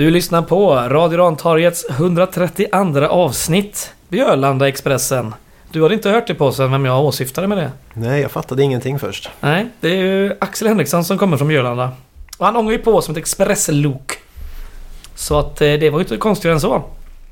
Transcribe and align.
Du 0.00 0.10
lyssnar 0.10 0.42
på 0.42 0.74
Radio 0.74 1.18
Rantorgets 1.18 1.86
132 1.90 3.06
avsnitt 3.06 3.94
Björlanda 4.08 4.68
Expressen. 4.68 5.34
Du 5.72 5.82
har 5.82 5.92
inte 5.92 6.10
hört 6.10 6.26
det 6.26 6.34
på 6.34 6.52
sen 6.52 6.72
vem 6.72 6.84
jag 6.84 7.04
åsyftade 7.04 7.46
med 7.46 7.58
det? 7.58 7.72
Nej, 7.94 8.20
jag 8.20 8.30
fattade 8.30 8.62
ingenting 8.62 8.98
först. 8.98 9.30
Nej, 9.40 9.66
det 9.80 9.88
är 9.88 9.96
ju 9.96 10.36
Axel 10.40 10.68
Henriksson 10.68 11.04
som 11.04 11.18
kommer 11.18 11.36
från 11.36 11.48
Björlanda. 11.48 11.90
Och 12.38 12.46
han 12.46 12.56
ångar 12.56 12.72
ju 12.72 12.78
på 12.78 13.02
som 13.02 13.12
ett 13.12 13.18
expresslok. 13.18 14.18
Så 15.14 15.38
att 15.38 15.60
eh, 15.60 15.72
det 15.72 15.90
var 15.90 15.98
ju 15.98 16.04
inte 16.04 16.16
konstigare 16.16 16.54
än 16.54 16.60
så. 16.60 16.82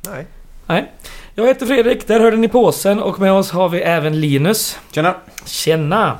Nej. 0.08 0.26
Nej. 0.66 0.92
Jag 1.34 1.46
heter 1.46 1.66
Fredrik, 1.66 2.06
där 2.06 2.20
hörde 2.20 2.36
ni 2.36 2.48
påsen 2.48 3.02
och 3.02 3.20
med 3.20 3.32
oss 3.32 3.50
har 3.50 3.68
vi 3.68 3.80
även 3.80 4.20
Linus. 4.20 4.78
Tjena! 4.92 5.14
Tjena! 5.44 6.18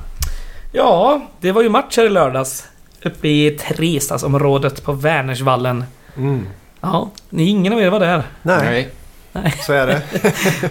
Ja, 0.73 1.23
det 1.41 1.53
var 1.53 1.63
ju 1.63 1.69
match 1.69 1.97
här 1.97 2.07
i 2.07 2.11
lördags. 2.11 2.69
Uppe 3.03 3.29
i 3.29 3.51
Trestadsområdet 3.51 4.85
på 4.85 4.93
Vänersvallen. 4.93 5.85
Mm. 6.19 6.47
Ja, 6.81 7.11
ni 7.31 7.45
ingen 7.45 7.73
av 7.73 7.81
er 7.81 7.91
var 7.91 8.01
där. 8.01 8.23
Nej, 8.43 8.91
Nej, 9.33 9.55
så 9.67 9.73
är 9.73 9.87
det. 9.87 10.03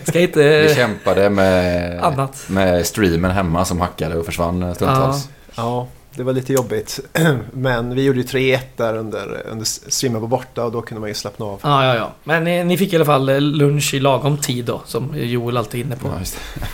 Ska 0.03 0.19
vi 0.19 0.23
inte... 0.23 0.73
kämpade 0.75 1.29
med, 1.29 2.03
Annat. 2.03 2.45
med 2.47 2.85
streamen 2.85 3.31
hemma 3.31 3.65
som 3.65 3.81
hackade 3.81 4.15
och 4.15 4.25
försvann 4.25 4.75
stundtals. 4.75 5.29
Ja, 5.55 5.87
det 6.15 6.23
var 6.23 6.33
lite 6.33 6.53
jobbigt. 6.53 6.99
Men 7.51 7.95
vi 7.95 8.03
gjorde 8.03 8.19
ju 8.19 8.25
3-1 8.25 8.59
där 8.75 8.97
under, 8.97 9.41
under 9.51 9.65
streamen 9.65 10.21
var 10.21 10.27
borta 10.27 10.63
och 10.63 10.71
då 10.71 10.81
kunde 10.81 10.99
man 10.99 11.09
ju 11.09 11.13
slappna 11.13 11.45
av. 11.45 11.59
Ja, 11.63 11.85
ja, 11.85 11.95
ja. 11.95 12.11
Men 12.23 12.43
ni, 12.43 12.63
ni 12.63 12.77
fick 12.77 12.93
i 12.93 12.95
alla 12.95 13.05
fall 13.05 13.29
eh, 13.29 13.41
lunch 13.41 13.93
i 13.93 13.99
lagom 13.99 14.37
tid 14.37 14.65
då, 14.65 14.81
som 14.85 15.11
Joel 15.15 15.57
alltid 15.57 15.81
är 15.81 15.85
inne 15.85 15.95
på. 15.95 16.07
Ja, 16.07 16.19
just 16.19 16.37
det. 16.55 16.67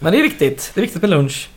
Men 0.00 0.12
det 0.12 0.18
är 0.18 0.22
viktigt. 0.22 0.70
Det 0.74 0.80
är 0.80 0.82
viktigt 0.82 1.02
med 1.02 1.10
lunch. 1.10 1.48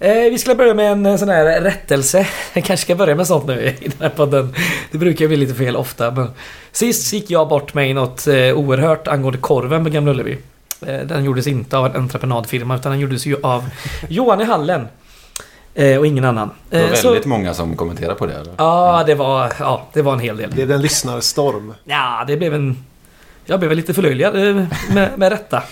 Eh, 0.00 0.14
vi 0.30 0.38
ska 0.38 0.54
börja 0.54 0.74
med 0.74 0.92
en 0.92 1.06
eh, 1.06 1.16
sån 1.16 1.28
här 1.28 1.60
rättelse. 1.60 2.26
Jag 2.52 2.64
kanske 2.64 2.84
ska 2.84 2.94
börja 2.94 3.14
med 3.14 3.26
sånt 3.26 3.46
nu 3.46 3.60
i 3.62 3.76
den 3.88 3.92
här 4.00 4.08
podden. 4.08 4.54
Det 4.90 4.98
brukar 4.98 5.26
bli 5.28 5.36
lite 5.36 5.54
fel 5.54 5.76
ofta. 5.76 6.10
Men 6.10 6.30
sist 6.72 7.12
gick 7.12 7.30
jag 7.30 7.48
bort 7.48 7.74
mig 7.74 7.94
något 7.94 8.26
eh, 8.26 8.34
oerhört 8.34 9.08
angående 9.08 9.38
korven 9.38 9.84
på 9.84 9.90
Gamla 9.90 10.10
Ullevi. 10.12 10.38
Den 10.80 11.24
gjordes 11.24 11.46
inte 11.46 11.78
av 11.78 11.86
en 11.86 11.96
entreprenadfirma 11.96 12.76
utan 12.76 12.92
den 12.92 13.00
gjordes 13.00 13.26
ju 13.26 13.36
av 13.42 13.64
Johan 14.08 14.40
i 14.40 14.44
Hallen. 14.44 14.88
Och 15.98 16.06
ingen 16.06 16.24
annan. 16.24 16.50
Det 16.70 16.82
var 16.82 16.88
Eh, 16.88 16.94
så- 16.94 17.08
väldigt 17.08 17.26
många 17.26 17.54
som 17.54 17.76
kommenterade 17.76 18.14
på 18.14 18.26
det. 18.26 18.32
Eller? 18.34 18.52
Ja, 18.58 19.02
det 19.06 19.14
var, 19.14 19.52
ja, 19.60 19.86
det 19.92 20.02
var 20.02 20.12
en 20.12 20.18
hel 20.20 20.36
del. 20.36 20.50
Det 20.50 20.54
blev 20.54 20.72
en 20.72 20.82
lyssnarstorm. 20.82 21.74
Ja, 21.84 22.24
det 22.26 22.36
blev 22.36 22.54
en... 22.54 22.84
Jag 23.44 23.60
blev 23.60 23.72
lite 23.72 23.94
förlöjligad 23.94 24.34
med, 24.90 25.10
med 25.16 25.32
rätta. 25.32 25.62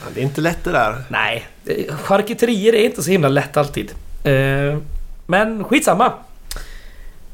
Ja, 0.00 0.10
det 0.14 0.20
är 0.20 0.24
inte 0.24 0.40
lätt 0.40 0.64
det 0.64 0.72
där. 0.72 1.02
Nej, 1.08 1.46
charkuterier 1.88 2.74
är 2.74 2.84
inte 2.84 3.02
så 3.02 3.10
himla 3.10 3.28
lätt 3.28 3.56
alltid. 3.56 3.92
Eh, 4.24 4.78
men 5.26 5.64
skitsamma. 5.64 6.12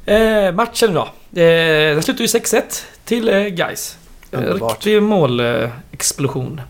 Eh, 0.06 0.52
matchen 0.52 0.94
då. 0.94 1.02
Eh, 1.40 1.94
den 1.94 2.02
slutade 2.02 2.22
ju 2.22 2.26
6-1 2.26 2.84
till 3.04 3.30
Gais. 3.50 3.98
Riktig 4.30 5.02
målexplosion. 5.02 6.60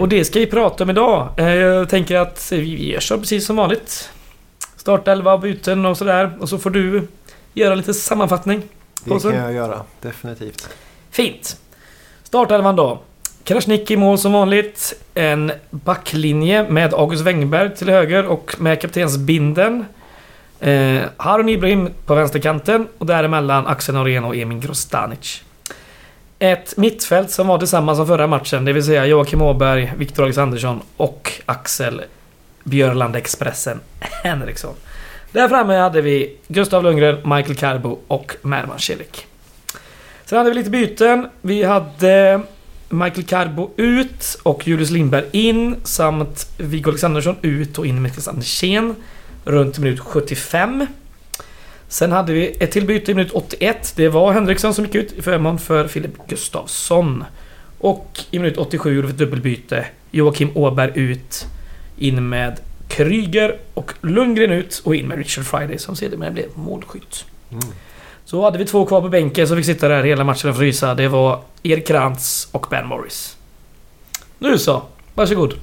Och 0.00 0.08
det 0.08 0.24
ska 0.24 0.38
vi 0.38 0.46
prata 0.46 0.84
om 0.84 0.90
idag. 0.90 1.28
Jag 1.36 1.88
tänker 1.88 2.16
att 2.16 2.52
vi 2.52 2.96
så 3.00 3.18
precis 3.18 3.46
som 3.46 3.56
vanligt. 3.56 4.10
Startelva, 4.76 5.38
byten 5.38 5.86
och 5.86 5.96
sådär. 5.96 6.36
Och 6.40 6.48
så 6.48 6.58
får 6.58 6.70
du 6.70 7.08
göra 7.54 7.74
lite 7.74 7.94
sammanfattning. 7.94 8.62
Det 9.04 9.20
kan 9.20 9.34
jag 9.34 9.52
göra, 9.52 9.82
definitivt. 10.00 10.68
Fint. 11.10 11.56
Startelvan 12.22 12.76
då. 12.76 13.00
Krasniqi 13.46 13.94
i 13.94 13.96
mål 13.96 14.18
som 14.18 14.32
vanligt. 14.32 14.94
En 15.14 15.52
backlinje 15.70 16.70
med 16.70 16.94
August 16.94 17.22
Wengberg 17.22 17.74
till 17.74 17.88
höger 17.88 18.26
och 18.26 18.54
med 18.58 18.80
kaptensbinden. 18.80 19.84
Eh, 20.60 21.02
Harun 21.16 21.48
Ibrahim 21.48 21.90
på 22.06 22.14
vänsterkanten 22.14 22.88
och 22.98 23.06
däremellan 23.06 23.66
Axel 23.66 23.94
Norén 23.94 24.24
och 24.24 24.36
Emin 24.36 24.60
Grostanic. 24.60 25.42
Ett 26.38 26.76
mittfält 26.76 27.30
som 27.30 27.46
var 27.46 27.58
detsamma 27.58 27.94
som 27.94 28.06
förra 28.06 28.26
matchen, 28.26 28.64
det 28.64 28.72
vill 28.72 28.84
säga 28.84 29.06
Joakim 29.06 29.42
Åberg, 29.42 29.92
Viktor 29.96 30.22
Alexandersson 30.22 30.80
och 30.96 31.32
Axel 31.46 32.02
Björland 32.64 33.16
Expressen 33.16 33.80
Henriksson. 34.00 34.74
Där 35.32 35.48
framme 35.48 35.76
hade 35.76 36.00
vi 36.00 36.36
Gustav 36.48 36.82
Lundgren, 36.82 37.16
Michael 37.16 37.56
Carbo 37.56 37.98
och 38.06 38.36
Mervan 38.42 38.78
Celik. 38.78 39.26
Sen 40.24 40.38
hade 40.38 40.50
vi 40.50 40.56
lite 40.56 40.70
byten. 40.70 41.28
Vi 41.40 41.62
hade 41.62 42.40
Michael 42.88 43.24
Carbo 43.24 43.70
ut 43.76 44.38
och 44.42 44.68
Julius 44.68 44.90
Lindberg 44.90 45.24
in 45.32 45.76
samt 45.84 46.48
Viggo 46.58 46.90
Alexandersson 46.90 47.36
ut 47.42 47.78
och 47.78 47.86
in 47.86 48.02
med 48.02 48.12
Christian 48.12 48.34
Andersén 48.34 48.94
runt 49.44 49.78
minut 49.78 50.00
75. 50.00 50.86
Sen 51.88 52.12
hade 52.12 52.32
vi 52.32 52.56
ett 52.60 52.70
till 52.70 52.86
byte 52.86 53.12
i 53.12 53.14
minut 53.14 53.32
81. 53.32 53.92
Det 53.96 54.08
var 54.08 54.32
Henriksson 54.32 54.74
som 54.74 54.84
gick 54.84 54.94
ut 54.94 55.12
i 55.12 55.22
förmån 55.22 55.58
för 55.58 55.88
Filip 55.88 56.28
Gustafsson. 56.28 57.24
Och 57.78 58.20
i 58.30 58.38
minut 58.38 58.58
87 58.58 58.94
gjorde 58.94 59.06
vi 59.06 59.12
ett 59.12 59.18
dubbelbyte. 59.18 59.86
Joakim 60.10 60.50
Åberg 60.54 60.92
ut. 60.94 61.46
In 61.98 62.28
med 62.28 62.60
Kryger 62.88 63.58
och 63.74 63.92
Lundgren 64.00 64.50
ut 64.50 64.82
och 64.84 64.94
in 64.94 65.08
med 65.08 65.18
Richard 65.18 65.44
Friday 65.44 65.78
som 65.78 65.96
sedermera 65.96 66.30
blev 66.30 66.46
målskytt. 66.54 67.24
Mm. 67.50 67.64
Så 68.26 68.44
hade 68.44 68.58
vi 68.58 68.64
två 68.64 68.86
kvar 68.86 69.00
på 69.00 69.08
bänken 69.08 69.48
som 69.48 69.56
fick 69.56 69.66
sitta 69.66 69.88
där 69.88 70.04
hela 70.04 70.24
matchen 70.24 70.50
och 70.50 70.56
frysa. 70.56 70.94
Det 70.94 71.08
var 71.08 71.42
Erik 71.62 71.86
Krantz 71.86 72.48
och 72.52 72.66
Ben 72.70 72.86
Morris. 72.86 73.36
Nu 74.38 74.58
så, 74.58 74.82
varsågod. 75.14 75.54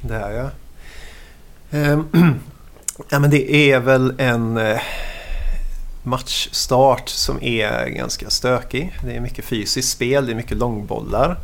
Det 0.00 0.14
är 0.14 0.30
jag. 0.30 0.50
Ehm, 1.70 2.04
ja, 3.08 3.18
men 3.18 3.30
det 3.30 3.70
är 3.70 3.80
väl 3.80 4.14
en 4.18 4.56
eh, 4.56 4.80
matchstart 6.02 7.08
som 7.08 7.42
är 7.42 7.88
ganska 7.88 8.30
stökig. 8.30 8.92
Det 9.04 9.16
är 9.16 9.20
mycket 9.20 9.44
fysiskt 9.44 9.90
spel, 9.90 10.26
det 10.26 10.32
är 10.32 10.36
mycket 10.36 10.56
långbollar. 10.56 11.38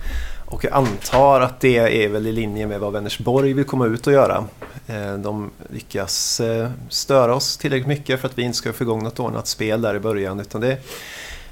Och 0.50 0.64
jag 0.64 0.72
antar 0.72 1.40
att 1.40 1.60
det 1.60 2.04
är 2.04 2.08
väl 2.08 2.26
i 2.26 2.32
linje 2.32 2.66
med 2.66 2.80
vad 2.80 2.92
Vänersborg 2.92 3.52
vill 3.52 3.64
komma 3.64 3.86
ut 3.86 4.06
och 4.06 4.12
göra. 4.12 4.44
Eh, 4.86 5.14
de 5.14 5.50
lyckas 5.70 6.40
eh, 6.40 6.70
störa 6.88 7.34
oss 7.34 7.56
tillräckligt 7.56 7.88
mycket 7.88 8.20
för 8.20 8.28
att 8.28 8.38
vi 8.38 8.42
inte 8.42 8.58
ska 8.58 8.72
få 8.72 8.84
igång 8.84 9.02
något 9.02 9.20
ordnat 9.20 9.46
spel 9.46 9.82
där 9.82 9.94
i 9.94 10.00
början. 10.00 10.40
Utan 10.40 10.60
det, 10.60 10.78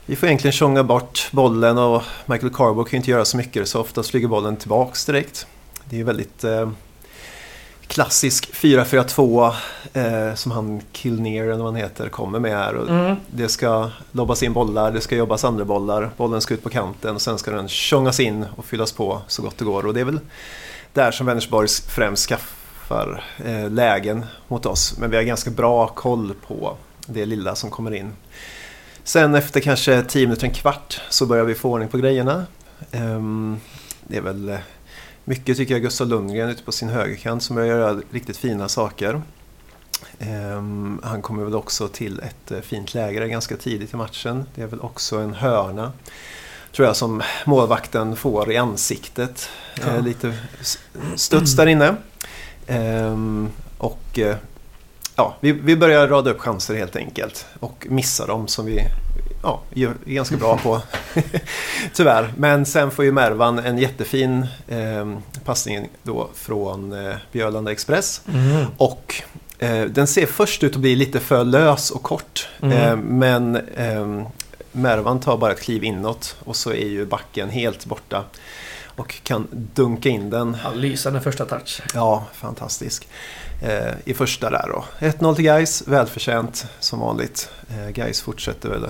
vi 0.06 0.16
får 0.16 0.28
egentligen 0.28 0.52
tjonga 0.52 0.82
bort 0.82 1.28
bollen 1.32 1.78
och 1.78 2.02
Michael 2.26 2.52
Carbo 2.54 2.84
kan 2.84 2.90
ju 2.90 2.96
inte 2.96 3.10
göra 3.10 3.24
så 3.24 3.36
mycket 3.36 3.68
så 3.68 3.80
oftast 3.80 4.10
flyger 4.10 4.28
bollen 4.28 4.56
tillbaks 4.56 5.04
direkt. 5.06 5.46
Det 5.84 5.96
är 5.96 5.98
ju 5.98 6.04
väldigt 6.04 6.44
eh, 6.44 6.70
klassisk 7.88 8.50
4-4-2 8.52 9.54
eh, 9.92 10.34
som 10.34 10.52
han 10.52 10.82
Kilner 10.92 11.44
eller 11.44 11.56
vad 11.56 11.66
han 11.66 11.76
heter 11.76 12.08
kommer 12.08 12.38
med 12.38 12.50
här. 12.50 12.74
Och 12.74 12.88
Mm. 12.88 13.16
Det 13.30 13.48
ska 13.48 13.90
lobbas 14.12 14.42
in 14.42 14.52
bollar, 14.52 14.90
det 14.90 15.00
ska 15.00 15.16
jobbas 15.16 15.44
andra 15.44 15.64
bollar, 15.64 16.10
bollen 16.16 16.40
ska 16.40 16.54
ut 16.54 16.62
på 16.62 16.70
kanten 16.70 17.14
och 17.14 17.22
sen 17.22 17.38
ska 17.38 17.50
den 17.50 17.68
tjongas 17.68 18.20
in 18.20 18.46
och 18.56 18.64
fyllas 18.64 18.92
på 18.92 19.22
så 19.26 19.42
gott 19.42 19.58
det 19.58 19.64
går. 19.64 19.86
Och 19.86 19.94
det 19.94 20.00
är 20.00 20.04
väl 20.04 20.20
där 20.92 21.10
som 21.10 21.26
Vänersborgs 21.26 21.80
främst 21.80 22.28
skaffar 22.28 23.24
eh, 23.44 23.70
lägen 23.70 24.24
mot 24.48 24.66
oss. 24.66 24.98
Men 24.98 25.10
vi 25.10 25.16
har 25.16 25.22
ganska 25.22 25.50
bra 25.50 25.88
koll 25.88 26.34
på 26.46 26.76
det 27.06 27.26
lilla 27.26 27.54
som 27.54 27.70
kommer 27.70 27.94
in. 27.94 28.12
Sen 29.04 29.34
efter 29.34 29.60
kanske 29.60 30.02
10 30.02 30.26
minuter, 30.26 30.46
en 30.46 30.52
kvart 30.52 31.00
så 31.08 31.26
börjar 31.26 31.44
vi 31.44 31.54
få 31.54 31.70
ordning 31.70 31.88
på 31.88 31.98
grejerna. 31.98 32.46
Ehm, 32.90 33.60
det 34.02 34.16
är 34.16 34.20
väl 34.20 34.48
eh, 34.48 34.58
mycket 35.28 35.56
tycker 35.56 35.74
jag 35.74 35.82
Gustav 35.82 36.06
Lundgren 36.08 36.48
ute 36.50 36.62
på 36.62 36.72
sin 36.72 36.88
högerkant 36.88 37.42
som 37.42 37.56
börjar 37.56 37.76
göra 37.78 38.00
riktigt 38.10 38.36
fina 38.36 38.68
saker. 38.68 39.22
Ehm, 40.18 41.00
han 41.04 41.22
kommer 41.22 41.44
väl 41.44 41.54
också 41.54 41.88
till 41.88 42.20
ett 42.20 42.50
eh, 42.50 42.60
fint 42.60 42.94
läge 42.94 43.28
ganska 43.28 43.56
tidigt 43.56 43.92
i 43.92 43.96
matchen. 43.96 44.44
Det 44.54 44.62
är 44.62 44.66
väl 44.66 44.80
också 44.80 45.16
en 45.18 45.34
hörna 45.34 45.92
tror 46.72 46.86
jag 46.86 46.96
som 46.96 47.22
målvakten 47.46 48.16
får 48.16 48.52
i 48.52 48.56
ansiktet. 48.56 49.48
Ja. 49.80 49.86
Eh, 49.96 50.02
lite 50.02 50.34
s- 50.60 50.78
studs 51.16 51.56
där 51.56 51.66
inne. 51.66 51.96
Ehm, 52.66 53.48
och 53.78 54.18
eh, 54.18 54.36
ja, 55.16 55.36
vi, 55.40 55.52
vi 55.52 55.76
börjar 55.76 56.08
rada 56.08 56.30
upp 56.30 56.40
chanser 56.40 56.74
helt 56.74 56.96
enkelt 56.96 57.46
och 57.60 57.86
missa 57.90 58.26
dem 58.26 58.48
som 58.48 58.66
vi 58.66 58.80
ja, 59.74 59.92
ganska 60.04 60.36
bra 60.36 60.58
på. 60.58 60.82
Tyvärr. 61.94 62.32
Men 62.36 62.66
sen 62.66 62.90
får 62.90 63.04
ju 63.04 63.12
Mervan 63.12 63.58
en 63.58 63.78
jättefin 63.78 64.46
eh, 64.68 65.18
passning 65.44 65.88
då 66.02 66.28
från 66.34 67.06
eh, 67.06 67.16
Björlanda 67.32 67.72
Express. 67.72 68.20
Mm. 68.28 68.66
Och 68.76 69.22
eh, 69.58 69.82
den 69.82 70.06
ser 70.06 70.26
först 70.26 70.62
ut 70.62 70.74
att 70.74 70.80
bli 70.80 70.96
lite 70.96 71.20
för 71.20 71.44
lös 71.44 71.90
och 71.90 72.02
kort. 72.02 72.48
Mm. 72.62 72.78
Eh, 72.78 72.96
men 72.96 73.56
eh, 73.56 74.26
Mervan 74.72 75.20
tar 75.20 75.36
bara 75.36 75.52
ett 75.52 75.60
kliv 75.60 75.84
inåt 75.84 76.36
och 76.44 76.56
så 76.56 76.70
är 76.70 76.86
ju 76.86 77.06
backen 77.06 77.50
helt 77.50 77.86
borta. 77.86 78.24
Och 78.96 79.14
kan 79.22 79.48
dunka 79.50 80.08
in 80.08 80.30
den. 80.30 80.56
Ja, 80.64 80.70
lysande 80.74 81.20
första 81.20 81.44
touch. 81.44 81.82
Ja, 81.94 82.24
fantastisk. 82.34 83.08
Eh, 83.62 83.92
I 84.04 84.14
första 84.14 84.50
där 84.50 84.68
då. 84.68 84.84
1-0 84.98 85.34
till 85.34 85.44
Gais, 85.44 85.82
välförtjänt 85.86 86.66
som 86.80 87.00
vanligt. 87.00 87.50
Eh, 87.68 87.90
Gais 87.90 88.20
fortsätter 88.20 88.68
väl 88.68 88.86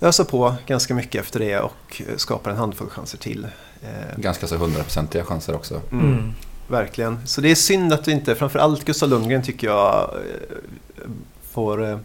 ösa 0.00 0.24
på 0.24 0.54
ganska 0.66 0.94
mycket 0.94 1.20
efter 1.24 1.40
det 1.40 1.58
och 1.60 2.02
eh, 2.08 2.16
skapar 2.16 2.50
en 2.50 2.56
handfull 2.56 2.88
chanser 2.90 3.18
till. 3.18 3.46
Eh, 3.82 4.16
Ganska 4.20 4.46
så 4.46 4.56
hundraprocentiga 4.56 5.24
chanser 5.24 5.54
också. 5.54 5.80
mm. 5.92 6.06
Mm. 6.12 6.32
Verkligen. 6.68 7.26
Så 7.26 7.40
det 7.40 7.50
är 7.50 7.54
synd 7.54 7.92
att 7.92 8.04
du 8.04 8.10
inte, 8.10 8.34
framförallt 8.34 8.84
Gustav 8.84 9.08
Lundgren 9.08 9.42
tycker 9.42 9.66
jag 9.66 10.10
eh, 10.14 11.08
får... 11.52 12.00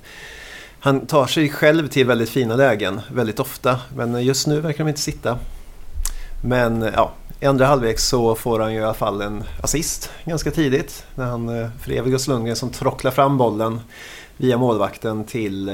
han 0.79 1.05
tar 1.05 1.27
sig 1.27 1.49
själv 1.49 1.87
till 1.87 2.07
väldigt 2.07 2.29
fina 2.29 2.55
lägen 2.55 3.01
väldigt 3.13 3.39
ofta. 3.39 3.79
Men 3.95 4.23
just 4.23 4.47
nu 4.47 4.59
verkar 4.61 4.83
de 4.83 4.87
inte 4.89 5.01
sitta. 5.01 5.37
Men 6.43 6.81
ja, 6.95 7.11
i 7.39 7.45
andra 7.45 7.65
halvlek 7.65 7.99
så 7.99 8.35
får 8.35 8.59
han 8.59 8.73
ju 8.73 8.79
i 8.79 8.83
alla 8.83 8.93
fall 8.93 9.21
en 9.21 9.43
assist 9.61 10.11
ganska 10.25 10.51
tidigt. 10.51 11.05
När 11.15 11.25
han, 11.25 11.49
eh, 11.49 11.67
för 11.81 11.89
det 11.89 11.97
är 11.97 12.03
Gus 12.03 12.27
Lundgren 12.27 12.55
som 12.55 12.69
trocklar 12.69 13.11
fram 13.11 13.37
bollen 13.37 13.79
via 14.37 14.57
målvakten 14.57 15.23
till 15.23 15.69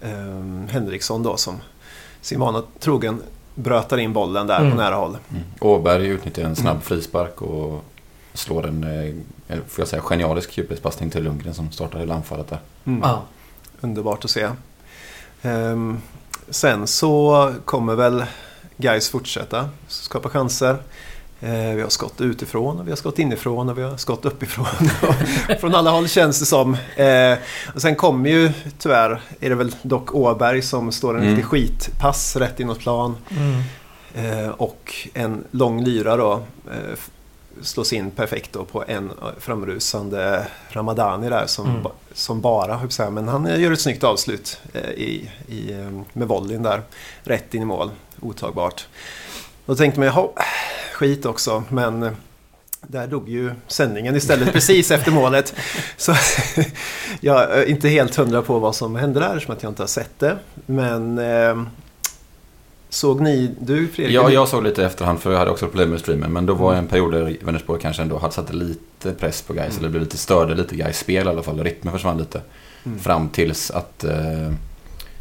eh, 0.00 0.68
Henriksson 0.70 1.22
då 1.22 1.36
som 1.36 1.60
sin 2.20 2.40
vana 2.40 2.62
trogen 2.80 3.22
brötar 3.54 3.98
in 3.98 4.12
bollen 4.12 4.46
där 4.46 4.58
Mm. 4.60 4.70
på 4.70 4.76
nära 4.76 4.94
håll. 4.94 5.16
Mm. 5.30 5.42
Åberg 5.60 6.06
utnyttjar 6.06 6.42
en 6.44 6.56
snabb 6.56 6.82
frispark 6.82 7.42
och 7.42 7.84
slår 8.32 8.66
en, 8.66 8.84
eh, 9.48 9.56
får 9.68 9.82
jag 9.82 9.88
säga, 9.88 10.02
genialisk 10.02 10.58
djupledspassning 10.58 11.10
till 11.10 11.22
Lundgren 11.22 11.54
som 11.54 11.72
startar 11.72 11.98
hela 11.98 12.14
anfallet 12.14 12.48
där. 12.48 12.58
Mm. 12.84 13.00
Ja. 13.02 13.22
Underbart 13.80 14.24
att 14.24 14.30
se. 14.30 14.48
Ehm, 15.42 15.98
sen 16.48 16.86
så 16.86 17.52
kommer 17.64 17.94
väl 17.94 18.24
Gais 18.76 19.08
fortsätta 19.08 19.68
skapa 19.88 20.28
chanser. 20.28 20.76
Eh, 21.40 21.74
vi 21.74 21.82
har 21.82 21.88
skott 21.88 22.20
utifrån 22.20 22.78
och 22.80 22.86
vi 22.86 22.90
har 22.90 22.96
skott 22.96 23.18
inifrån 23.18 23.68
och 23.68 23.78
vi 23.78 23.82
har 23.82 23.96
skott 23.96 24.24
uppifrån. 24.24 24.66
Från 25.60 25.74
alla 25.74 25.90
håll 25.90 26.08
känns 26.08 26.40
det 26.40 26.46
som. 26.46 26.74
Eh, 26.96 27.38
och 27.74 27.82
sen 27.82 27.96
kommer 27.96 28.30
ju 28.30 28.52
tyvärr, 28.78 29.20
är 29.40 29.48
det 29.48 29.54
väl 29.54 29.74
dock 29.82 30.14
Åberg 30.14 30.62
som 30.62 30.92
står 30.92 31.14
en 31.14 31.20
Mm. 31.22 31.28
riktig 31.36 31.44
skitpass 31.46 32.36
rätt 32.36 32.60
inåt 32.60 32.78
plan. 32.78 33.16
Mm. 33.30 33.62
Eh, 34.42 34.48
och 34.48 34.94
en 35.14 35.44
lång 35.50 35.84
lyra 35.84 36.16
då 36.16 36.42
slås 37.62 37.92
in 37.92 38.10
perfekt 38.10 38.52
då 38.52 38.64
på 38.64 38.84
en 38.88 39.10
framrusande 39.38 40.46
Ramadani 40.68 41.28
där 41.28 41.46
som, 41.46 41.66
Mm. 41.70 41.82
ba- 41.82 41.90
som 42.14 42.40
bara, 42.40 42.80
men 43.10 43.28
han 43.28 43.60
gör 43.60 43.72
ett 43.72 43.80
snyggt 43.80 44.04
avslut 44.04 44.60
i, 44.96 45.30
i, 45.48 45.86
med 46.12 46.28
volleyn 46.28 46.62
där. 46.62 46.82
Rätt 47.24 47.54
in 47.54 47.62
i 47.62 47.64
mål, 47.64 47.90
otagbart. 48.20 48.86
Då 49.66 49.74
tänkte 49.74 50.00
man, 50.00 50.06
jaha, 50.06 50.28
skit 50.96 51.26
också, 51.26 51.64
men 51.68 52.02
eh, 52.02 52.12
där 52.80 53.06
dog 53.06 53.28
ju 53.28 53.50
sändningen 53.66 54.16
istället 54.16 54.52
precis 54.52 54.90
efter 54.90 55.12
målet. 55.12 55.54
Så 55.96 56.14
jag 57.20 57.58
är 57.58 57.64
inte 57.64 57.88
helt 57.88 58.14
hundra 58.14 58.42
på 58.42 58.58
vad 58.58 58.74
som 58.74 58.96
hände 58.96 59.20
där, 59.20 59.38
som 59.38 59.54
att 59.54 59.62
jag 59.62 59.70
inte 59.70 59.82
har 59.82 59.88
sett 59.88 60.18
det. 60.18 60.38
Men 60.66 61.18
eh, 61.18 61.62
såg 62.88 63.20
ni, 63.20 63.54
du 63.60 63.88
Fredrik? 63.88 64.16
Ja, 64.16 64.30
jag 64.30 64.48
såg 64.48 64.64
lite 64.64 64.82
i 64.82 64.84
efterhand 64.84 65.20
för 65.20 65.32
jag 65.32 65.38
hade 65.38 65.50
också 65.50 65.66
problem 65.66 65.90
med 65.90 66.00
streamen. 66.00 66.32
Men 66.32 66.46
då 66.46 66.54
var 66.54 66.74
en 66.74 66.86
period 66.86 67.12
där 67.12 67.36
Vänersborg 67.42 67.80
kanske 67.80 68.02
ändå 68.02 68.18
hade 68.18 68.34
satt 68.34 68.54
lite 68.54 69.12
press 69.12 69.42
på 69.42 69.52
guys 69.52 69.66
Mm. 69.66 69.78
Eller 69.78 69.88
blev 69.88 70.02
lite 70.02 70.18
störde 70.18 70.54
lite 70.54 70.76
guys 70.76 70.98
spel 70.98 71.26
i 71.26 71.30
alla 71.30 71.42
fall. 71.42 71.64
Rytmen 71.64 71.92
försvann 71.92 72.18
lite. 72.18 72.40
Mm. 72.84 72.98
Fram 72.98 73.28
tills 73.28 73.70
att 73.70 74.04
eh, 74.04 74.52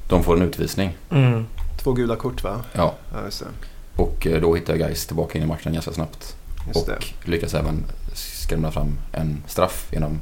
de 0.10 0.24
får 0.24 0.36
en 0.36 0.42
utvisning. 0.42 0.98
Mm. 1.10 1.46
Två 1.84 1.94
gula 1.94 2.16
kort 2.16 2.44
va? 2.44 2.64
Ja, 2.74 2.96
Ja. 3.14 3.46
Och 3.96 4.28
eh, 4.28 4.42
då 4.42 4.56
hittade 4.56 4.78
guys 4.78 5.06
tillbaka 5.06 5.38
in 5.38 5.44
i 5.44 5.48
matchen 5.48 5.74
ganska 5.74 5.92
snabbt. 5.92 6.36
Just 6.68 6.86
det. 6.86 6.96
och 6.96 7.30
lyckas 7.30 7.54
även 7.54 7.86
skrämma 8.14 8.72
fram 8.72 8.98
en 9.12 9.44
straff 9.48 9.88
genom 9.92 10.22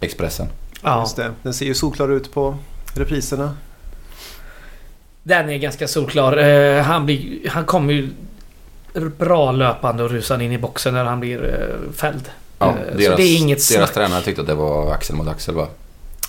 Expressen. 0.00 0.46
Ja. 0.82 1.00
Just 1.00 1.16
det. 1.16 1.32
Den 1.42 1.54
ser 1.54 1.66
ju 1.66 1.74
solklar 1.74 2.08
ut 2.08 2.32
på 2.32 2.56
repriserna. 2.94 3.56
Den 5.22 5.50
är 5.50 5.58
ganska 5.58 5.88
solklar. 5.88 6.36
Eh, 6.36 6.82
han, 6.82 7.06
blir, 7.06 7.48
han 7.48 7.64
kommer 7.64 7.92
ju 7.92 8.10
bra 9.18 9.52
löpande 9.52 10.02
och 10.02 10.10
rusande 10.10 10.44
in 10.44 10.52
i 10.52 10.58
boxen 10.58 10.94
när 10.94 11.04
han 11.04 11.20
blir 11.20 11.44
eh, 11.44 11.92
fälld. 11.92 12.30
Ja, 12.58 12.74
Eh, 12.86 12.92
så 12.92 12.98
deras, 12.98 13.16
det 13.16 13.22
är 13.22 13.36
inget 13.36 13.68
deras 13.72 13.92
tränare 13.92 14.22
tyckte 14.22 14.40
att 14.40 14.46
det 14.46 14.54
var 14.54 14.92
axel 14.92 15.16
mot 15.16 15.28
axel 15.28 15.54
va? 15.54 15.68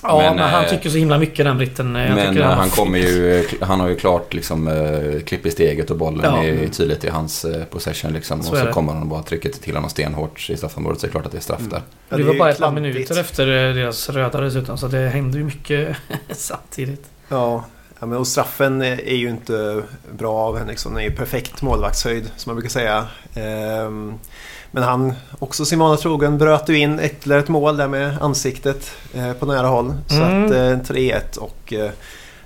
Ja, 0.04 0.18
men, 0.18 0.36
Men, 0.36 0.50
han 0.50 0.64
eh, 0.64 0.70
tycker 0.70 0.90
så 0.90 0.98
himla 0.98 1.18
mycket 1.18 1.46
den 1.46 1.58
britten. 1.58 1.96
Jag 1.96 2.16
Men 2.16 2.36
var 2.38 2.44
han 2.44 2.70
kommer 2.70 3.00
ju, 3.00 3.46
han 3.62 3.80
har 3.80 3.88
ju 3.88 3.96
klart 3.96 4.34
liksom 4.34 4.68
eh, 4.68 5.22
klipp 5.22 5.46
i 5.46 5.52
steget 5.52 5.92
och 5.92 5.98
bollen 5.98 6.22
Ja. 6.36 6.44
är 6.44 6.68
tydligt 6.68 7.04
i 7.04 7.10
hans 7.10 7.46
eh, 7.46 7.64
possession 7.64 8.14
liksom. 8.14 8.44
Så 8.44 8.52
och 8.52 8.58
så 8.58 8.66
det. 8.66 8.72
kommer 8.72 8.94
han 8.94 9.02
och 9.02 9.08
bara 9.08 9.24
trycker 9.24 9.50
till 9.50 9.76
honom 9.76 9.90
stenhårt 9.90 10.50
i 10.50 10.58
straffområdet 10.58 11.00
så 11.00 11.06
är 11.06 11.08
det 11.08 11.12
klart 11.12 11.26
att 11.26 11.32
det 11.32 11.38
är 11.38 11.42
straff 11.42 11.60
Mm. 11.60 11.70
där. 11.72 11.82
Ja, 12.10 12.18
det 12.18 12.24
är 12.24 12.28
var 12.28 12.34
bara 12.34 12.52
ett 12.52 12.60
par 12.60 12.72
minuter 12.72 13.20
efter 13.20 13.46
deras 13.46 14.10
röda 14.10 14.42
dessutom. 14.42 14.78
Så 14.78 14.88
det 14.88 14.98
hände 15.10 15.38
ju 15.38 15.44
mycket 15.44 15.98
samtidigt. 16.32 17.06
Ja, 17.30 17.66
ja 18.00 18.06
men 18.08 18.18
och 18.18 18.28
straffen 18.28 18.82
är 18.82 19.16
ju 19.16 19.30
inte 19.30 19.84
bra 20.18 20.34
av 20.38 20.58
Henriksson. 20.58 20.94
Den 20.94 21.02
är 21.04 21.10
ju 21.10 21.16
perfekt 21.16 21.62
målvaktshöjd 21.62 22.32
som 22.38 22.50
man 22.50 22.56
brukar 22.56 22.70
säga. 22.70 23.08
Ehm, 23.36 24.14
men 24.72 24.84
han, 24.84 25.14
också 25.40 25.66
sin 25.66 25.80
vana 25.80 25.98
trogen, 25.98 26.38
bröt 26.38 26.70
ju 26.70 26.78
in 26.78 27.00
ytterligare 27.00 27.42
ett 27.42 27.48
mål 27.50 27.78
där 27.78 27.88
med 27.88 28.18
ansiktet 28.22 28.92
eh, 29.14 29.34
på 29.34 29.46
nära 29.46 29.68
håll. 29.68 29.94
Så 30.08 30.16
Mm. 30.16 30.46
att 30.46 30.52
eh, 30.52 30.96
3-1 30.96 31.38
och 31.38 31.74
eh, 31.74 31.92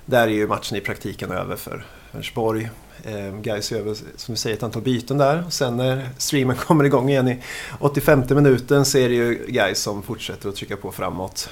där 0.06 0.22
är 0.24 0.32
ju 0.32 0.48
matchen 0.48 0.78
i 0.78 0.82
praktiken 0.82 1.32
över 1.32 1.56
för 1.56 1.86
Vänersborg. 2.12 2.70
Eh, 3.04 3.36
Gais 3.42 3.72
över, 3.72 3.96
som 4.16 4.34
du 4.34 4.36
säger, 4.36 4.56
ett 4.58 4.64
antal 4.64 4.82
byten 4.82 5.18
där. 5.18 5.44
Och 5.48 5.54
sen 5.54 5.78
när 5.78 6.10
streamen 6.18 6.56
kommer 6.68 6.84
igång 6.84 7.10
igen 7.10 7.28
i 7.28 7.40
85 7.80 8.24
minuten 8.30 8.86
så 8.86 8.98
är 8.98 9.10
det 9.10 9.16
ju 9.16 9.46
Gais 9.48 9.80
som 9.82 10.04
fortsätter 10.04 10.50
att 10.50 10.56
trycka 10.56 10.78
på 10.78 10.92
framåt. 10.92 11.50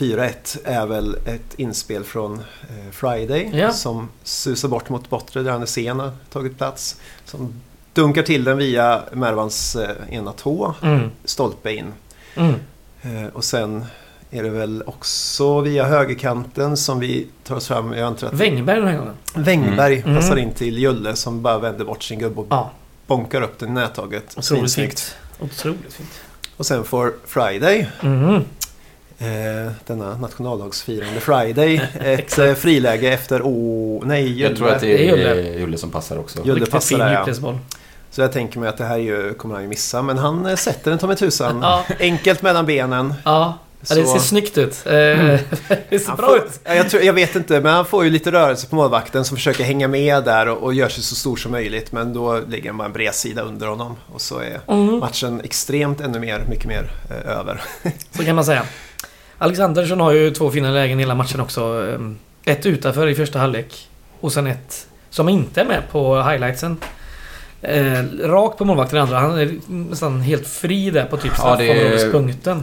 Ehm, 0.00 0.08
4-1 0.08 0.58
är 0.64 0.86
väl 0.86 1.16
ett 1.26 1.54
inspel 1.56 2.04
från 2.04 2.34
eh, 2.38 2.90
Friday 2.92 3.50
Ja. 3.54 3.72
som 3.72 4.08
susar 4.22 4.68
bort 4.68 4.88
mot 4.88 5.10
bortre 5.10 5.42
där 5.42 5.50
Andersén 5.52 6.00
har 6.00 6.10
tagit 6.32 6.58
plats. 6.58 6.96
Som 7.24 7.52
dunkar 7.92 8.22
till 8.22 8.44
den 8.44 8.56
via 8.58 9.02
Mervans 9.12 9.76
eh, 9.76 9.90
ena 10.10 10.32
tå, 10.32 10.74
Mm. 10.82 11.10
stolpe 11.24 11.72
in. 11.72 11.92
Mm. 12.36 12.54
Eh, 13.02 13.26
och 13.32 13.44
sen 13.44 13.84
är 14.30 14.42
det 14.42 14.50
väl 14.50 14.82
också 14.86 15.60
via 15.60 15.84
högerkanten 15.84 16.76
som 16.76 17.00
vi 17.00 17.26
tar 17.44 17.56
oss 17.56 17.68
fram. 17.68 17.92
Jag 17.92 18.06
antar 18.06 18.26
att 18.26 18.32
Wängberg 18.34 18.78
den 18.80 18.88
här 18.88 18.96
gången. 18.98 19.14
Wängberg 19.34 19.98
Mm. 20.00 20.16
passar 20.16 20.32
Mm. 20.32 20.48
in 20.48 20.54
till 20.54 20.78
Julle 20.78 21.16
som 21.16 21.42
bara 21.42 21.58
vänder 21.58 21.84
bort 21.84 22.02
sin 22.02 22.18
gubbe 22.18 22.40
och 22.40 22.46
Ja, 22.50 22.70
bonkar 23.06 23.42
upp 23.42 23.58
den 23.58 23.68
i 23.68 23.72
nättaget. 23.72 24.34
otroligt 24.38 24.74
fint. 24.74 25.14
Otroligt 25.40 25.92
fint. 25.92 26.10
Och 26.56 26.66
sen 26.66 26.84
får 26.84 27.12
Friday 27.26 27.88
Mm. 28.02 28.44
Eh, 29.24 29.72
denna 29.86 30.16
nationaldagsfirande 30.16 31.20
Friday. 31.20 31.80
Ett 32.00 32.38
eh, 32.38 32.54
friläge 32.54 33.12
efter, 33.12 33.42
oh, 33.42 34.06
nej, 34.06 34.24
Julle. 34.28 34.42
Jag 34.48 34.56
tror 34.56 34.68
att 34.70 34.80
det 34.80 34.86
Det 34.86 35.08
är 35.08 35.16
Julle. 35.16 35.58
Julle, 35.58 35.78
som 35.78 35.90
passar 35.90 36.18
också. 36.18 36.38
Julle 36.44 36.54
Riktigt 36.54 36.72
passar 36.72 36.88
fin 36.88 36.98
där, 36.98 37.24
ja. 37.42 37.58
Så 38.10 38.20
jag 38.20 38.32
tänker 38.32 38.58
mig 38.60 38.68
att 38.68 38.78
det 38.78 38.84
här 38.84 38.94
är 38.94 38.98
ju, 39.02 39.34
kommer 39.34 39.54
han 39.54 39.62
ju 39.62 39.68
missa. 39.68 40.02
Men 40.02 40.18
han 40.18 40.46
eh, 40.46 40.56
sätter 40.56 40.90
den 40.90 40.98
ta 40.98 41.06
mig 41.06 41.16
tusan. 41.16 41.58
Ja. 41.62 41.84
Enkelt 42.00 42.42
mellan 42.42 42.66
benen. 42.66 43.14
Ja, 43.24 43.58
ja, 43.88 43.94
det 43.94 44.04
Så- 44.04 44.12
ser 44.12 44.18
snyggt 44.20 44.58
ut. 44.58 44.82
Eh, 44.86 44.92
det 44.92 45.98
ser 45.98 46.06
Han 46.06 46.16
bra 46.16 46.26
får, 46.26 46.36
ut. 46.36 46.60
Ja, 46.64 46.74
jag, 46.74 46.90
tror, 46.90 47.02
jag 47.02 47.12
vet 47.12 47.36
inte, 47.36 47.60
men 47.60 47.72
han 47.74 47.84
får 47.84 48.04
ju 48.04 48.10
lite 48.10 48.32
rörelse 48.32 48.66
på 48.66 48.76
målvakten 48.76 49.24
som 49.24 49.36
försöker 49.36 49.64
hänga 49.64 49.88
med 49.88 50.24
där 50.24 50.48
och, 50.48 50.62
och 50.62 50.74
gör 50.74 50.88
sig 50.88 51.02
så 51.02 51.14
stor 51.14 51.36
som 51.36 51.52
möjligt. 51.52 51.92
Men 51.92 52.12
då 52.12 52.40
ligger 52.48 52.68
han 52.68 52.76
bara 52.78 52.84
en 52.86 52.92
bredsida 52.92 53.42
under 53.42 53.66
honom. 53.66 53.96
Och 54.14 54.20
så 54.20 54.38
är 54.38 54.60
Mm. 54.68 54.98
matchen 54.98 55.40
extremt 55.44 56.00
ännu 56.00 56.18
mer, 56.20 56.44
mycket 56.48 56.66
mer 56.66 56.90
eh, 57.10 57.38
över. 57.38 57.60
Så 58.16 58.24
kan 58.24 58.34
man 58.36 58.44
säga. 58.44 58.62
Alexandersson 59.44 60.00
har 60.00 60.12
ju 60.12 60.30
två 60.30 60.50
fina 60.50 60.70
lägen 60.70 60.98
hela 60.98 61.14
matchen 61.14 61.40
också. 61.40 61.60
Ehm, 61.94 62.16
Ett 62.44 62.66
utanför 62.66 63.08
i 63.08 63.14
första 63.14 63.38
halvlek. 63.38 63.88
Och 64.20 64.32
sen 64.32 64.46
ett 64.46 64.86
som 65.10 65.28
inte 65.28 65.60
är 65.60 65.64
med 65.64 65.82
på 65.92 66.22
highlightsen. 66.22 66.76
Eh, 67.62 68.02
rakt 68.20 68.58
på 68.58 68.64
målvakten 68.64 68.98
andra. 68.98 69.18
Han 69.18 69.38
är 69.38 69.54
nästan 69.66 70.20
helt 70.20 70.46
fri 70.46 70.90
där 70.90 71.04
på 71.04 71.16
typ 71.16 71.32
Ja, 71.38 71.56
det. 71.56 71.74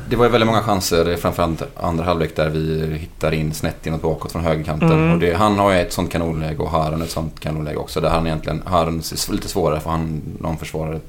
Det 0.09 0.15
var 0.15 0.25
ju 0.25 0.31
väldigt 0.31 0.47
många 0.47 0.61
chanser, 0.61 1.15
framförallt 1.15 1.63
andra 1.81 2.03
halvlek, 2.03 2.35
där 2.35 2.49
vi 2.49 2.97
hittar 2.97 3.31
in 3.31 3.53
snett 3.53 3.87
inåt 3.87 4.01
bakåt 4.01 4.31
från 4.31 4.43
högerkanten. 4.43 4.91
Mm. 4.91 5.11
Och 5.13 5.19
det, 5.19 5.33
han 5.33 5.59
har 5.59 5.71
ju 5.71 5.79
ett 5.79 5.93
sånt 5.93 6.11
kanonläge 6.11 6.57
och 6.57 6.69
Harun 6.69 7.01
ett 7.01 7.09
sånt 7.11 7.39
kanonläge 7.39 7.77
också. 7.77 8.01
Där 8.01 8.09
han 8.09 8.27
egentligen, 8.27 8.61
Harun 8.65 8.99
är 8.99 9.31
lite 9.31 9.47
svårare 9.47 9.79
för 9.79 9.89
han, 9.89 10.21
någon 10.39 10.57
försvarare 10.57 10.99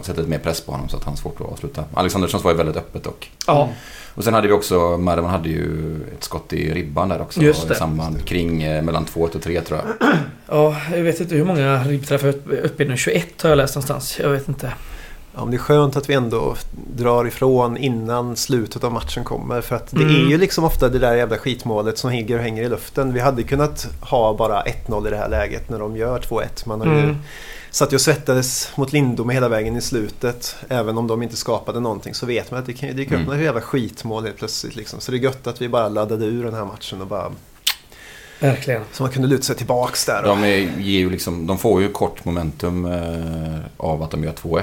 sätter 0.00 0.18
lite 0.18 0.30
mer 0.30 0.38
press 0.38 0.60
på 0.60 0.72
honom 0.72 0.88
så 0.88 0.96
att 0.96 1.04
han 1.04 1.12
har 1.12 1.18
svårt 1.18 1.40
att 1.40 1.46
avsluta. 1.52 1.84
Alexanderssons 1.94 2.44
var 2.44 2.50
ju 2.50 2.56
väldigt 2.56 2.76
öppet 2.76 3.04
dock. 3.04 3.30
Ja, 3.46 3.68
Och 4.14 4.24
sen 4.24 4.34
hade 4.34 4.46
vi 4.48 4.52
också, 4.52 4.98
Mervan 4.98 5.30
hade 5.30 5.48
ju 5.48 5.96
ett 6.18 6.24
skott 6.24 6.52
i 6.52 6.74
ribban 6.74 7.08
där 7.08 7.20
också. 7.22 7.40
Just 7.42 7.68
det. 7.68 7.74
I 7.74 7.76
samband 7.76 8.24
kring 8.24 8.62
eh, 8.62 8.82
mellan 8.82 9.04
2 9.04 9.20
och 9.20 9.42
3 9.42 9.60
tror 9.60 9.80
jag. 9.80 10.08
ja, 10.48 10.76
jag 10.96 11.02
vet 11.02 11.20
inte 11.20 11.34
hur 11.34 11.44
många 11.44 11.84
ribbträffar 11.84 12.28
uppe 12.62 12.82
i 12.82 12.88
nu. 12.88 12.96
21 12.96 13.42
har 13.42 13.48
jag 13.50 13.56
läst 13.56 13.74
någonstans. 13.74 14.18
Jag 14.20 14.28
vet 14.28 14.48
inte. 14.48 14.72
Ja, 15.34 15.40
men 15.40 15.50
det 15.50 15.56
är 15.56 15.58
skönt 15.58 15.96
att 15.96 16.10
vi 16.10 16.14
ändå 16.14 16.54
drar 16.96 17.26
ifrån 17.26 17.76
innan 17.76 18.36
slutet 18.36 18.84
av 18.84 18.92
matchen 18.92 19.24
kommer. 19.24 19.60
För 19.60 19.76
att 19.76 19.90
det 19.90 20.02
Mm. 20.02 20.14
är 20.14 20.30
ju 20.30 20.38
liksom 20.38 20.64
ofta 20.64 20.88
det 20.88 20.98
där 20.98 21.14
jävla 21.14 21.38
skitmålet 21.38 21.98
som 21.98 22.10
ligger 22.10 22.36
och 22.36 22.42
hänger 22.42 22.62
i 22.62 22.68
luften. 22.68 23.12
Vi 23.12 23.20
hade 23.20 23.42
kunnat 23.42 23.88
ha 24.00 24.34
bara 24.34 24.62
1-0 24.62 25.06
i 25.06 25.10
det 25.10 25.16
här 25.16 25.28
läget 25.28 25.70
när 25.70 25.78
de 25.78 25.96
gör 25.96 26.18
2-1. 26.18 26.66
Man 26.66 26.80
har 26.80 26.86
ju 26.86 27.14
Satt 27.74 27.92
ju 27.92 27.94
och 27.94 28.00
svettades 28.00 28.70
mot 28.76 28.92
Lindome 28.92 29.32
hela 29.34 29.48
vägen 29.48 29.76
i 29.76 29.80
slutet. 29.80 30.56
Även 30.68 30.98
om 30.98 31.06
de 31.06 31.22
inte 31.22 31.36
skapade 31.36 31.80
någonting 31.80 32.14
så 32.14 32.26
vet 32.26 32.50
man 32.50 32.60
att 32.60 32.66
det 32.66 32.72
kan 32.72 32.88
ju 32.88 32.94
dyka 32.94 33.08
upp 33.14 33.20
Mm. 33.20 33.26
några 33.26 33.42
jävla 33.42 33.60
skitmål 33.60 34.24
helt 34.24 34.36
plötsligt. 34.36 34.76
Liksom. 34.76 35.00
Så 35.00 35.10
det 35.12 35.16
är 35.16 35.18
gött 35.18 35.46
att 35.46 35.62
vi 35.62 35.68
bara 35.68 35.88
laddade 35.88 36.24
ur 36.26 36.44
den 36.44 36.54
här 36.54 36.64
matchen 36.64 37.00
och 37.00 37.06
bara... 37.06 37.32
Verkligen. 38.40 38.82
Så 38.92 39.02
man 39.02 39.12
kunde 39.12 39.28
luta 39.28 39.42
sig 39.42 39.56
tillbaks 39.56 40.04
där. 40.04 40.22
De, 40.22 40.44
är, 40.44 40.56
ger 40.80 40.98
ju 40.98 41.10
liksom, 41.10 41.46
de 41.46 41.58
får 41.58 41.82
ju 41.82 41.88
kort 41.88 42.24
momentum 42.24 42.84
eh, 42.84 43.58
av 43.76 44.02
att 44.02 44.10
de 44.10 44.24
gör 44.24 44.32
2-1. 44.32 44.62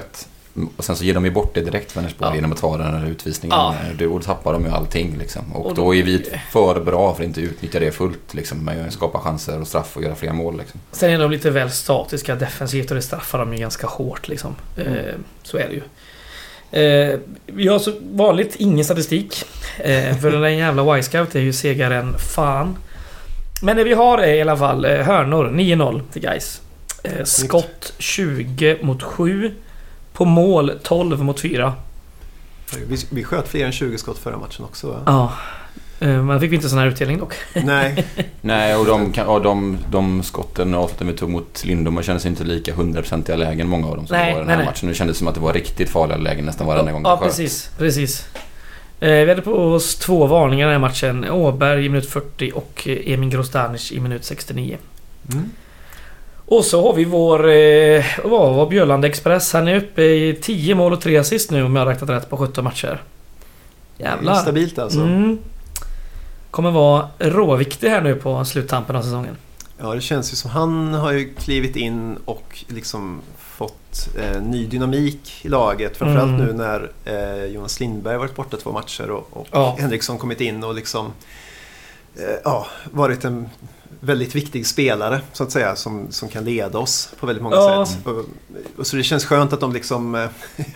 Och 0.77 0.83
sen 0.83 0.95
så 0.95 1.03
ger 1.03 1.13
de 1.13 1.25
ju 1.25 1.31
bort 1.31 1.53
det 1.53 1.61
direkt 1.61 1.97
Vänersborg 1.97 2.29
Ja. 2.31 2.35
genom 2.35 2.51
att 2.51 2.57
ta 2.57 2.77
den 2.77 2.93
här 2.93 3.05
utvisningen. 3.09 3.57
Ja. 3.57 3.75
Då 3.97 4.05
då 4.09 4.19
tappar 4.19 4.53
de 4.53 4.65
ju 4.65 4.71
allting 4.71 5.15
liksom. 5.19 5.53
Och, 5.55 5.65
Och 5.65 5.75
då 5.75 5.83
då- 5.83 5.95
är 5.95 6.03
vi 6.03 6.25
för 6.51 6.79
bra 6.83 7.13
för 7.15 7.23
att 7.23 7.27
inte 7.27 7.41
utnyttja 7.41 7.79
det 7.79 7.91
fullt 7.91 8.33
liksom. 8.33 8.65
Med 8.65 8.87
att 8.87 8.93
skapa 8.93 9.19
chanser 9.19 9.61
och 9.61 9.67
straff 9.67 9.97
och 9.97 10.03
göra 10.03 10.15
fler 10.15 10.31
mål 10.33 10.57
liksom. 10.57 10.79
Sen 10.91 11.11
är 11.11 11.19
de 11.19 11.31
lite 11.31 11.49
väl 11.49 11.71
statiska 11.71 12.35
defensivt 12.35 12.89
och 12.91 12.95
det 12.95 13.01
straffar 13.01 13.39
de 13.39 13.53
ju 13.53 13.59
ganska 13.59 13.87
hårt 13.87 14.27
liksom. 14.27 14.55
Eh, 14.77 14.85
så 15.43 15.57
är 15.57 15.67
det 15.69 15.73
ju. 15.73 15.81
Eh, 16.71 17.19
vi 17.45 17.67
har 17.67 17.79
så 17.79 17.93
vanligt 18.01 18.55
ingen 18.55 18.85
statistik. 18.85 19.43
Eh, 19.77 20.17
för 20.17 20.31
den 20.31 20.41
där 20.41 20.49
jävla 20.49 20.97
Y-scout 20.97 21.35
är 21.35 21.39
ju 21.39 21.53
segare 21.53 21.97
än 21.97 22.17
fan. 22.17 22.77
Men 23.61 23.77
det 23.77 23.83
vi 23.83 23.93
har 23.93 24.17
är 24.17 24.33
i 24.33 24.41
alla 24.41 24.57
fall 24.57 24.85
eh, 24.85 24.91
hörnor 24.91 25.49
9-0 25.51 26.01
till 26.13 26.21
guys. 26.21 26.61
Eh, 27.03 27.23
skott 27.23 27.93
20 27.97 28.77
mot 28.81 29.03
7. 29.03 29.51
På 30.19 30.25
mål 30.25 30.71
12 30.83 31.23
mot 31.23 31.39
4. 31.39 31.73
Vi, 32.87 32.97
vi 33.09 33.23
sköt 33.23 33.47
fler 33.47 33.65
än 33.65 33.71
20 33.71 33.97
skott 33.97 34.17
förra 34.17 34.37
matchen 34.37 34.65
också 34.65 34.87
va? 34.87 34.99
Ja. 35.05 35.31
Eh, 36.07 36.23
men 36.23 36.39
fick 36.39 36.51
vi 36.51 36.55
inte 36.55 36.69
sån 36.69 36.79
här 36.79 36.87
utdelning 36.87 37.17
dock. 37.17 37.33
Nej, 37.53 38.05
Nej, 38.41 38.75
och 38.75 38.85
de, 38.85 39.13
och 39.27 39.41
de, 39.41 39.77
de 39.91 40.23
skotten 40.23 40.73
och 40.73 40.83
avsluten 40.83 41.07
vi 41.07 41.13
tog 41.13 41.29
mot 41.29 41.65
Lindom 41.65 42.03
kändes 42.03 42.25
inte 42.25 42.43
lika 42.43 42.73
hundraprocentiga 42.73 43.35
lägen 43.35 43.67
många 43.67 43.87
av 43.87 43.95
dem 43.95 44.07
som 44.07 44.17
Nej, 44.17 44.33
var 44.33 44.39
i 44.39 44.41
den 44.41 44.49
här 44.49 44.57
nej. 44.57 44.65
matchen. 44.65 44.89
Det 44.89 44.95
kändes 44.95 45.17
som 45.17 45.27
att 45.27 45.33
det 45.35 45.41
var 45.41 45.53
riktigt 45.53 45.89
farliga 45.89 46.17
lägen 46.17 46.45
nästan 46.45 46.67
varenda 46.67 46.91
gång 46.91 47.01
Ja, 47.05 47.17
sköt. 47.17 47.27
precis. 47.27 47.71
precis. 47.77 48.25
Eh, 48.99 49.09
vi 49.09 49.29
hade 49.29 49.41
på 49.41 49.51
oss 49.53 49.95
två 49.95 50.27
varningar 50.27 50.67
i 50.67 50.71
den 50.73 50.81
här 50.81 50.89
matchen. 50.89 51.29
Åberg 51.29 51.85
i 51.85 51.89
minut 51.89 52.09
40 52.09 52.51
och 52.55 52.87
eh, 52.87 53.13
Emin 53.13 53.29
Grostanic 53.29 53.91
i 53.91 53.99
minut 53.99 54.25
69. 54.25 54.77
mm. 55.33 55.49
Och 56.51 56.65
så 56.65 56.83
har 56.83 56.93
vi 56.93 57.05
vår... 57.05 57.49
Eh, 57.49 58.05
vad 58.23 58.55
var 58.55 58.69
Björlande 58.69 59.07
Express? 59.07 59.53
Han 59.53 59.67
är 59.67 59.75
uppe 59.75 60.01
i 60.01 60.39
10 60.41 60.75
mål 60.75 60.93
och 60.93 61.01
3 61.01 61.17
assist 61.17 61.51
nu 61.51 61.63
om 61.63 61.75
jag 61.75 61.85
har 61.85 61.91
räknat 61.91 62.09
rätt 62.09 62.29
på 62.29 62.37
17 62.37 62.63
matcher. 62.63 63.01
Jävlar. 63.97 64.35
stabilt 64.35 64.79
alltså. 64.79 64.99
Mm. 64.99 65.37
Kommer 66.51 66.71
vara 66.71 67.07
råviktig 67.19 67.89
här 67.89 68.01
nu 68.01 68.15
på 68.15 68.45
sluttampen 68.45 68.95
av 68.95 69.01
säsongen. 69.01 69.35
Ja, 69.81 69.93
det 69.95 70.01
känns 70.01 70.31
ju 70.31 70.35
som 70.35 70.51
han 70.51 70.93
har 70.93 71.11
ju 71.11 71.33
klivit 71.33 71.75
in 71.75 72.17
och 72.25 72.63
liksom 72.67 73.21
fått 73.39 74.09
eh, 74.19 74.41
ny 74.41 74.65
dynamik 74.65 75.31
i 75.41 75.47
laget. 75.49 75.97
Framförallt 75.97 76.29
Mm. 76.29 76.45
nu 76.45 76.53
när 76.53 76.91
eh, 77.05 77.45
Jonas 77.45 77.79
Lindberg 77.79 78.17
varit 78.17 78.35
borta 78.35 78.57
två 78.57 78.71
matcher 78.71 79.09
och, 79.11 79.27
och 79.31 79.47
Ja. 79.51 79.75
Henriksson 79.79 80.17
kommit 80.17 80.41
in 80.41 80.63
och 80.63 80.73
liksom 80.75 81.05
eh, 82.15 82.35
ja, 82.43 82.67
varit 82.91 83.25
en 83.25 83.49
väldigt 84.01 84.35
viktig 84.35 84.67
spelare 84.67 85.21
så 85.33 85.43
att 85.43 85.51
säga 85.51 85.75
som, 85.75 86.07
som 86.11 86.29
kan 86.29 86.45
leda 86.45 86.79
oss 86.79 87.09
på 87.19 87.25
väldigt 87.25 87.43
många 87.43 87.55
Ja. 87.55 87.85
sätt. 87.85 87.97
Och, 88.07 88.25
och 88.79 88.87
så 88.87 88.95
det 88.95 89.03
känns 89.03 89.25
skönt 89.25 89.53
att 89.53 89.59
de 89.59 89.73
liksom 89.73 90.15
eh, 90.15 90.25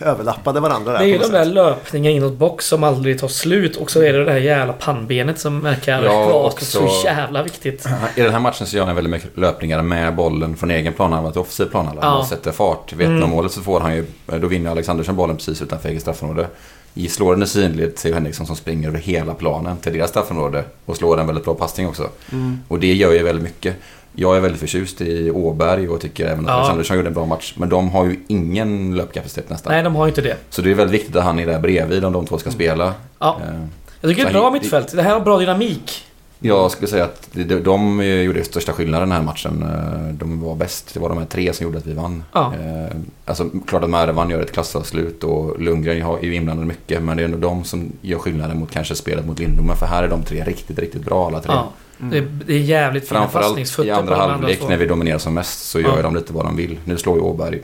överlappade 0.08 0.60
varandra 0.60 0.92
där. 0.92 0.98
Det 0.98 1.04
är 1.04 1.08
ju 1.08 1.18
de 1.18 1.28
där 1.32 1.44
löpningarna 1.44 2.16
inåt 2.16 2.32
box 2.32 2.66
som 2.66 2.84
aldrig 2.84 3.18
tar 3.20 3.28
slut 3.28 3.76
och 3.76 3.90
så 3.90 4.02
är 4.02 4.12
det 4.12 4.24
det 4.24 4.30
här 4.32 4.38
jävla 4.38 4.72
pannbenet 4.72 5.38
som 5.38 5.60
verkar 5.60 6.02
Ja, 6.02 6.28
vara 6.28 6.50
så 6.50 6.88
jävla 7.04 7.42
viktigt. 7.42 7.86
I 8.16 8.20
den 8.20 8.32
här 8.32 8.40
matchen 8.40 8.66
så 8.66 8.76
gör 8.76 8.84
han 8.86 8.94
väldigt 8.94 9.10
mycket 9.10 9.38
löpningar 9.38 9.82
med 9.82 10.14
bollen 10.14 10.56
från 10.56 10.70
egen 10.70 10.92
planhalva 10.92 11.30
till 11.32 11.40
offensiv 11.40 11.64
planhalva. 11.64 12.02
Ja. 12.02 12.08
Han 12.08 12.26
sätter 12.26 12.52
fart. 12.52 12.92
Vid 12.92 13.06
Mm. 13.06 13.22
1-0-målet 13.22 13.52
så 13.52 13.60
får 13.60 13.80
han 13.80 13.94
ju, 13.96 14.06
då 14.26 14.46
vinner 14.46 14.70
Alexandersson 14.70 15.16
bollen 15.16 15.36
precis 15.36 15.62
utanför 15.62 15.88
eget 15.88 16.02
straffområde. 16.02 16.46
I 16.94 17.08
i 17.08 17.46
sidled 17.46 17.96
till 17.96 18.14
Henriksson 18.14 18.46
som 18.46 18.56
springer 18.56 18.88
över 18.88 18.98
hela 18.98 19.34
planen 19.34 19.76
till 19.76 19.92
deras 19.92 20.10
straffområde. 20.10 20.64
Och 20.86 20.96
slår 20.96 21.20
en 21.20 21.26
väldigt 21.26 21.44
bra 21.44 21.54
passning 21.54 21.88
också. 21.88 22.08
Mm. 22.32 22.58
Och 22.68 22.80
det 22.80 22.94
gör 22.94 23.12
ju 23.12 23.22
väldigt 23.22 23.44
mycket. 23.44 23.76
Jag 24.16 24.36
är 24.36 24.40
väldigt 24.40 24.60
förtjust 24.60 25.00
i 25.00 25.30
Åberg 25.30 25.88
och 25.88 26.00
tycker 26.00 26.26
även 26.26 26.40
att 26.44 26.46
Ja. 26.46 26.52
Alexandersson 26.54 26.96
gjorde 26.96 27.08
en 27.08 27.14
bra 27.14 27.26
match. 27.26 27.54
Men 27.56 27.68
de 27.68 27.88
har 27.90 28.04
ju 28.04 28.16
ingen 28.28 28.96
löpkapacitet 28.96 29.50
nästan. 29.50 29.72
Nej, 29.72 29.82
de 29.82 29.94
har 29.96 30.04
ju 30.06 30.08
inte 30.08 30.20
det. 30.20 30.36
Så 30.50 30.62
det 30.62 30.70
är 30.70 30.74
väldigt 30.74 31.00
viktigt 31.00 31.16
att 31.16 31.24
han 31.24 31.38
är 31.38 31.46
där 31.46 31.60
bredvid 31.60 32.04
om 32.04 32.12
de 32.12 32.26
två 32.26 32.38
ska 32.38 32.50
spela. 32.50 32.94
Ja. 33.18 33.40
Eh, 33.48 33.54
Jag 34.00 34.10
tycker 34.10 34.22
det 34.22 34.26
är 34.28 34.30
ett 34.30 34.32
bra 34.32 34.50
mittfält. 34.50 34.92
Det 34.92 35.02
här 35.02 35.12
har 35.12 35.20
bra 35.20 35.38
dynamik. 35.38 36.04
Jag 36.46 36.70
skulle 36.70 36.88
säga 36.88 37.04
att 37.04 37.28
de, 37.32 37.44
de 37.60 38.02
gjorde 38.04 38.44
största 38.44 38.72
skillnaden 38.72 39.08
den 39.08 39.16
här 39.18 39.24
matchen. 39.24 39.62
Eh, 39.62 40.14
De 40.14 40.40
var 40.40 40.54
bäst. 40.54 40.94
Det 40.94 41.00
var 41.00 41.08
de 41.08 41.18
här 41.18 41.24
tre 41.26 41.52
som 41.52 41.64
gjorde 41.66 41.78
att 41.78 41.86
vi 41.86 41.92
vann. 41.92 42.24
Ja. 42.32 42.52
Eh, 42.54 42.96
Alltså 43.24 43.50
klart 43.66 43.84
att 43.84 43.90
Mervan 43.90 44.30
gör 44.30 44.40
ett 44.42 44.52
klassavslut 44.52 45.24
och 45.24 45.60
Lundgren 45.60 46.02
har- 46.02 46.18
är 46.18 46.22
ju 46.22 46.34
inblandad 46.34 46.66
mycket. 46.66 47.02
Men 47.02 47.16
det 47.16 47.22
är 47.22 47.24
ändå 47.24 47.38
de 47.38 47.64
som 47.64 47.92
gör 48.00 48.18
skillnaden 48.18 48.58
mot 48.58 48.70
kanske 48.70 48.94
spelet 48.94 49.26
mot 49.26 49.38
Lindom. 49.38 49.76
För 49.76 49.86
här 49.86 50.02
är 50.02 50.08
de 50.08 50.22
tre 50.22 50.44
riktigt, 50.44 50.78
riktigt 50.78 51.04
bra 51.04 51.26
alla 51.26 51.40
tre. 51.40 51.52
Ja. 51.54 51.68
Det, 51.98 52.18
är, 52.18 52.28
det 52.46 52.54
är 52.54 52.58
jävligt 52.58 53.08
fina 53.08 53.20
Framförallt 53.20 53.78
i 53.78 53.90
andra 53.90 54.16
halvlek 54.16 54.68
när 54.68 54.76
vi 54.76 54.86
dominerar 54.86 55.18
som 55.18 55.34
mest 55.34 55.66
så 55.70 55.80
gör 55.80 55.96
Ja. 55.96 56.02
de 56.02 56.14
lite 56.14 56.32
vad 56.32 56.44
de 56.44 56.56
vill. 56.56 56.78
Nu 56.84 56.96
slår 56.98 57.16
ju 57.16 57.22
Åberg 57.22 57.60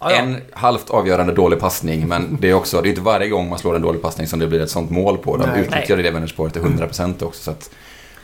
Ja, 0.00 0.10
ja. 0.10 0.16
en 0.16 0.36
halvt 0.52 0.90
avgörande 0.90 1.32
dålig 1.32 1.58
passning. 1.58 2.08
Men 2.08 2.38
det 2.40 2.50
är 2.50 2.54
också, 2.54 2.80
det 2.82 2.88
är 2.88 2.90
inte 2.90 3.02
varje 3.02 3.28
gång 3.28 3.48
man 3.48 3.58
slår 3.58 3.76
en 3.76 3.82
dålig 3.82 4.02
passning 4.02 4.26
som 4.26 4.38
det 4.38 4.46
blir 4.46 4.60
ett 4.60 4.70
sånt 4.70 4.90
mål 4.90 5.18
på. 5.18 5.36
De 5.36 5.46
Nej. 5.48 5.60
utnyttjar 5.60 5.96
det 5.96 6.10
Vänersborg 6.10 6.52
till 6.52 6.62
100% 6.62 7.22
också. 7.24 7.42
Så 7.42 7.50
att 7.50 7.70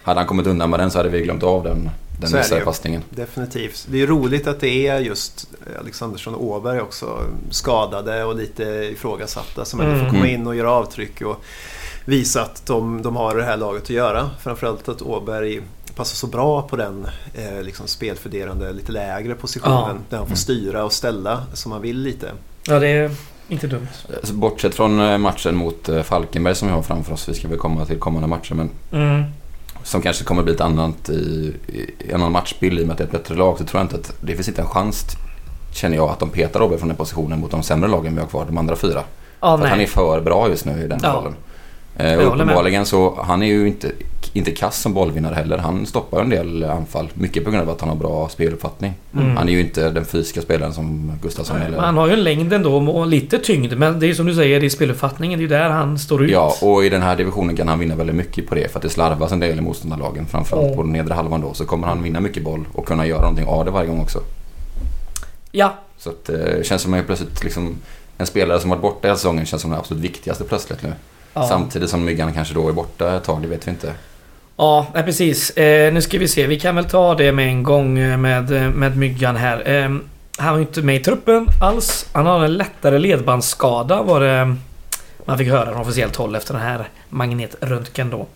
hade 0.02 0.20
han 0.20 0.26
kommit 0.26 0.46
undan 0.46 0.70
med 0.70 0.80
den 0.80 0.90
så 0.90 0.98
hade 0.98 1.08
vi 1.08 1.20
glömt 1.20 1.42
av 1.42 1.64
den, 1.64 1.90
den 2.20 2.32
missade 2.38 2.60
passningen. 2.60 3.02
Definitivt. 3.10 3.86
Det 3.90 4.02
är 4.02 4.06
roligt 4.06 4.46
att 4.46 4.60
det 4.60 4.86
är 4.86 4.98
just 4.98 5.48
Alexandersson 5.80 6.34
och 6.34 6.44
Åberg 6.44 6.80
också 6.80 7.18
skadade 7.50 8.24
och 8.24 8.36
lite 8.36 8.62
ifrågasatta 8.64 9.64
som 9.64 9.80
ändå 9.80 9.92
Mm. 9.92 10.04
får 10.04 10.10
komma 10.10 10.24
Mm. 10.28 10.40
in 10.40 10.46
och 10.46 10.54
göra 10.56 10.70
avtryck 10.72 11.20
och 11.22 11.36
visa 12.04 12.42
att 12.42 12.66
de, 12.66 13.02
de 13.02 13.16
har 13.16 13.36
det 13.36 13.44
här 13.44 13.56
laget 13.56 13.82
att 13.82 13.90
göra. 13.90 14.30
Framförallt 14.42 14.88
att 14.88 15.02
Åberg 15.02 15.60
passar 16.00 16.14
så 16.16 16.26
bra 16.26 16.62
på 16.62 16.76
den 16.76 17.07
eh, 17.35 17.62
liksom 17.62 17.87
spelfördelande 17.87 18.73
lite 18.73 18.92
lägre 18.92 19.35
positionen 19.35 19.73
Ja. 19.73 19.95
där 20.09 20.16
han 20.16 20.26
får 20.26 20.30
Mm. 20.33 20.37
styra 20.37 20.85
och 20.85 20.92
ställa 20.92 21.42
som 21.52 21.73
han 21.73 21.83
vill 21.83 21.99
lite. 22.02 22.30
ja, 22.66 22.78
det 22.78 22.88
är 22.88 23.11
inte 23.49 23.66
dumt. 23.66 23.87
Alltså, 24.16 24.35
bortsett 24.35 24.75
från 24.75 25.00
eh, 25.00 25.19
matchen 25.19 25.57
mot 25.57 25.88
eh, 25.88 26.02
Falkenberg 26.02 26.54
som 26.54 26.69
vi 26.69 26.75
har 26.75 26.83
framför 26.83 27.12
oss. 27.12 27.28
Vi 27.28 27.35
ska 27.35 27.49
väl 27.49 27.59
komma 27.59 27.85
till 27.87 27.99
kommande 27.99 28.28
matcher. 28.28 28.54
Men 28.54 28.71
Mm. 28.92 29.23
som 29.85 30.02
kanske 30.02 30.25
kommer 30.25 30.42
bli 30.42 30.52
ett 30.54 30.61
annat 30.61 31.09
i, 31.09 31.54
i 31.69 31.90
en 32.09 32.14
annan 32.14 32.33
matchbild 32.33 32.78
i 32.78 32.83
och 32.83 32.87
med 32.87 32.92
att 32.92 32.99
det 32.99 33.04
är 33.04 33.07
ett 33.07 33.12
bättre 33.12 33.35
lag. 33.35 33.59
Så 33.59 33.64
tror 33.64 33.78
jag 33.80 33.85
inte 33.85 33.97
att 33.97 34.12
det 34.21 34.35
finns 34.35 34.49
inte 34.49 34.62
en 34.62 34.69
chans, 34.69 35.04
känner 35.75 35.97
jag, 35.97 36.11
att 36.11 36.19
de 36.19 36.28
petar 36.30 36.62
Åberg 36.62 36.78
från 36.78 36.88
den 36.88 36.97
positionen 36.97 37.40
mot 37.40 37.50
de 37.50 37.62
sämre 37.62 37.90
lagen 37.90 38.14
vi 38.14 38.21
har 38.21 38.28
kvar. 38.28 38.45
De 38.45 38.59
andra 38.59 38.76
fyra. 38.76 39.02
Ja, 39.40 39.59
För 39.59 39.64
att 39.64 39.71
han 39.71 39.80
är 39.80 39.87
för 39.87 40.21
bra 40.21 40.49
just 40.49 40.64
nu 40.64 40.83
i 40.85 40.87
den 40.87 41.00
Ja. 41.02 41.12
rollen. 41.12 41.35
Eh, 41.97 42.26
uppenbarligen 42.26 42.87
så, 42.87 43.23
han 43.23 43.42
är 43.42 43.47
ju 43.47 43.69
inte, 43.69 43.92
inte 44.32 44.50
kass 44.50 44.80
som 44.80 44.94
bollvinnare 44.94 45.34
heller. 45.34 45.58
Han 45.58 45.87
stoppar 45.87 46.20
en 46.20 46.28
del 46.28 46.64
anfall. 46.64 47.08
Mycket 47.14 47.44
på 47.44 47.50
grund 47.50 47.62
av 47.62 47.70
att 47.75 47.80
han 47.80 47.88
har 47.88 47.96
bra 47.96 48.28
speluppfattning. 48.28 48.94
Mm. 49.14 49.37
Han 49.37 49.49
är 49.49 49.52
ju 49.52 49.60
inte 49.60 49.90
den 49.90 50.04
fysiska 50.04 50.42
spelaren 50.42 50.72
som 50.75 51.12
Gustafsson 51.22 51.56
Nej, 51.58 51.66
eller... 51.66 51.78
han 51.78 51.96
har 51.96 52.06
ju 52.06 52.12
en 52.12 52.25
längd 52.25 52.52
ändå 52.52 52.76
och 52.76 53.06
lite 53.06 53.38
tyngd. 53.38 53.76
Men 53.78 54.00
det 54.00 54.06
är 54.06 54.14
som 54.14 54.26
du 54.26 54.34
säger, 54.34 54.60
det 54.60 54.66
är 54.66 54.70
speluppfattningen. 54.70 55.38
Det 55.38 55.44
är 55.44 55.49
där 55.49 55.70
han 55.70 55.99
står 55.99 56.25
ut. 56.25 56.30
Ja, 56.30 56.54
och 56.62 56.84
i 56.84 56.88
den 56.88 57.02
här 57.02 57.16
divisionen 57.16 57.56
kan 57.56 57.68
han 57.68 57.78
vinna 57.78 57.94
väldigt 57.94 58.16
mycket 58.16 58.49
på 58.49 58.54
det. 58.54 58.68
För 58.72 58.78
att 58.78 58.82
det 58.82 58.88
slarvas 58.90 59.32
en 59.32 59.40
del 59.40 59.58
i 59.58 59.60
motståndarlagen. 59.60 60.26
Framförallt 60.26 60.64
Mm. 60.64 60.76
på 60.76 60.82
den 60.82 60.92
nedre 60.92 61.14
halvan 61.14 61.40
då. 61.40 61.54
Så 61.54 61.64
kommer 61.64 61.87
han 61.87 62.02
vinna 62.02 62.20
mycket 62.20 62.42
boll 62.42 62.64
och 62.72 62.87
kunna 62.87 63.06
göra 63.06 63.20
någonting 63.20 63.46
av 63.46 63.64
det 63.64 63.70
varje 63.70 63.88
gång 63.88 64.00
också. 64.00 64.20
ja. 65.50 65.75
Så 65.99 66.10
att, 66.10 66.28
eh, 66.28 66.34
det 66.38 66.66
känns 66.66 66.82
som 66.82 66.94
att 66.94 67.06
plötsligt 67.06 67.44
liksom... 67.44 67.76
En 68.18 68.26
spelare 68.26 68.60
som 68.60 68.70
varit 68.70 68.82
borta 68.82 69.08
hela 69.08 69.16
säsongen 69.16 69.46
känns 69.46 69.62
som 69.62 69.70
den 69.70 69.80
absolut 69.80 70.02
viktigaste 70.04 70.44
plötsligt 70.44 70.82
nu. 70.82 70.92
Ja. 71.34 71.46
Samtidigt 71.49 71.90
som 71.90 72.04
Myggan 72.04 72.32
kanske 72.32 72.54
då 72.54 72.68
är 72.68 72.72
borta 72.72 73.16
ett 73.16 73.25
tag, 73.25 73.42
det 73.42 73.49
vet 73.49 73.66
vi 73.66 73.70
inte. 73.70 73.92
Ja, 74.61 74.87
nej, 74.95 75.02
precis. 75.02 75.50
Eh, 75.50 75.93
nu 75.93 76.02
ska 76.02 76.19
vi 76.19 76.29
se. 76.29 76.47
Vi 76.47 76.61
kan 76.61 76.75
väl 76.75 76.85
ta 76.85 77.14
det 77.14 77.33
med 77.33 77.49
en 77.49 77.62
gång 77.62 77.99
eh, 77.99 78.17
med, 78.17 78.52
eh, 78.52 78.71
med 78.71 78.97
Myggan 78.97 79.37
här. 79.37 79.69
Eh, 79.69 79.88
han 80.38 80.50
var 80.50 80.57
ju 80.57 80.62
inte 80.62 80.83
med 80.83 80.97
i 80.97 80.99
truppen 80.99 81.47
alls. 81.61 82.07
Han 82.12 82.26
har 82.26 82.45
en 82.45 82.57
lättare 82.57 82.99
ledbandsskada 82.99 84.02
var 84.02 84.21
det 84.21 84.38
eh, 84.38 84.55
man 85.25 85.38
fick 85.38 85.49
höra 85.49 85.71
från 85.71 85.81
officiellt 85.81 86.17
håll 86.17 86.35
efter 86.35 86.55
den 86.55 86.62
här 86.62 86.88
magnetröntgen 87.09 88.11
då. 88.11 88.26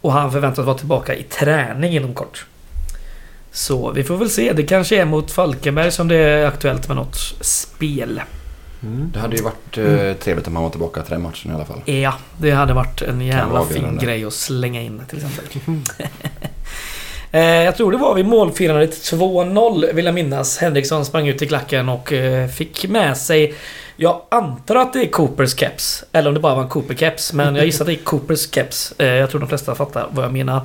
Och 0.00 0.12
han 0.12 0.32
förväntas 0.32 0.66
vara 0.66 0.78
tillbaka 0.78 1.14
i 1.14 1.22
träning 1.22 1.92
inom 1.92 2.14
kort. 2.14 2.46
Så 3.52 3.90
vi 3.90 4.04
får 4.04 4.16
väl 4.16 4.30
se. 4.30 4.52
Det 4.52 4.62
kanske 4.62 5.00
är 5.00 5.04
mot 5.04 5.30
Falkenberg 5.30 5.90
som 5.90 6.08
det 6.08 6.16
är 6.16 6.46
aktuellt 6.46 6.88
med 6.88 6.96
något 6.96 7.16
spel. 7.40 8.20
Det 9.12 9.18
hade 9.18 9.36
ju 9.36 9.42
varit 9.42 9.76
Mm. 9.78 10.06
eh, 10.06 10.14
trevligt 10.16 10.46
om 10.46 10.54
han 10.56 10.62
var 10.62 10.70
tillbaka 10.70 11.02
till 11.02 11.12
den 11.12 11.22
matchen 11.22 11.50
i 11.50 11.54
alla 11.54 11.64
fall. 11.64 11.82
Ja, 11.84 12.14
det 12.38 12.50
hade 12.50 12.72
varit 12.74 13.02
en 13.02 13.20
jävla 13.20 13.64
fin 13.64 13.98
grej 13.98 14.24
att 14.24 14.32
slänga 14.32 14.82
in 14.82 15.02
till 15.08 15.18
exempel. 15.18 15.44
eh, 17.32 17.40
jag 17.40 17.76
tror 17.76 17.92
det 17.92 17.98
var 17.98 18.14
vid 18.14 18.26
målfirandet 18.26 18.90
2-0 18.92 19.92
vill 19.94 20.04
jag 20.04 20.14
minnas. 20.14 20.58
Henriksson 20.58 21.04
sprang 21.04 21.28
ut 21.28 21.42
i 21.42 21.46
klacken 21.46 21.88
och 21.88 22.12
eh, 22.12 22.48
fick 22.48 22.88
med 22.88 23.16
sig 23.16 23.54
jag 23.96 24.22
antar 24.28 24.76
att 24.76 24.92
det 24.92 25.00
är 25.00 25.06
Coopers 25.10 25.56
keps. 25.58 26.04
Eller 26.12 26.28
om 26.30 26.34
det 26.34 26.40
bara 26.40 26.54
var 26.54 26.62
en 26.62 26.68
Cooper 26.68 26.94
keps. 26.94 27.32
Men 27.32 27.56
jag 27.56 27.64
gissar 27.66 27.84
att 27.84 27.86
det 27.86 27.92
är 27.92 28.04
Coopers 28.04 28.50
keps. 28.54 28.92
Eh, 28.98 29.06
jag 29.06 29.30
tror 29.30 29.40
de 29.40 29.48
flesta 29.48 29.74
fattar 29.74 30.08
vad 30.10 30.24
jag 30.24 30.32
menar. 30.32 30.56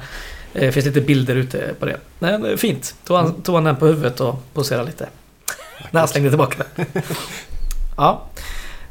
Eh, 0.53 0.61
Det 0.61 0.71
finns 0.71 0.85
lite 0.85 1.01
bilder 1.01 1.35
ute 1.35 1.73
på 1.79 1.85
det. 1.85 1.97
Men 2.19 2.45
eh, 2.45 2.55
fint. 2.55 2.95
Tog 3.05 3.17
han, 3.17 3.41
tog 3.41 3.55
han 3.55 3.63
den 3.63 3.75
på 3.75 3.85
huvudet 3.85 4.19
och 4.19 4.35
poserade 4.53 4.85
lite. 4.85 5.09
När 5.91 5.99
han 5.99 6.07
slängde 6.07 6.29
tillbaka 6.29 6.63
den. 6.75 6.85
Ja. 7.97 8.21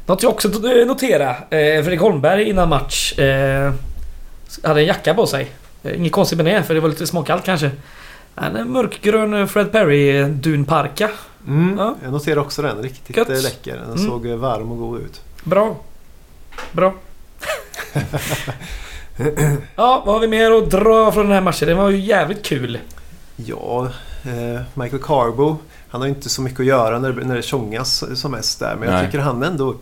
Något 0.05 0.23
jag 0.23 0.31
också 0.31 0.47
notera. 0.87 1.29
Eh, 1.29 1.37
Fredrik 1.83 1.99
Holmberg 2.01 2.49
innan 2.49 2.69
match 2.69 3.19
eh, 3.19 3.73
hade 4.63 4.79
en 4.81 4.85
jacka 4.85 5.13
på 5.13 5.27
sig. 5.27 5.51
Eh, 5.83 5.97
inget 5.97 6.11
konstigt 6.11 6.37
med 6.37 6.45
det, 6.45 6.63
för 6.63 6.73
det 6.73 6.79
var 6.79 6.89
lite 6.89 7.07
småkallt 7.07 7.43
kanske. 7.45 7.71
En 8.35 8.71
mörkgrön 8.71 9.47
Fred 9.47 9.71
Perry 9.71 10.23
dunparka 10.23 11.09
Mm, 11.47 11.77
Ja. 11.77 11.95
Jag 12.03 12.11
noterar 12.11 12.37
också 12.39 12.61
den. 12.61 12.81
Riktigt 12.83 13.17
Gött. 13.17 13.29
eh, 13.29 13.41
läcker. 13.41 13.75
Den 13.75 13.83
Mm. 13.91 13.97
såg 14.09 14.25
eh, 14.27 14.35
varm 14.35 14.71
och 14.71 14.77
god 14.77 14.99
ut. 15.01 15.21
Bra. 15.43 15.75
Bra. 16.71 16.93
ja, 19.75 20.03
vad 20.05 20.15
har 20.15 20.19
vi 20.19 20.27
mer 20.27 20.51
att 20.51 20.69
dra 20.71 21.11
från 21.11 21.23
den 21.25 21.33
här 21.33 21.41
matchen? 21.41 21.67
Den 21.67 21.77
var 21.77 21.89
ju 21.89 21.97
jävligt 21.99 22.45
kul. 22.45 22.79
Ja, 23.35 23.85
eh, 24.25 24.61
Michael 24.73 25.01
Carbo. 25.03 25.57
Han 25.89 26.01
har 26.01 26.07
ju 26.07 26.13
inte 26.13 26.29
så 26.29 26.41
mycket 26.41 26.59
att 26.59 26.65
göra 26.65 26.99
när, 26.99 27.11
det- 27.13 27.25
när 27.25 27.35
det 27.35 27.41
tjongas 27.41 28.03
som 28.19 28.31
mest 28.31 28.59
där. 28.59 28.75
Men 28.79 28.89
jag 28.89 28.95
Nej. 28.95 29.05
tycker 29.05 29.19
han 29.19 29.43
ändå 29.43 29.75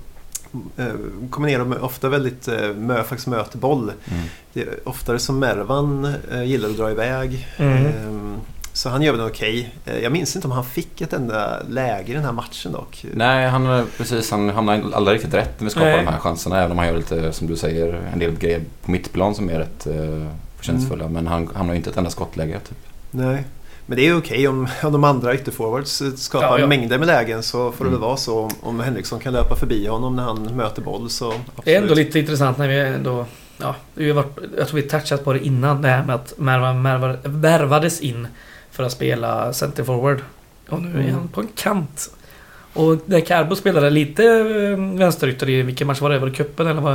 eh, 0.77 0.85
kommer 1.29 1.47
ner 1.47 1.62
och 1.62 1.83
ofta 1.83 2.09
väldigt 2.09 2.47
eh, 2.47 2.67
mö, 2.75 3.03
faktiskt 3.03 3.27
möter 3.27 3.57
boll. 3.57 3.91
Mm. 4.12 4.24
Det 4.53 4.62
är 4.62 4.69
oftare 4.83 5.19
som 5.19 5.39
Mervan 5.39 6.13
eh, 6.31 6.43
gillar 6.43 6.69
att 6.69 6.77
dra 6.77 6.91
iväg. 6.91 7.47
Mm. 7.57 7.85
Ehm, 7.85 8.35
så 8.74 8.89
han 8.89 9.01
gör 9.01 9.12
väl 9.12 9.21
okej. 9.27 9.74
Eh, 9.85 9.97
jag 10.00 10.12
minns 10.12 10.35
inte 10.35 10.47
om 10.47 10.51
han 10.51 10.65
fick 10.65 11.01
ett 11.01 11.13
enda 11.13 11.59
läge 11.69 12.12
i 12.12 12.15
den 12.15 12.24
här 12.24 12.31
matchen 12.31 12.71
dock. 12.71 13.05
Nej, 13.13 13.47
han, 13.50 13.88
precis, 13.97 14.31
han 14.31 14.50
hamnar 14.50 14.83
aldrig 14.93 15.15
riktigt 15.15 15.33
rätt 15.33 15.59
när 15.59 15.65
vi 15.65 15.69
skapar 15.71 15.88
Nej. 15.88 16.05
de 16.05 16.12
här 16.12 16.19
chanserna. 16.19 16.57
Även 16.59 16.71
om 16.71 16.77
han 16.77 16.88
gör 16.88 16.97
lite, 16.97 17.33
som 17.33 17.47
du 17.47 17.55
säger, 17.55 18.01
en 18.13 18.19
del 18.19 18.35
grejer 18.35 18.62
på 18.85 18.91
mittplan 18.91 19.35
som 19.35 19.50
är 19.50 19.59
rätt 19.59 19.88
eh, 19.88 20.27
förtjänstfulla. 20.57 21.03
Mm. 21.05 21.13
Men 21.13 21.27
han, 21.27 21.50
har 21.55 21.71
ju 21.74 21.75
inte 21.75 21.89
ett 21.89 21.97
enda 21.97 22.09
skottläge. 22.09 22.59
Typ. 22.59 22.77
Nej. 23.12 23.43
Men 23.85 23.97
det 23.97 24.07
är 24.07 24.17
okej 24.17 24.47
om, 24.47 24.67
om 24.83 24.91
de 24.91 25.03
andra 25.03 25.35
ytterforwards 25.35 26.01
eh, 26.01 26.11
skapar 26.13 26.47
Ja, 26.47 26.59
ja. 26.59 26.67
mängder 26.67 26.97
med 26.97 27.07
lägen 27.07 27.43
så 27.43 27.71
får 27.71 27.85
det 27.85 27.89
väl 27.89 27.97
Mm. 27.97 28.01
vara 28.07 28.17
så. 28.17 28.39
Om, 28.39 28.51
om 28.61 28.79
Henriksson 28.79 29.19
kan 29.19 29.33
löpa 29.33 29.55
förbi 29.55 29.87
honom 29.87 30.15
när 30.15 30.23
han 30.23 30.43
möter 30.43 30.81
boll 30.81 31.09
så 31.09 31.27
absolut. 31.27 31.45
Det 31.63 31.75
är 31.75 31.81
ändå 31.81 31.93
lite 31.93 32.19
intressant 32.19 32.57
när 32.57 32.67
vi 32.67 32.79
ändå... 32.79 33.25
Ja, 33.57 33.75
vi 33.93 34.07
har 34.07 34.15
varit, 34.15 34.37
jag 34.57 34.67
tror 34.67 34.81
vi 34.81 34.87
touchat 34.87 35.23
på 35.23 35.33
det 35.33 35.45
innan 35.45 35.81
det 35.81 35.87
här 35.87 36.03
med 36.03 36.15
att 36.15 36.33
Merva, 36.37 37.15
värvades 37.23 38.01
in 38.01 38.27
för 38.71 38.83
att 38.83 38.91
spela 38.91 39.53
center 39.53 39.83
forward. 39.83 40.19
Och 40.69 40.81
nu 40.81 40.89
är 40.89 40.93
Mm. 41.03 41.13
han 41.15 41.27
på 41.27 41.41
en 41.41 41.47
kant. 41.55 42.09
Och 42.73 42.97
när 43.05 43.19
Carbo 43.19 43.55
spelade 43.55 43.89
lite 43.89 44.23
eh, 44.25 44.97
vänsterytter 44.97 45.49
i 45.49 45.61
vilken 45.61 45.87
match 45.87 46.01
var 46.01 46.09
det? 46.09 46.19
Var 46.19 46.27
det 46.27 46.33
cupen 46.35 46.67
eller 46.67 46.81
vad? 46.81 46.93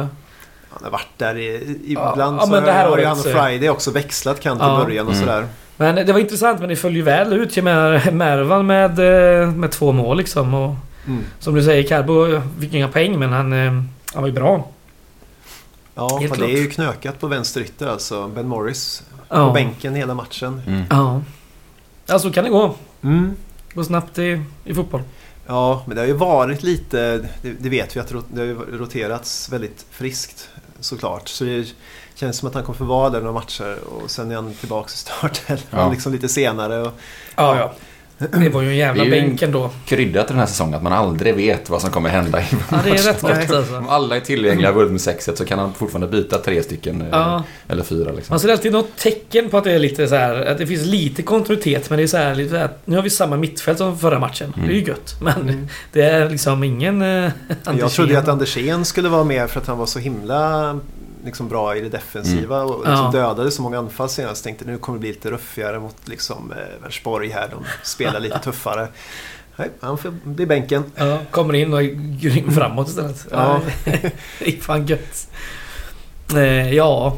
Han 0.70 0.84
har 0.84 0.90
varit 0.90 1.08
där 1.16 1.38
i, 1.38 1.78
Ja, 1.86 2.12
ibland 2.12 2.36
ja, 2.40 2.44
så 2.44 2.50
men 2.50 2.64
det 2.64 2.72
här 2.72 2.88
har 2.88 3.02
han 3.04 3.18
och 3.18 3.24
Friday 3.24 3.68
också 3.70 3.90
växlat 3.90 4.40
kant 4.40 4.60
i 4.60 4.64
Ja. 4.64 4.82
början 4.84 5.06
och 5.08 5.14
Mm. 5.14 5.24
Men 5.80 5.94
det 6.06 6.12
var 6.12 6.20
intressant 6.20 6.60
men 6.60 6.68
det 6.68 6.76
föll 6.76 6.96
ju 6.96 7.02
väl 7.02 7.32
ut 7.32 7.56
ju 7.56 7.62
med 7.62 8.14
Mervan 8.14 8.66
med, 8.66 8.98
eh, 9.42 9.50
med 9.50 9.70
två 9.70 9.92
mål 9.92 10.16
liksom. 10.16 10.54
Och 10.54 10.74
Mm. 11.06 11.24
som 11.38 11.54
du 11.54 11.62
säger, 11.64 11.82
Carbo 11.88 12.40
fick 12.60 12.74
inga 12.74 12.88
poäng 12.88 13.18
men 13.18 13.32
han, 13.32 13.52
eh, 13.52 13.72
han 14.14 14.22
var 14.22 14.26
ju 14.26 14.32
bra. 14.34 14.68
Ja, 15.94 16.18
Helt 16.20 16.38
det 16.38 16.44
är 16.44 16.48
ju 16.58 16.70
knökat 16.70 17.20
på 17.20 17.26
vänster 17.26 17.60
ytter 17.60 17.86
alltså. 17.88 18.28
Ben 18.28 18.48
Morris 18.48 19.02
på 19.28 19.36
Ja. 19.36 19.52
bänken 19.52 19.94
hela 19.94 20.14
matchen. 20.14 20.62
Mm. 20.66 20.82
Ja. 20.90 21.22
Ja, 22.06 22.18
så 22.18 22.30
kan 22.32 22.44
det 22.44 22.50
gå. 22.50 22.74
Mm. 23.02 23.36
Gå 23.74 23.84
snabbt 23.84 24.18
i, 24.18 24.42
i 24.64 24.74
fotboll. 24.74 25.02
Ja, 25.46 25.82
men 25.86 25.94
det 25.96 26.02
har 26.02 26.06
ju 26.08 26.12
varit 26.12 26.62
lite, 26.62 27.28
det, 27.42 27.52
det 27.60 27.68
vet 27.68 27.96
vi 27.96 28.00
att 28.00 28.08
det 28.28 28.40
har 28.40 28.76
roterats 28.78 29.52
väldigt 29.52 29.86
friskt 29.90 30.48
såklart. 30.80 31.28
Så 31.28 31.44
det 31.44 31.74
känns 32.20 32.36
som 32.36 32.48
att 32.48 32.54
han 32.54 32.62
kommer 32.64 32.76
få 32.76 32.84
vara 32.84 33.10
där 33.10 33.20
några 33.20 33.32
matcher 33.32 33.76
och 33.84 34.10
sen 34.10 34.30
är 34.30 34.34
han 34.34 34.54
tillbaka 34.54 34.88
i 34.94 34.96
startelvan 34.96 35.64
Ja. 35.70 35.90
liksom 35.90 36.12
lite 36.12 36.28
senare. 36.28 36.80
Och, 36.82 36.92
Ja, 37.36 37.56
ja. 37.58 37.72
Det 38.32 38.48
var 38.48 38.62
ju 38.62 38.68
en 38.68 38.76
jävla 38.76 39.04
bänk 39.04 39.42
ändå. 39.42 39.70
Kryddat 39.86 40.28
den 40.28 40.38
här 40.38 40.46
säsongen 40.46 40.74
att 40.74 40.82
man 40.82 40.92
aldrig 40.92 41.34
vet 41.34 41.70
vad 41.70 41.80
som 41.80 41.90
kommer 41.90 42.08
hända 42.10 42.40
i 42.40 42.44
Ja, 42.70 42.78
det 42.84 42.90
är 42.90 42.94
rätt 43.02 43.20
gott 43.20 43.30
alltså. 43.30 43.76
Om 43.78 43.88
alla 43.88 44.16
är 44.16 44.20
tillgängliga 44.20 44.72
med 44.72 45.00
6 45.00 45.28
så 45.34 45.44
kan 45.44 45.58
han 45.58 45.74
fortfarande 45.74 46.08
byta 46.08 46.38
tre 46.38 46.62
stycken. 46.62 47.00
eh, 47.00 47.08
Ja. 47.10 47.42
Eller 47.68 47.82
fyra 47.82 48.12
liksom. 48.12 48.32
Man 48.32 48.40
ser 48.40 48.48
alltid 48.48 48.72
något 48.72 48.96
tecken 48.96 49.48
på 49.50 49.58
att 49.58 49.64
det 49.64 49.72
är 49.72 49.78
lite 49.78 50.08
så 50.08 50.14
här, 50.14 50.46
att 50.46 50.58
det 50.58 50.66
finns 50.66 50.86
lite 50.86 51.22
kontinuitet 51.22 51.90
men 51.90 51.96
det 51.96 52.02
är 52.02 52.06
så 52.06 52.16
här, 52.16 52.34
lite 52.34 52.50
så 52.50 52.56
här 52.56 52.70
nu 52.84 52.96
har 52.96 53.02
vi 53.02 53.10
samma 53.10 53.36
mittfält 53.36 53.78
som 53.78 53.98
förra 53.98 54.18
matchen. 54.18 54.52
Mm. 54.56 54.68
Det 54.68 54.74
är 54.74 54.76
ju 54.80 54.84
gött. 54.86 55.14
Men 55.20 55.40
Mm. 55.40 55.68
det 55.92 56.02
är 56.02 56.30
liksom 56.30 56.64
ingen... 56.64 57.02
Eh, 57.02 57.30
Jag 57.78 57.90
trodde 57.90 58.12
ju 58.12 58.18
att 58.18 58.28
Andersén 58.28 58.84
skulle 58.84 59.08
vara 59.08 59.24
med 59.24 59.50
för 59.50 59.60
att 59.60 59.66
han 59.66 59.78
var 59.78 59.86
så 59.86 59.98
himla 59.98 60.78
liksom, 61.24 61.48
bra 61.48 61.76
i 61.76 61.80
det 61.80 61.88
defensiva 61.88 62.62
och 62.62 62.86
liksom 62.88 63.04
Ja. 63.04 63.10
dödade 63.12 63.50
så 63.50 63.62
många 63.62 63.78
anfall 63.78 64.08
senast. 64.08 64.44
Tänkte 64.44 64.64
nu 64.64 64.78
kommer 64.78 64.98
det 64.98 65.00
bli 65.00 65.08
lite 65.08 65.30
ruffigare 65.30 65.80
mot 65.80 65.96
liksom, 66.08 66.52
eh, 66.52 66.56
Vänersborg 66.80 67.28
här. 67.28 67.48
De 67.50 67.64
spelar 67.82 68.20
lite 68.20 68.38
tuffare. 68.44 68.88
Nej, 69.56 69.70
han 69.80 69.98
får 69.98 70.10
bli 70.24 70.46
bänken. 70.46 70.84
Ja, 70.96 71.18
kommer 71.30 71.54
in 71.54 71.72
och 71.72 71.82
är 71.82 72.18
grym 72.20 72.50
framåt 72.52 72.88
istället. 72.88 73.26
Ja. 73.30 73.60
det 73.84 74.46
är 74.56 74.60
fan 74.60 74.86
gött. 74.86 75.28
Eh, 76.34 76.72
ja. 76.74 77.16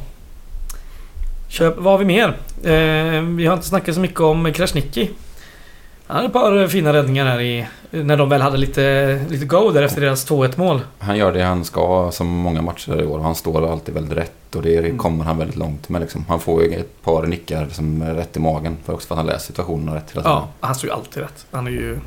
Köp, 1.48 1.76
vad 1.76 1.92
har 1.92 1.98
vi 1.98 2.04
mer? 2.04 2.28
Eh, 2.64 3.22
vi 3.22 3.46
har 3.46 3.54
inte 3.54 3.66
snackat 3.66 3.94
så 3.94 4.00
mycket 4.00 4.20
om 4.20 4.52
Krasniqi. 4.52 5.10
Han 6.06 6.16
hade 6.16 6.26
ett 6.26 6.32
par 6.32 6.68
fina 6.68 6.92
räddningar 6.92 7.26
här 7.26 7.40
i... 7.40 7.66
När 7.90 8.16
de 8.16 8.28
väl 8.28 8.40
hade 8.42 8.56
lite, 8.56 9.20
lite 9.30 9.44
go 9.46 9.70
där 9.70 9.82
efter 9.82 10.00
deras 10.00 10.30
2-1 10.30 10.58
mål. 10.58 10.80
Han 10.98 11.16
gör 11.16 11.32
det 11.32 11.42
han 11.42 11.64
ska 11.64 12.10
som 12.12 12.26
många 12.28 12.62
matcher 12.62 13.00
i 13.02 13.06
år. 13.06 13.18
Han 13.20 13.34
står 13.34 13.72
alltid 13.72 13.94
väldigt 13.94 14.18
rätt 14.18 14.54
och 14.56 14.62
det 14.62 14.78
Mm. 14.78 14.98
kommer 14.98 15.24
han 15.24 15.38
väldigt 15.38 15.56
långt 15.56 15.88
med. 15.88 16.00
Liksom. 16.00 16.24
Han 16.28 16.40
får 16.40 16.62
ju 16.62 16.72
ett 16.74 17.02
par 17.02 17.26
nickar 17.26 17.68
som 17.72 18.02
är 18.02 18.14
rätt 18.14 18.36
i 18.36 18.40
magen. 18.40 18.76
För 18.84 18.92
också 18.94 19.06
för 19.08 19.14
att 19.14 19.18
han 19.18 19.26
läser 19.26 19.46
situationerna 19.46 19.96
rätt 19.96 20.10
hela 20.10 20.22
tiden. 20.22 20.36
Ja, 20.36 20.48
han 20.60 20.74
står 20.74 20.90
ju 20.90 20.94
alltid 20.96 21.22
rätt. 21.22 21.46
Han 21.50 21.66
är 21.66 21.70
ju 21.70 21.98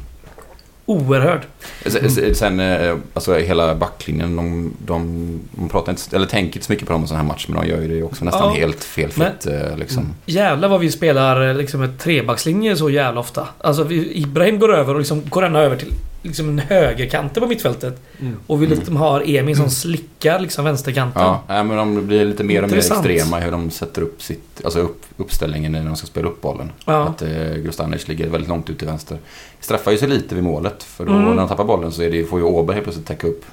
oerhörd. 0.85 1.41
Sen- 1.85 2.35
Sen, 2.35 2.59
eh, 2.59 2.95
alltså 3.13 3.33
hela 3.37 3.75
backlinjen, 3.75 4.35
de, 4.35 4.73
de, 4.85 5.39
de 5.51 5.69
pratar 5.69 5.91
inte, 5.91 6.15
eller 6.15 6.25
tänker 6.27 6.55
inte 6.57 6.65
så 6.65 6.71
mycket 6.71 6.87
på 6.87 6.93
dem 6.93 7.01
en 7.01 7.07
sån 7.07 7.17
här 7.17 7.23
match, 7.23 7.45
men 7.49 7.61
de 7.61 7.67
gör 7.67 7.81
ju 7.81 7.87
det 7.87 8.03
också 8.03 8.25
nästan 8.25 8.43
Ja. 8.53 8.59
helt 8.61 8.83
felfritt. 8.83 9.45
eh, 9.47 9.77
Liksom. 9.77 10.03
Mm. 10.03 10.15
Jävlar 10.25 10.67
vad 10.69 10.79
vi 10.79 10.91
spelar 10.91 11.53
liksom 11.53 11.83
ett 11.83 11.99
trebackslinje 11.99 12.75
så 12.75 12.89
jävla 12.89 13.19
ofta. 13.19 13.47
Alltså 13.57 13.83
vi, 13.83 14.17
Ibrahim 14.21 14.59
går 14.59 14.75
över 14.75 14.93
och 14.93 14.99
liksom 14.99 15.21
går 15.29 15.41
han 15.41 15.55
över 15.55 15.75
till 15.77 15.93
liksom 16.21 16.49
en 16.49 16.59
högerkante 16.59 17.39
på 17.39 17.47
mittfältet. 17.47 18.01
Mm. 18.21 18.35
Och 18.47 18.61
vi 18.61 18.65
Mm. 18.65 18.77
liksom 18.77 18.95
har 18.95 19.23
Emil 19.25 19.55
som 19.57 19.69
slickar 19.69 20.39
liksom 20.39 20.65
vänsterkanten. 20.65 21.21
Ja, 21.47 21.63
men 21.63 21.77
de 21.77 22.07
blir 22.07 22.25
lite 22.25 22.43
mer 22.43 22.63
och 22.63 22.69
mer 22.69 22.77
extrema 22.77 23.39
i 23.39 23.43
hur 23.43 23.51
de 23.51 23.71
sätter 23.71 24.01
upp 24.01 24.21
sitt, 24.21 24.61
alltså 24.63 24.79
upp, 24.79 25.01
uppställningen 25.17 25.71
när 25.71 25.85
de 25.85 25.95
ska 25.95 26.07
spela 26.07 26.27
upp 26.27 26.41
bollen. 26.41 26.71
Ja. 26.85 27.03
Att 27.07 27.21
eh, 27.21 27.53
Grostanic 27.63 28.07
ligger 28.07 28.27
väldigt 28.29 28.49
långt 28.49 28.69
ut 28.69 28.77
till 28.77 28.87
vänster. 28.87 29.17
Straffar 29.65 29.91
ju 29.91 29.97
sig 29.97 30.07
lite 30.07 30.35
vid 30.35 30.43
målet, 30.43 30.83
för 30.83 31.05
då 31.05 31.11
Mm. 31.11 31.25
när 31.29 31.35
han 31.37 31.47
tappar 31.47 31.63
bollen 31.63 31.91
så 31.91 32.01
är 32.01 32.11
det, 32.11 32.25
får 32.25 32.39
ju 32.39 32.45
Åberg 32.45 32.73
helt 32.75 32.83
plötsligt 32.83 33.07
täcka 33.07 33.27
upp 33.27 33.45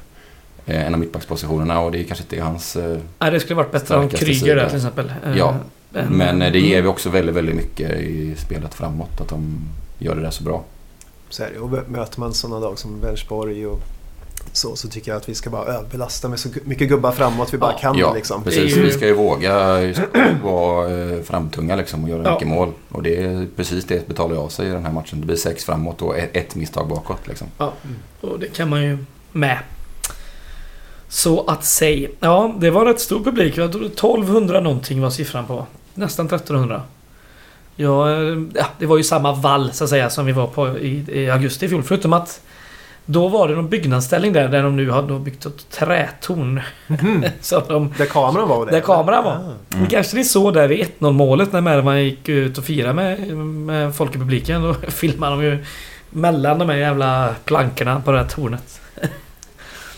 eh, 0.67 0.87
en 0.87 0.95
av 0.95 1.01
mittbackspositionerna 1.01 1.81
och 1.81 1.93
det 1.93 1.99
är 2.01 2.05
kanske 2.05 2.25
inte 2.25 2.41
hans... 2.45 2.77
Eh, 2.77 2.99
Nej, 3.19 3.31
det 3.31 3.41
skulle 3.41 3.55
varit 3.57 3.73
bättre 3.73 3.97
om 3.97 4.09
Kryger 4.09 4.57
där 4.57 4.67
till 4.69 4.77
exempel. 4.77 5.13
Eh, 5.27 5.39
Ja, 5.39 5.55
än- 5.95 6.09
men 6.17 6.43
eh, 6.43 6.53
det 6.53 6.59
ger 6.59 6.73
Mm. 6.75 6.85
ju 6.85 6.89
också 6.91 7.09
väldigt, 7.11 7.35
väldigt 7.35 7.55
mycket 7.57 7.91
i 8.01 8.35
spelet 8.37 8.75
framåt 8.75 9.21
att 9.21 9.29
de 9.29 9.59
gör 9.99 10.15
det 10.15 10.23
där 10.23 10.31
så 10.31 10.45
bra. 10.45 10.65
Så 11.29 11.43
är 11.43 11.51
det. 11.55 11.59
Och 11.59 11.71
möter 11.91 12.21
man 12.21 12.35
sådana 12.35 12.59
lag 12.59 12.79
som 12.79 13.01
Vänersborg 13.01 13.67
och 13.67 13.81
så, 14.53 14.77
så 14.77 14.89
tycker 14.89 15.11
jag 15.11 15.17
att 15.19 15.29
vi 15.29 15.35
ska 15.35 15.51
bara 15.51 15.65
överbelasta 15.65 16.29
med 16.29 16.39
så 16.39 16.49
mycket 16.65 16.89
gubbar 16.89 17.13
framåt 17.13 17.55
vi 17.55 17.59
bara 17.59 17.73
Ja, 17.73 17.79
kan. 17.79 17.99
Ja, 17.99 18.15
liksom. 18.15 18.43
precis. 18.45 18.77
Vi 18.77 18.93
ska 18.93 19.07
ju 19.07 19.15
våga 19.15 19.79
vara 20.43 20.91
eh, 20.91 21.23
framtunga 21.23 21.77
liksom 21.77 22.05
och 22.05 22.11
göra 22.11 22.23
Ja. 22.25 22.33
mycket 22.33 22.49
mål. 22.49 22.73
Och 22.89 23.03
det 23.03 23.17
är 23.23 23.47
precis 23.57 23.85
det 23.85 24.09
betalar 24.09 24.35
jag 24.35 24.45
av 24.45 24.49
sig 24.49 24.67
i 24.69 24.71
den 24.71 24.85
här 24.85 24.93
matchen. 24.93 25.21
Det 25.21 25.27
blir 25.27 25.37
sex 25.37 25.65
framåt 25.65 26.03
och 26.03 26.19
ett, 26.19 26.55
misstag 26.55 26.89
bakåt 26.89 27.27
liksom. 27.29 27.47
Ja, 27.59 27.73
och 28.21 28.39
det 28.39 28.47
kan 28.47 28.69
man 28.69 28.83
ju 28.83 28.99
med. 29.33 29.59
Så 31.09 31.45
att 31.47 31.65
säga. 31.65 32.09
Ja, 32.21 32.55
det 32.59 32.71
var 32.71 32.85
rätt 32.87 33.01
stor 33.01 33.25
publik. 33.25 33.57
Jag 33.57 33.73
tror 33.73 33.87
1200 33.87 34.61
någonting 34.61 35.01
var 35.01 35.11
siffran 35.11 35.47
på. 35.47 35.67
Nästan 35.95 36.27
1300. 36.27 36.83
Ja, 37.77 38.11
eh, 38.11 38.39
ja, 38.55 38.67
det 38.79 38.87
var 38.87 38.97
ju 38.97 39.03
samma 39.03 39.33
vall 39.35 39.73
så 39.73 39.85
att 39.85 39.91
säga 39.91 40.11
som 40.11 40.27
vi 40.27 40.33
var 40.33 40.47
på 40.47 40.79
i, 40.79 41.05
i 41.13 41.31
augusti 41.31 41.67
i 41.67 41.69
fjol. 41.69 41.83
Förutom 41.83 42.13
att 42.13 42.41
då 43.07 43.29
var 43.29 43.49
det 43.49 43.55
någon 43.55 43.69
byggnadsställning 43.69 44.33
där, 44.33 44.49
där 44.49 44.63
de 44.63 44.77
nu 44.77 44.91
har 44.91 45.19
byggt 45.19 45.47
ett 45.47 45.71
trätorn. 45.71 46.61
Mhm. 46.87 47.25
så 47.41 47.61
de, 47.61 47.95
Där 47.99 48.07
kameran 48.07 48.49
var 48.49 48.67
det? 48.67 48.73
Där 48.73 48.81
kameran 48.81 49.25
var. 49.25 49.33
Ah. 49.33 49.77
Mm. 49.77 49.87
Kanske 49.87 50.17
ni 50.17 50.25
såg 50.25 50.55
där 50.55 50.69
vid 50.69 50.87
1-0 50.99 51.13
målet 51.13 51.53
när 51.53 51.61
Mervan 51.61 52.05
gick 52.05 52.29
ut 52.29 52.59
och 52.59 52.65
firade 52.65 52.95
med, 52.95 53.37
med 53.37 53.95
folk 53.95 54.15
i 54.15 54.19
publiken. 54.19 54.63
Då 54.63 54.75
filmade 54.89 55.37
de 55.37 55.45
ju 55.45 55.65
mellan 56.11 56.59
de 56.59 56.69
här 56.69 56.77
jävla 56.77 57.35
plankorna 57.45 58.01
på 58.01 58.13
det 58.13 58.19
här 58.19 58.29
tornet. 58.29 58.81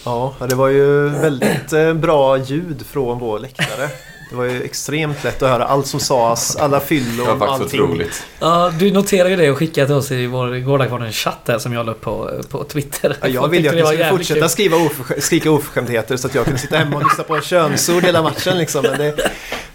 Ja, 0.06 0.34
det 0.48 0.54
var 0.54 0.68
ju 0.68 1.08
väldigt 1.08 1.72
eh, 1.72 1.94
bra 1.94 2.38
ljud 2.38 2.86
från 2.86 3.18
vår 3.18 3.38
läktare. 3.38 3.88
Det 4.34 4.38
var 4.38 4.44
ju 4.44 4.62
extremt 4.62 5.24
lätt 5.24 5.42
att 5.42 5.48
höra 5.48 5.64
allt 5.64 5.86
som 5.86 6.00
sades, 6.00 6.56
alla 6.56 6.78
Det 6.78 6.84
fyllon, 6.86 7.26
var 7.26 7.36
faktiskt 7.46 7.60
allting. 7.62 7.80
otroligt. 7.82 8.22
Ja, 8.40 8.72
du 8.78 8.90
noterade 8.92 9.30
ju 9.30 9.36
det 9.36 9.50
och 9.50 9.58
skickade 9.58 9.86
till 9.86 9.94
oss 9.96 10.10
i 10.10 10.26
vår 10.26 10.58
Gårdakvarnens 10.58 11.16
chatt 11.16 11.38
där 11.44 11.58
som 11.58 11.72
jag 11.72 11.86
la 11.86 11.92
upp 11.92 12.00
på, 12.00 12.30
på 12.50 12.64
Twitter. 12.64 13.16
Ja, 13.22 13.28
jag 13.28 13.48
ville 13.48 13.62
ju 13.62 13.68
att 13.68 13.74
det 13.76 13.80
ni 13.82 13.86
skulle 13.96 14.10
fortsätta 14.10 14.40
kul. 14.40 14.48
skriva 14.48 14.76
oförs- 14.76 15.20
skrika 15.20 15.50
oförskämdheter 15.50 16.16
så 16.16 16.26
att 16.26 16.34
jag 16.34 16.44
kunde 16.44 16.58
sitta 16.60 16.76
hemma 16.76 16.96
och 16.96 17.02
lyssna 17.04 17.24
på 17.24 17.36
en 17.36 17.42
könsord 17.42 18.02
hela 18.04 18.22
matchen. 18.22 18.58
Liksom. 18.58 18.82
Men 18.82 18.98
det, 18.98 19.30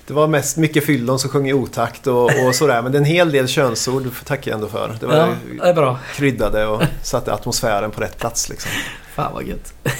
det 0.07 0.13
var 0.13 0.27
mest 0.27 0.57
mycket 0.57 0.85
fyllon 0.85 1.19
som 1.19 1.29
sjöng 1.29 1.49
i 1.49 1.53
otakt 1.53 2.07
och, 2.07 2.23
och 2.47 2.55
sådär. 2.55 2.81
Men 2.81 2.91
det 2.91 2.97
är 2.97 2.99
en 2.99 3.05
hel 3.05 3.31
del 3.31 3.47
könsord, 3.47 4.03
det 4.03 4.25
tackar 4.25 4.51
jag 4.51 4.55
ändå 4.55 4.67
för. 4.67 4.95
Det 4.99 5.05
var 5.05 5.15
Ja, 5.15 5.27
det 5.61 5.69
är 5.69 5.73
bra. 5.73 5.99
kryddade 6.15 6.65
och 6.67 6.81
satte 7.03 7.33
atmosfären 7.33 7.91
på 7.91 8.01
rätt 8.01 8.17
plats. 8.19 8.49
Liksom. 8.49 8.71
Fan 9.15 9.33
vad 9.33 9.43
gött. 9.47 9.73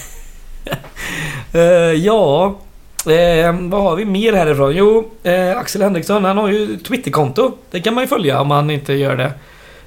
Eh, 1.54 1.62
ja, 1.93 2.60
eh, 3.08 3.56
vad 3.60 3.82
har 3.82 3.96
vi 3.96 4.06
mer 4.06 4.34
härifrån? 4.34 4.76
Jo, 4.76 5.12
eh, 5.24 5.58
Axel 5.58 5.82
Henriksson 5.82 6.26
han 6.26 6.38
har 6.38 6.50
ju 6.50 6.78
Twitterkonto. 6.78 7.58
Det 7.72 7.82
kan 7.82 7.94
man 7.94 8.04
ju 8.04 8.08
följa 8.08 8.42
om 8.42 8.48
man 8.48 8.70
inte 8.70 8.94
gör 8.94 9.16
det. 9.16 9.32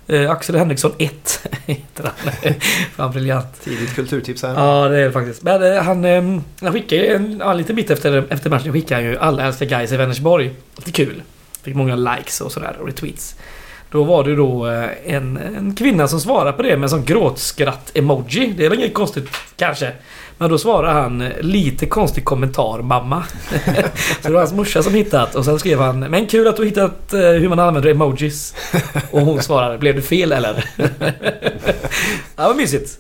Eh, 0.07 0.31
Axel 0.31 0.57
Henriksson 0.57 0.93
1 0.99 1.49
heter 1.67 2.05
han. 2.05 2.53
Fan 2.97 3.13
briljant. 3.13 3.61
Tidigt 3.65 3.95
kulturtips 3.95 4.43
här. 4.43 4.55
Ja, 4.55 4.89
det 4.89 4.99
är 4.99 5.05
det 5.05 5.13
faktiskt. 5.13 5.43
Men 5.43 5.63
eh, 5.63 5.83
han, 5.83 6.05
eh, 6.05 6.23
han 6.61 6.73
skickade 6.73 7.03
ju 7.03 7.15
en, 7.15 7.39
ja, 7.45 7.53
lite 7.53 7.75
bit 7.75 7.91
efter, 7.91 8.25
efter 8.31 8.51
matchen 8.51 8.73
skickade 8.73 9.03
han 9.03 9.11
ju 9.11 9.19
Alla 9.19 9.47
älskar 9.47 9.67
guys 9.67 9.93
i 9.93 9.97
Vänersborg. 9.97 10.51
Lite 10.77 10.93
kul. 10.93 11.23
Fick 11.63 11.75
många 11.75 11.97
likes 11.97 12.41
och 12.41 12.53
sådär 12.53 12.77
och 12.81 12.87
retweets. 12.87 13.37
Då 13.91 14.05
var 14.05 14.25
det 14.25 14.37
då 14.37 14.67
eh, 14.67 15.15
en, 15.15 15.37
en 15.37 15.75
kvinna 15.75 16.09
som 16.09 16.21
svarade 16.21 16.53
på 16.53 16.63
det 16.63 16.77
med 16.77 16.91
sån 16.91 17.05
gråtskratt-emoji. 17.05 18.55
Det 18.57 18.65
är 18.65 18.71
väl 18.71 18.79
inget 18.79 18.95
konstigt 18.95 19.29
kanske. 19.57 19.93
Men 20.39 20.51
då 20.51 20.59
svarade 20.59 20.93
han 20.93 21.21
eh, 21.21 21.41
lite 21.41 21.87
konstig 21.87 22.25
kommentar 22.25 22.83
mamma. 22.83 23.25
så 24.23 24.29
det 24.29 24.33
var 24.33 24.39
hans 24.41 24.53
morsa 24.53 24.83
som 24.83 24.95
hittat 24.95 25.35
och 25.35 25.45
sen 25.45 25.59
skrev 25.59 25.81
han 25.81 26.01
Men 26.01 26.27
kul 26.27 26.49
att 26.49 26.57
du 26.57 26.65
hittat 26.65 27.13
eh, 27.13 27.21
hur 27.21 27.49
man 27.49 27.59
använder 27.59 27.91
emojis. 27.91 28.55
Och 29.11 29.21
hon 29.21 29.43
svarade 29.43 29.79
Blev 29.79 29.95
det 29.95 30.03
fel 30.03 30.33
eller? 30.33 30.65
ja, 32.37 32.47
vad 32.49 32.57
mysigt. 32.57 32.99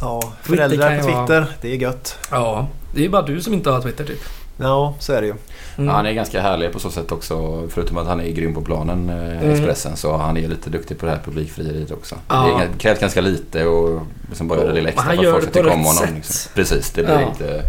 Ja, 0.00 0.32
Twitter 0.46 0.68
föräldrar 0.68 0.88
på 1.00 1.06
ju 1.08 1.12
vara- 1.12 1.26
Twitter, 1.26 1.46
det 1.60 1.72
är 1.72 1.76
gött. 1.76 2.18
Ja, 2.30 2.68
det 2.94 3.04
är 3.04 3.08
bara 3.08 3.22
du 3.22 3.40
som 3.40 3.54
inte 3.54 3.70
har 3.70 3.80
Twitter 3.80 4.04
typ. 4.04 4.20
Ja, 4.56 4.94
så 4.98 5.12
är 5.12 5.20
det 5.20 5.26
ju. 5.26 5.34
Mm. 5.76 5.88
Ja, 5.88 5.92
han 5.96 6.06
är 6.06 6.12
ganska 6.12 6.40
härlig 6.40 6.72
på 6.72 6.78
så 6.78 6.90
sätt 6.90 7.12
också. 7.12 7.62
Förutom 7.68 7.96
att 7.98 8.06
han 8.06 8.20
är 8.20 8.30
grym 8.30 8.54
på 8.54 8.62
planen, 8.62 9.08
eh, 9.10 9.16
Mm. 9.42 9.50
Expressen, 9.50 9.96
så 9.96 10.16
han 10.16 10.36
är 10.36 10.48
lite 10.48 10.70
duktig 10.70 10.98
på 10.98 11.06
det 11.06 11.12
här 11.12 11.20
publikfrieriet 11.24 11.90
också. 11.90 12.14
Ja. 12.28 12.60
Det 12.72 12.78
krävs 12.78 12.98
ganska 13.00 13.20
lite 13.20 13.64
och 13.66 14.00
liksom 14.28 14.48
bara 14.48 14.58
göra 14.58 14.68
det 14.68 14.74
lilla 14.74 14.82
Men 14.84 14.94
extra 14.94 15.14
han 15.14 15.16
för 15.16 15.24
att 15.24 15.32
folk 15.32 15.42
ska 15.44 15.62
tycka 15.62 15.74
om 15.74 15.84
honom. 15.84 16.14
Liksom. 16.14 16.50
Precis, 16.54 16.90
det 16.90 17.02
blir 17.02 17.14
Ja. 17.14 17.28
inte... 17.28 17.62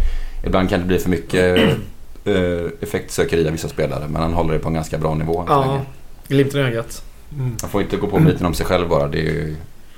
Ibland 0.44 0.68
kan 0.70 0.80
det 0.80 0.86
bli 0.86 0.98
för 0.98 1.10
mycket 1.10 1.58
eh, 2.24 2.34
effektsökeri 2.80 3.46
av 3.46 3.52
vissa 3.52 3.68
spelare, 3.68 4.04
men 4.08 4.22
han 4.22 4.32
håller 4.34 4.52
det 4.52 4.58
på 4.58 4.68
en 4.68 4.74
ganska 4.74 4.98
bra 4.98 5.14
nivå. 5.14 5.44
Ja, 5.48 5.80
glimten 6.28 6.60
i 6.60 6.64
ögat. 6.64 7.02
Mm. 7.32 7.56
Han 7.60 7.70
får 7.70 7.82
inte 7.82 7.96
gå 7.96 8.06
på 8.06 8.18
myten 8.18 8.46
om 8.46 8.54
sig 8.54 8.66
själv 8.66 8.88
bara. 8.88 9.08
Det 9.08 9.18
är 9.18 9.22
ju 9.22 9.56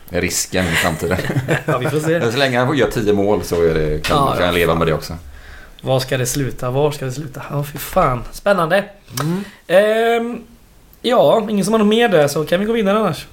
risken 0.09 0.65
i 0.65 0.69
framtiden. 0.69 1.19
Ja, 1.67 1.79
vi 1.79 1.87
får 1.91 1.99
se. 2.01 2.33
så 2.33 2.39
länge 2.39 2.59
han 2.59 2.77
gör 2.77 2.91
tio 2.91 3.13
mål 3.13 3.43
så 3.43 3.63
är 3.63 3.75
det, 3.75 4.03
kan, 4.05 4.17
Ja, 4.17 4.27
kan 4.27 4.39
ja, 4.41 4.45
han 4.47 4.55
leva 4.55 4.75
med 4.75 4.87
det 4.87 4.93
också. 4.95 5.15
Var 5.83 6.01
ska 6.01 6.19
det 6.19 6.27
sluta? 6.27 6.71
Var 6.71 6.91
ska 6.91 7.05
det 7.05 7.13
sluta? 7.13 7.43
Ja, 7.51 7.65
fy 7.65 7.79
fan. 7.79 8.23
Spännande. 8.33 8.85
Mm. 9.23 9.45
Ehm, 9.67 10.43
ja, 11.03 11.47
ingen 11.51 11.65
som 11.65 11.75
har 11.75 11.79
något 11.79 11.89
mer 11.89 12.09
där 12.09 12.29
så 12.29 12.45
kan 12.45 12.61
vi 12.61 12.67
gå 12.67 12.73
vidare 12.73 12.99
annars. 12.99 13.27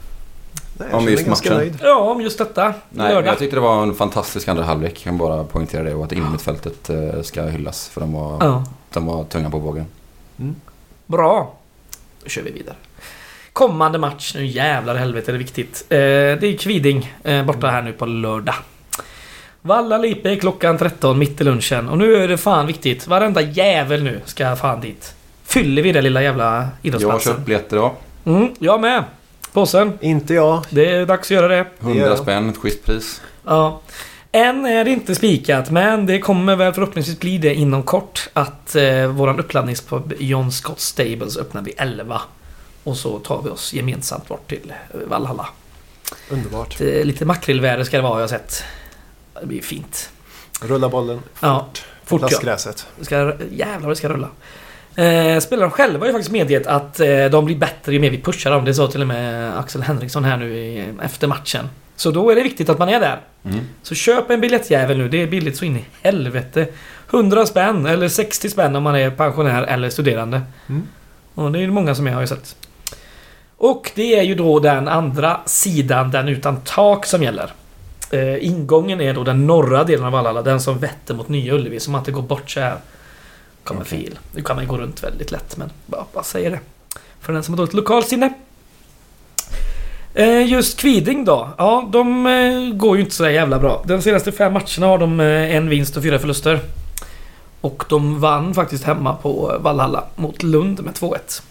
Nej, 0.79 0.93
Om 0.93 1.07
just 1.07 1.27
matchen. 1.27 1.77
Ja, 1.81 1.99
om 1.99 2.21
just 2.21 2.37
detta. 2.37 2.73
Nej, 2.89 3.13
Lördag. 3.13 3.31
jag 3.31 3.39
tyckte 3.39 3.55
det 3.55 3.59
var 3.59 3.83
en 3.83 3.93
fantastisk 3.95 4.47
andra 4.47 4.63
halvlek. 4.63 4.91
Jag 4.95 5.03
kan 5.03 5.17
bara 5.17 5.43
poängtera 5.43 5.83
det 5.83 5.93
och 5.93 6.05
att 6.05 6.11
innermittfältet 6.11 6.89
eh, 6.89 7.21
ska 7.21 7.43
hyllas. 7.43 7.87
För 7.89 8.01
de 8.01 8.13
var, 8.13 8.37
Ja, 8.45 8.63
de 8.93 9.05
var 9.05 9.23
tunga 9.23 9.49
på 9.49 9.59
vågen. 9.59 9.85
bra. 11.05 11.53
Då 12.23 12.29
kör 12.29 12.41
vi 12.41 12.51
vidare. 12.51 12.75
Kommande 13.53 13.97
match. 13.99 14.35
Nu 14.35 14.45
jävlar 14.45 14.95
i 14.95 14.97
helvete 14.97 15.31
är 15.31 15.33
det 15.33 15.39
viktigt. 15.39 15.85
Eh, 15.89 15.97
det 15.97 16.43
är 16.43 16.57
Kviding 16.57 17.13
eh, 17.23 17.45
borta 17.45 17.67
här 17.67 17.81
nu 17.81 17.93
på 17.93 18.05
lördag. 18.05 18.55
Valla 19.67 19.97
Lipe 19.97 20.35
klockan 20.35 20.77
13 20.77 21.19
mitt 21.19 21.41
i 21.41 21.43
lunchen. 21.43 21.89
Och 21.89 21.97
nu 21.97 22.15
är 22.15 22.27
det 22.27 22.37
fan 22.37 22.67
viktigt. 22.67 23.07
Varenda 23.07 23.41
jävel 23.41 24.03
nu 24.03 24.21
ska 24.25 24.55
fan 24.55 24.81
dit. 24.81 25.13
Fyller 25.43 25.81
vi 25.81 25.91
den 25.91 26.03
lilla 26.03 26.21
jävla 26.21 26.43
Jag 26.45 26.61
har 26.61 26.69
idrottsplatsen. 26.81 27.33
köpt 27.33 27.45
biljetter 27.45 27.77
idag. 27.77 27.91
Mm, 28.25 28.49
jag 28.59 28.81
med. 28.81 29.03
Påsen. 29.53 29.93
Inte 30.01 30.33
jag. 30.33 30.61
Det 30.69 30.91
är 30.91 31.05
dags 31.05 31.27
att 31.27 31.31
göra 31.31 31.47
det. 31.47 31.65
100 31.79 32.05
Ja. 32.07 32.17
spänn, 32.17 32.49
ett 32.49 32.57
schysst 32.57 32.83
pris. 32.85 33.21
Ja. 33.45 33.81
Än 34.31 34.65
är 34.65 34.83
det 34.85 34.91
inte 34.91 35.15
spikat, 35.15 35.69
men 35.71 36.05
det 36.05 36.19
kommer 36.19 36.55
väl 36.55 36.73
förhoppningsvis 36.73 37.19
bli 37.19 37.37
det 37.37 37.53
inom 37.55 37.83
kort. 37.83 38.29
Att 38.33 38.75
eh, 38.75 39.07
våran 39.07 39.39
uppladdningspub 39.39 40.13
John 40.19 40.51
Scott 40.51 40.79
Stables 40.79 41.37
öppnar 41.37 41.61
vid 41.61 41.73
11. 41.77 42.21
Och 42.83 42.97
så 42.97 43.19
tar 43.19 43.41
vi 43.41 43.49
oss 43.49 43.73
gemensamt 43.73 44.27
bort 44.27 44.49
till 44.49 44.73
Valhalla. 45.07 45.47
Underbart. 46.29 46.81
Är 46.81 47.03
lite 47.03 47.25
makrillväder 47.25 47.83
ska 47.83 47.97
det 47.97 48.03
vara, 48.03 48.13
har 48.13 48.19
jag 48.21 48.29
sett. 48.29 48.63
Det 49.41 49.47
blir 49.47 49.61
fint. 49.61 50.09
Rulla 50.61 50.89
bollen 50.89 51.19
Ja, 51.39 51.67
fort 52.05 52.21
ja. 52.21 52.27
Plastgräset. 52.27 52.87
Det 52.99 53.05
ska, 53.05 53.15
jävlar 53.51 53.79
vad 53.79 53.89
det 53.89 53.95
ska 53.95 54.09
rulla. 54.09 54.29
Eh, 54.95 55.39
spelarna 55.39 55.71
själva 55.71 55.99
har 55.99 56.07
ju 56.07 56.13
faktiskt 56.13 56.31
medgett 56.31 56.67
att 56.67 56.99
eh, 56.99 57.25
de 57.25 57.45
blir 57.45 57.55
bättre 57.55 57.93
ju 57.93 57.99
mer 57.99 58.09
vi 58.09 58.21
pushar 58.21 58.51
dem. 58.51 58.65
Det 58.65 58.73
sa 58.73 58.87
till 58.87 59.01
och 59.01 59.07
med 59.07 59.57
Axel 59.59 59.81
Henriksson 59.81 60.23
här 60.23 60.37
nu 60.37 60.57
i, 60.57 60.93
efter 61.01 61.27
matchen. 61.27 61.69
Så 61.95 62.11
då 62.11 62.29
är 62.29 62.35
det 62.35 62.43
viktigt 62.43 62.69
att 62.69 62.79
man 62.79 62.89
är 62.89 62.99
där. 62.99 63.19
Mm. 63.45 63.59
Så 63.83 63.95
köp 63.95 64.29
en 64.29 64.41
biljettjävel 64.41 64.97
nu. 64.97 65.09
Det 65.09 65.21
är 65.21 65.27
billigt 65.27 65.57
så 65.57 65.65
in 65.65 65.77
i 65.77 65.85
helvete. 66.01 66.67
100 67.09 67.45
spänn 67.45 67.85
eller 67.85 68.07
60 68.07 68.49
spänn 68.49 68.75
om 68.75 68.83
man 68.83 68.95
är 68.95 69.09
pensionär 69.09 69.63
eller 69.63 69.89
studerande. 69.89 70.41
Mm. 70.69 70.87
Och 71.35 71.51
det 71.51 71.59
är 71.59 71.67
många 71.67 71.95
som 71.95 72.07
är 72.07 72.11
har 72.11 72.21
jag 72.21 72.29
sett. 72.29 72.55
Och 73.57 73.91
det 73.95 74.19
är 74.19 74.23
ju 74.23 74.35
då 74.35 74.59
den 74.59 74.87
andra 74.87 75.39
sidan, 75.45 76.11
den 76.11 76.27
utan 76.27 76.61
tak, 76.61 77.05
som 77.05 77.23
gäller. 77.23 77.53
Eh, 78.11 78.45
ingången 78.45 79.01
är 79.01 79.13
då 79.13 79.23
den 79.23 79.47
norra 79.47 79.83
delen 79.83 80.05
av 80.05 80.11
Vallhalla, 80.11 80.41
den 80.41 80.61
som 80.61 80.79
vetter 80.79 81.13
mot 81.13 81.29
Nya 81.29 81.53
Ullevi, 81.53 81.79
så 81.79 81.91
man 81.91 82.01
inte 82.01 82.11
går 82.11 82.21
bort 82.21 82.49
så 82.49 82.59
här. 82.59 82.77
Kommer 83.63 83.81
Okej. 83.81 84.03
fel. 84.03 84.19
Nu 84.35 84.41
kan 84.41 84.55
man 84.55 84.67
gå 84.67 84.77
runt 84.77 85.03
väldigt 85.03 85.31
lätt, 85.31 85.57
men 85.57 85.69
bara, 85.85 86.05
bara 86.13 86.23
säger 86.23 86.51
det. 86.51 86.59
För 87.21 87.33
den 87.33 87.43
som 87.43 87.53
har 87.53 87.57
dåligt 87.57 87.73
lokalsinne. 87.73 88.33
Eh, 90.13 90.51
just 90.51 90.79
Kviding 90.79 91.25
då. 91.25 91.49
Ja, 91.57 91.89
de 91.91 92.27
eh, 92.27 92.75
går 92.77 92.97
ju 92.97 93.03
inte 93.03 93.15
så 93.15 93.29
jävla 93.29 93.59
bra. 93.59 93.83
De 93.85 94.01
senaste 94.01 94.31
fem 94.31 94.53
matcherna 94.53 94.85
har 94.87 94.97
de 94.97 95.19
eh, 95.19 95.55
en 95.55 95.69
vinst 95.69 95.97
och 95.97 96.03
fyra 96.03 96.19
förluster. 96.19 96.59
Och 97.61 97.83
de 97.89 98.19
vann 98.19 98.53
faktiskt 98.53 98.83
hemma 98.83 99.13
på 99.15 99.51
eh, 99.53 99.61
Valhalla 99.61 100.03
mot 100.15 100.43
Lund 100.43 100.83
med 100.83 100.93
2-1. 100.93 101.41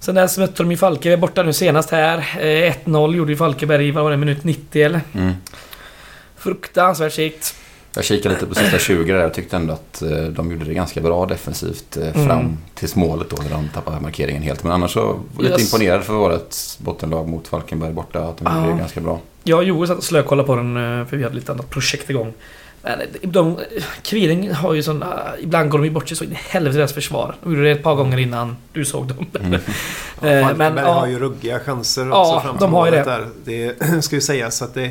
Sen 0.00 0.14
dess 0.14 0.38
mötte 0.38 0.62
de 0.62 0.70
ju 0.70 0.76
Falkenberg 0.76 1.20
borta 1.20 1.42
nu 1.42 1.52
senast 1.52 1.90
här. 1.90 2.18
Eh, 2.40 2.72
1-0 2.84 3.16
gjorde 3.16 3.32
ju 3.32 3.36
Falkenberg 3.36 3.88
i, 3.88 3.90
var 3.90 4.10
det, 4.10 4.16
minut 4.16 4.44
90 4.44 4.82
eller? 4.82 5.00
Mm. 5.14 5.32
Fruktansvärt 6.36 7.12
segt. 7.12 7.54
Jag 7.94 8.04
kikade 8.04 8.34
lite 8.34 8.46
på 8.46 8.54
sista 8.54 8.78
20 8.78 9.12
där. 9.12 9.20
Jag 9.20 9.34
tyckte 9.34 9.56
ändå 9.56 9.72
att 9.74 10.02
eh, 10.02 10.08
de 10.10 10.50
gjorde 10.52 10.64
det 10.64 10.74
ganska 10.74 11.00
bra 11.00 11.26
defensivt 11.26 11.96
eh, 11.96 12.08
Mm. 12.08 12.26
fram 12.26 12.58
tills 12.74 12.96
målet 12.96 13.30
då 13.30 13.36
när 13.42 13.50
de 13.50 13.68
tappade 13.74 14.00
markeringen 14.00 14.42
helt. 14.42 14.62
Men 14.62 14.72
annars 14.72 14.90
så 14.92 15.00
var 15.06 15.16
jag 15.36 15.42
lite 15.42 15.54
Yes. 15.60 15.74
imponerad 15.74 16.04
för 16.04 16.34
ett 16.34 16.78
bottenlag 16.78 17.28
mot 17.28 17.48
Falkenberg 17.48 17.92
borta. 17.92 18.20
Att 18.20 18.38
de 18.38 18.56
gjorde 18.56 18.72
det 18.72 18.78
ganska 18.78 19.00
bra. 19.00 19.20
Jag 19.44 19.58
och 19.58 19.64
Joel 19.64 19.88
satt 19.88 19.98
och 19.98 20.04
slökollade 20.04 20.46
på 20.46 20.56
den 20.56 20.76
eh, 21.00 21.06
för 21.06 21.16
vi 21.16 21.22
hade 21.22 21.34
lite 21.34 21.52
annat 21.52 21.70
projekt 21.70 22.10
igång. 22.10 22.32
Men 22.82 23.00
eh, 23.00 23.06
de, 23.22 23.58
Kviding 24.02 24.52
har 24.52 24.74
ju 24.74 24.82
sån... 24.82 25.02
eh, 25.02 25.08
Ibland 25.40 25.70
går 25.70 25.78
de 25.78 25.84
ju 25.84 25.90
bort 25.90 26.08
sig 26.08 26.16
så 26.16 26.24
in 26.24 26.32
i 26.32 26.38
helvete 26.48 26.78
deras 26.78 26.92
försvar. 26.92 27.34
De 27.42 27.50
gjorde 27.52 27.64
det 27.64 27.70
ett 27.70 27.82
par 27.82 27.94
gånger 27.94 28.18
innan 28.18 28.56
du 28.72 28.84
såg 28.84 29.06
dem. 29.06 29.26
Mm. 29.40 29.60
Eh, 30.22 30.42
Falkenberg 30.42 30.72
men, 30.74 30.84
ja. 30.84 30.92
har 30.92 31.06
ju 31.06 31.18
ruggiga 31.18 31.60
chanser 31.60 32.06
Ja, 32.06 32.34
också 32.36 32.40
fram 32.46 32.56
till 32.58 32.64
de 32.64 32.72
har 32.74 32.86
ju 32.86 32.90
det. 32.92 33.02
Där. 33.02 33.28
Det 33.44 33.74
ska 34.04 34.14
ju 34.16 34.20
sägas 34.20 34.62
att 34.62 34.74
det... 34.74 34.90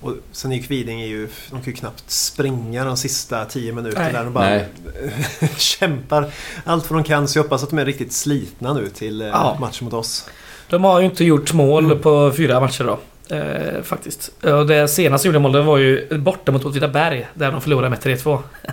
Och 0.00 0.12
sen 0.32 0.52
är 0.52 0.56
ju 0.56 0.62
Kviding 0.62 1.00
är 1.00 1.06
ju, 1.06 1.28
de 1.50 1.60
kan 1.60 1.64
ju 1.64 1.72
knappt 1.72 2.10
springa 2.10 2.84
de 2.84 2.96
sista 2.96 3.44
tio 3.44 3.72
minuterna. 3.72 4.12
Där 4.12 4.24
de 4.24 4.32
bara 4.32 4.60
kämpar 5.56 6.26
allt 6.64 6.90
vad 6.90 6.98
de 7.00 7.04
kan. 7.04 7.28
Så 7.28 7.38
jag 7.38 7.42
hoppas 7.42 7.62
att 7.62 7.70
de 7.70 7.78
är 7.78 7.84
riktigt 7.84 8.12
slitna 8.12 8.72
nu 8.72 8.88
till 8.88 9.20
Ja. 9.32 9.56
matchen 9.60 9.84
mot 9.84 9.94
oss. 9.94 10.26
De 10.68 10.84
har 10.84 11.00
ju 11.00 11.06
inte 11.06 11.24
gjort 11.24 11.52
mål 11.52 11.84
Mm. 11.84 11.98
på 12.00 12.32
fyra 12.36 12.60
matcher 12.60 12.84
då. 12.84 12.98
Eh, 13.30 13.82
faktiskt. 13.82 14.30
Och 14.42 14.66
det 14.66 14.88
senaste 14.88 15.28
gjorda 15.28 15.38
målet 15.38 15.64
var 15.64 15.78
ju 15.78 16.18
borta 16.18 16.52
mot 16.52 16.64
Åtvidaberg. 16.64 17.26
Där 17.34 17.52
de 17.52 17.60
förlorade 17.60 17.90
med 17.90 17.98
3-2. 17.98 18.38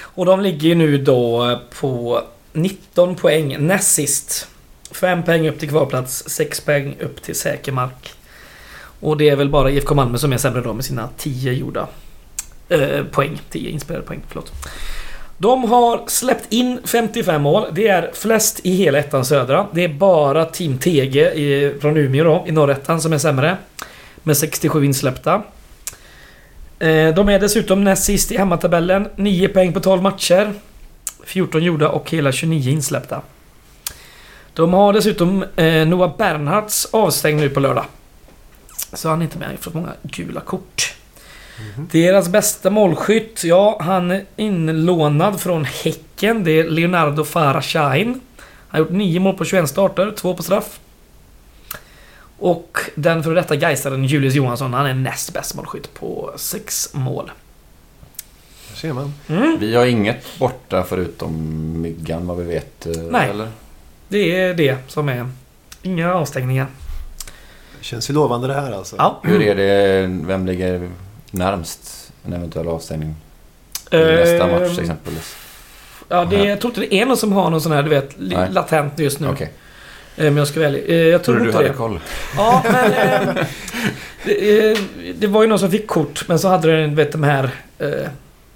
Och 0.00 0.26
de 0.26 0.40
ligger 0.40 0.68
ju 0.68 0.74
nu 0.74 0.98
då 0.98 1.50
eh, 1.50 1.58
på 1.80 2.22
19 2.52 3.14
poäng 3.14 3.56
näst 3.58 3.94
sist. 3.94 4.48
5 4.90 5.22
poäng 5.22 5.48
upp 5.48 5.58
till 5.58 5.68
kvalplats, 5.68 6.28
6 6.28 6.60
poäng 6.60 6.96
upp 7.00 7.22
till 7.22 7.34
säker 7.34 7.72
mark. 7.72 8.12
Och 9.00 9.16
det 9.16 9.28
är 9.28 9.36
väl 9.36 9.48
bara 9.48 9.70
IFK 9.70 9.94
Malmö 9.94 10.18
som 10.18 10.32
är 10.32 10.38
sämre 10.38 10.60
då 10.60 10.72
med 10.72 10.84
sina 10.84 11.08
10 11.16 11.52
gjorda 11.52 11.88
eh, 12.68 13.04
poäng. 13.04 13.40
10 13.50 13.70
inspelade 13.70 14.06
poäng, 14.06 14.22
förlåt. 14.28 14.52
De 15.38 15.64
har 15.64 16.04
släppt 16.06 16.52
in 16.52 16.80
55 16.84 17.42
mål. 17.42 17.66
Det 17.72 17.88
är 17.88 18.10
flest 18.14 18.60
i 18.62 18.70
hela 18.70 18.98
ettan 18.98 19.24
södra. 19.24 19.66
Det 19.72 19.84
är 19.84 19.88
bara 19.88 20.44
Team 20.44 20.78
TG 20.78 21.20
i, 21.20 21.74
från 21.80 21.96
Umeå 21.96 22.24
då, 22.24 22.44
i 22.48 22.52
norrettan 22.52 23.00
som 23.00 23.12
är 23.12 23.18
sämre. 23.18 23.56
Med 24.22 24.36
67 24.36 24.84
insläppta. 24.84 25.42
Eh, 26.78 27.14
de 27.14 27.28
är 27.28 27.38
dessutom 27.38 27.84
näst 27.84 28.04
sist 28.04 28.32
i 28.32 28.38
hemmatabellen. 28.38 29.08
9 29.16 29.48
poäng 29.48 29.72
på 29.72 29.80
12 29.80 30.02
matcher. 30.02 30.52
14 31.24 31.62
gjorda 31.62 31.88
och 31.88 32.10
hela 32.10 32.32
29 32.32 32.70
insläppta. 32.70 33.22
De 34.52 34.72
har 34.72 34.92
dessutom 34.92 35.44
eh, 35.56 35.86
Noah 35.86 36.16
Bernhards 36.16 36.88
avstängd 36.90 37.40
nu 37.40 37.48
på 37.48 37.60
lördag. 37.60 37.84
Så 38.92 39.08
han 39.08 39.20
är 39.20 39.24
inte 39.24 39.38
med. 39.38 39.46
Han 39.46 39.56
har 39.56 39.62
fått 39.62 39.74
många 39.74 39.92
gula 40.02 40.40
kort. 40.40 40.95
Mhm. 41.58 41.88
Deras 41.92 42.28
bästa 42.28 42.70
målskytt, 42.70 43.44
ja, 43.44 43.78
han 43.80 44.10
är 44.10 44.24
inlånad 44.36 45.40
från 45.40 45.64
Häcken. 45.64 46.44
Det 46.44 46.50
är 46.50 46.64
Leonardo 46.70 47.24
Farah 47.24 47.62
Shahin. 47.62 48.08
Han 48.08 48.20
har 48.68 48.78
gjort 48.78 48.90
9 48.90 49.20
mål 49.20 49.34
på 49.36 49.44
21 49.44 49.68
starter, 49.68 50.10
2 50.16 50.34
på 50.34 50.42
straff. 50.42 50.80
Och 52.38 52.78
den 52.94 53.22
före 53.22 53.34
detta 53.34 53.56
Gaisaren 53.56 54.04
Julius 54.04 54.34
Johansson, 54.34 54.74
han 54.74 54.86
är 54.86 54.94
näst 54.94 55.32
bäst 55.32 55.54
målskytt 55.54 55.94
på 55.94 56.32
6 56.36 56.94
mål. 56.94 57.30
Där 58.70 58.76
ser 58.76 58.92
man. 58.92 59.14
Mm. 59.28 59.56
Vi 59.60 59.74
har 59.76 59.86
inget 59.86 60.38
borta 60.38 60.84
förutom 60.88 61.32
Myggan 61.82 62.26
vad 62.26 62.36
vi 62.36 62.44
vet. 62.44 62.86
eh, 62.86 62.92
Nej. 63.10 63.30
Eller? 63.30 63.48
Det 64.08 64.36
är 64.40 64.54
det 64.54 64.76
som 64.88 65.08
är. 65.08 65.28
Inga 65.82 66.14
avstängningar. 66.14 66.66
Känns 67.80 68.10
ju 68.10 68.14
lovande 68.14 68.46
det 68.46 68.54
här 68.54 68.72
alltså. 68.72 68.96
Ja. 68.98 69.20
Hur 69.22 69.42
är 69.42 69.54
det, 69.54 70.06
vem 70.26 70.46
ligger 70.46 70.90
närmst 71.36 72.12
en 72.26 72.32
eventuell 72.32 72.68
avstängning? 72.68 73.14
I 73.90 73.96
nästa 73.96 74.46
match 74.46 74.58
till 74.68 74.78
Ehm, 74.78 74.80
exempel? 74.80 75.14
Ja, 76.08 76.24
det, 76.24 76.44
jag 76.44 76.60
tror 76.60 76.70
inte 76.70 76.80
det 76.80 76.94
är 77.00 77.06
någon 77.06 77.16
som 77.16 77.32
har 77.32 77.50
någon 77.50 77.60
sån 77.60 77.72
här, 77.72 77.82
du 77.82 77.88
vet, 77.90 78.10
Nej. 78.18 78.48
latent 78.50 78.98
just 78.98 79.20
nu. 79.20 79.28
Okej. 79.28 79.52
Eh, 80.16 80.24
Men 80.24 80.36
jag 80.36 80.48
ska 80.48 80.60
välja. 80.60 80.84
Eh, 80.86 80.96
Jag 80.96 81.24
tror 81.24 81.34
Tror 81.34 81.34
du 81.34 81.40
du 81.40 81.46
inte 81.46 81.56
hade 81.58 81.68
det. 81.68 81.74
koll? 81.74 82.00
Ja, 82.36 82.62
men... 82.72 82.92
Eh, 83.28 83.44
det, 84.24 84.70
eh, 84.70 84.78
det 85.14 85.26
var 85.26 85.42
ju 85.42 85.48
någon 85.48 85.58
som 85.58 85.70
fick 85.70 85.86
kort, 85.86 86.24
men 86.28 86.38
så 86.38 86.48
hade 86.48 86.80
den, 86.80 86.94
vet 86.94 87.12
de 87.12 87.22
här... 87.22 87.50
Eh, 87.78 87.88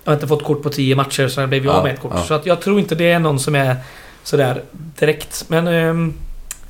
jag 0.05 0.11
har 0.11 0.15
inte 0.15 0.27
fått 0.27 0.45
kort 0.45 0.63
på 0.63 0.71
10 0.71 0.97
matcher, 0.97 1.29
så 1.29 1.41
jag 1.41 1.49
blev 1.49 1.63
ju 1.65 1.71
av 1.71 1.85
med 1.85 1.95
ett 1.95 2.01
kort. 2.01 2.13
ja. 2.15 2.23
Så 2.23 2.35
att 2.35 2.47
jag 2.47 2.61
tror 2.61 2.79
inte 2.81 2.95
det 2.95 3.11
är 3.13 3.19
någon 3.19 3.41
som 3.41 3.55
är 3.55 3.77
sådär 4.23 4.63
direkt. 4.73 5.45
Men... 5.49 5.67
ehm, 5.69 6.15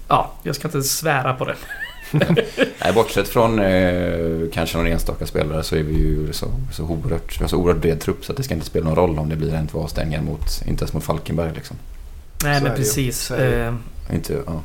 ja, 0.09 0.33
jag 0.43 0.55
ska 0.55 0.69
inte 0.69 0.83
svära 0.83 1.33
på 1.35 1.45
det. 1.45 1.55
Nej, 2.85 2.93
bortsett 2.95 3.29
från 3.29 3.59
eh, 3.59 4.49
kanske 4.53 4.77
någon 4.77 4.87
enstaka 4.87 5.27
spelare 5.27 5.63
så 5.63 5.77
är 5.77 5.83
vi 5.83 5.93
ju 5.95 6.33
så, 6.33 6.47
så 6.73 6.83
oerhört, 6.85 7.41
vi 7.41 7.45
har 7.45 7.49
så 7.49 7.57
oerhört 7.57 7.83
bred 7.83 8.01
trupp 8.01 8.25
så 8.25 8.33
att 8.33 8.37
det 8.37 8.43
ska 8.45 8.55
inte 8.55 8.67
spela 8.67 8.85
någon 8.87 8.97
roll 8.97 9.19
om 9.19 9.29
det 9.29 9.37
blir 9.37 9.55
en, 9.55 9.67
två 9.69 9.81
avstängningar 9.83 10.23
mot, 10.23 10.63
inte 10.67 10.83
ens 10.83 10.93
mot 10.93 11.05
Falkenberg 11.05 11.51
liksom. 11.55 11.77
Nej, 12.45 12.59
Så 12.59 12.65
men 12.65 12.77
precis. 12.77 13.31
Eh, 13.31 13.75
Inte, 14.13 14.33
ja. 14.47 14.63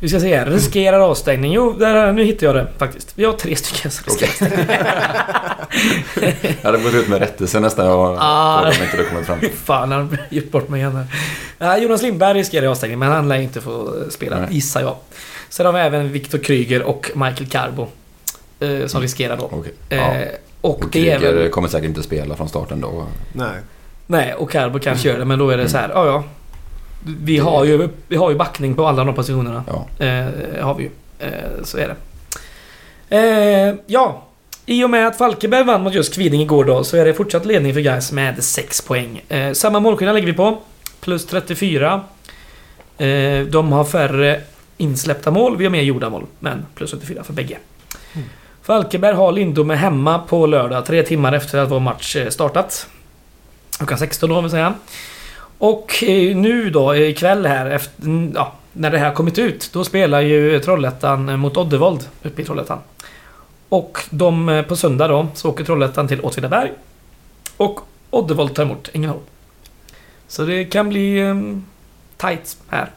vi 0.00 0.08
ska 0.08 0.20
se 0.20 0.36
här. 0.36 0.46
Riskerar 0.46 1.00
avstängning. 1.00 1.52
Jo, 1.52 1.72
där, 1.78 2.12
nu 2.12 2.24
hittar 2.24 2.46
jag 2.46 2.56
det 2.56 2.66
faktiskt. 2.78 3.12
Vi 3.14 3.24
har 3.24 3.32
tre 3.32 3.56
stycken 3.56 3.90
som 3.90 4.04
riskerar 4.06 4.30
avstängning. 4.30 4.66
Jag 6.62 6.70
hade 6.72 6.78
gått 6.84 6.94
ut 6.94 7.08
med 7.08 7.18
rättelse 7.18 7.60
nästan 7.60 7.86
jag 7.86 8.16
Ah. 8.20 8.60
om 8.60 8.66
inte 8.84 8.96
det 8.96 9.04
kommit 9.04 9.26
fram. 9.26 9.38
Fan, 9.64 9.92
han 9.92 10.00
har 10.08 10.18
gjort 10.30 10.50
bort 10.50 10.68
mig 10.68 10.80
igen 10.80 10.96
här. 10.96 11.06
Ja, 11.58 11.78
Jonas 11.78 12.02
Lindberg 12.02 12.38
riskerar 12.38 12.66
avstängning, 12.66 12.98
men 12.98 13.12
han 13.12 13.28
lär 13.28 13.36
inte 13.38 13.60
få 13.60 13.86
eh, 14.02 14.08
spela, 14.10 14.38
Nej. 14.40 14.48
gissar 14.50 14.80
jag. 14.80 14.96
Sen 15.54 15.66
har 15.66 15.72
vi 15.72 15.78
även 15.80 16.12
Viktor 16.12 16.38
Kryger 16.38 16.82
och 16.82 17.10
Michael 17.14 17.46
Carbo. 17.50 17.86
Eh, 18.60 18.86
som 18.86 19.00
riskerar 19.00 19.36
då. 19.36 19.44
Okej. 19.52 19.72
Eh, 19.88 19.98
Ja. 19.98 20.14
och, 20.60 20.70
Och 20.78 20.84
det 20.84 20.90
Kryger 20.90 21.34
väl... 21.34 21.48
kommer 21.50 21.68
säkert 21.68 21.88
inte 21.88 22.02
spela 22.02 22.36
från 22.36 22.48
starten 22.48 22.80
då. 22.80 23.06
Nej. 23.32 23.56
Nej, 24.06 24.34
och 24.34 24.50
Carbo 24.50 24.78
kanske 24.78 25.08
gör 25.08 25.18
det, 25.18 25.24
men 25.24 25.38
då 25.38 25.50
är 25.50 25.56
det 25.56 25.62
Mm. 25.62 25.70
så 25.70 25.78
här, 25.78 25.88
ja 25.94 26.06
ja. 26.06 26.24
Vi 27.20 27.38
har, 27.38 27.64
ju, 27.64 27.88
vi 28.08 28.16
har 28.16 28.30
ju 28.30 28.36
backning 28.36 28.74
på 28.74 28.86
alla 28.86 29.04
de 29.04 29.14
positionerna. 29.14 29.64
Ja. 29.68 30.04
Eh, 30.06 30.64
har 30.64 30.74
vi 30.74 30.82
ju. 30.82 30.90
Eh, 31.18 31.28
så 31.64 31.78
är 31.78 31.94
det. 33.08 33.18
Eh, 33.18 33.74
ja. 33.86 34.22
I 34.66 34.84
och 34.84 34.90
med 34.90 35.06
att 35.06 35.18
Falkenberg 35.18 35.64
vann 35.64 35.82
mot 35.82 35.94
just 35.94 36.14
Kviding 36.14 36.40
igår 36.40 36.64
då 36.64 36.84
så 36.84 36.96
är 36.96 37.04
det 37.04 37.14
fortsatt 37.14 37.46
ledning 37.46 37.74
för 37.74 37.80
Gais 37.80 38.12
med 38.12 38.44
6 38.44 38.80
poäng. 38.80 39.22
Eh, 39.28 39.52
samma 39.52 39.80
målskillnad 39.80 40.14
ligger 40.14 40.26
vi 40.28 40.32
på. 40.34 40.58
Plus 41.00 41.26
34. 41.26 42.00
Eh, 42.98 43.40
de 43.46 43.72
har 43.72 43.84
färre 43.84 44.40
insläppta 44.76 45.30
mål. 45.30 45.56
Vi 45.56 45.64
har 45.64 45.70
mer 45.70 45.82
gjorda 45.82 46.10
mål. 46.10 46.26
Men 46.38 46.66
plus 46.74 46.90
34 46.90 47.24
för 47.24 47.32
bägge. 47.32 47.58
Mm. 48.12 48.28
Falkenberg 48.62 49.14
har 49.14 49.32
Lindome 49.32 49.74
hemma 49.74 50.18
på 50.18 50.46
lördag. 50.46 50.86
Tre 50.86 51.02
timmar 51.02 51.32
efter 51.32 51.58
att 51.58 51.70
vår 51.70 51.80
match 51.80 52.16
eh, 52.16 52.28
startat. 52.28 52.86
Klockan 53.78 53.98
16 53.98 54.30
då 54.30 54.40
vill 54.40 54.50
säga. 54.50 54.74
Och 55.58 56.04
eh, 56.04 56.36
nu 56.36 56.70
då 56.70 56.96
ikväll 56.96 57.46
här 57.46 57.70
efter, 57.70 58.30
ja, 58.34 58.52
när 58.72 58.90
det 58.90 58.98
här 58.98 59.14
kommit 59.14 59.38
ut. 59.38 59.70
Då 59.72 59.84
spelar 59.84 60.20
ju 60.20 60.60
Trollhättan 60.60 61.38
mot 61.38 61.56
Oddevold 61.56 62.08
uppe 62.22 62.42
i 62.42 62.44
Trollhättan. 62.44 62.78
Och 63.68 63.98
de 64.10 64.48
eh, 64.48 64.62
på 64.62 64.76
söndag 64.76 65.08
då 65.08 65.26
så 65.34 65.50
åker 65.50 65.64
Trollhättan 65.64 66.08
till 66.08 66.20
Åtvidaberg. 66.20 66.72
Och 67.56 67.80
Oddevold 68.10 68.54
tar 68.54 68.62
emot 68.62 68.88
Ängelholm. 68.92 69.22
Så 70.28 70.44
det 70.44 70.64
kan 70.64 70.88
bli 70.88 71.22
um, 71.22 71.66
tight 72.16 72.56
här. 72.68 72.90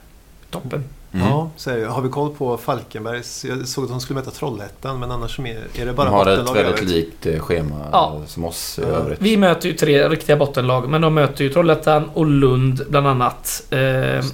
Toppen. 0.49 0.83
Mm. 1.17 1.29
Ja, 1.29 1.49
så. 1.55 1.85
Har 1.85 2.01
vi 2.01 2.09
koll 2.09 2.35
på 2.35 2.57
Falkenbergs? 2.57 3.45
Jag 3.45 3.67
såg 3.67 3.83
att 3.83 3.89
de 3.89 3.99
skulle 3.99 4.19
möta 4.19 4.31
Trollhättan 4.31 4.99
men 4.99 5.11
annars 5.11 5.39
är 5.39 5.63
är 5.75 5.85
det 5.85 5.93
bara 5.93 6.05
De 6.09 6.13
har 6.15 6.25
ett 6.27 6.39
bottenlag 6.39 6.57
i 6.61 6.63
väldigt 6.63 6.89
likt 6.89 7.25
eh, 7.25 7.39
schema 7.39 7.85
Ja. 7.91 8.21
som 8.27 8.45
oss 8.45 8.79
i 8.79 8.81
Ja. 8.81 8.87
övrigt. 8.87 9.21
Vi 9.21 9.37
möter 9.37 9.69
ju 9.69 9.73
tre 9.75 10.09
riktiga 10.09 10.35
bottenlag. 10.37 10.89
Men 10.89 11.01
de 11.01 11.13
möter 11.13 11.43
ju 11.43 11.49
Trollhättan 11.49 12.09
och 12.13 12.25
Lund 12.25 12.81
bland 12.89 13.07
annat. 13.07 13.63
Eh, 13.69 14.25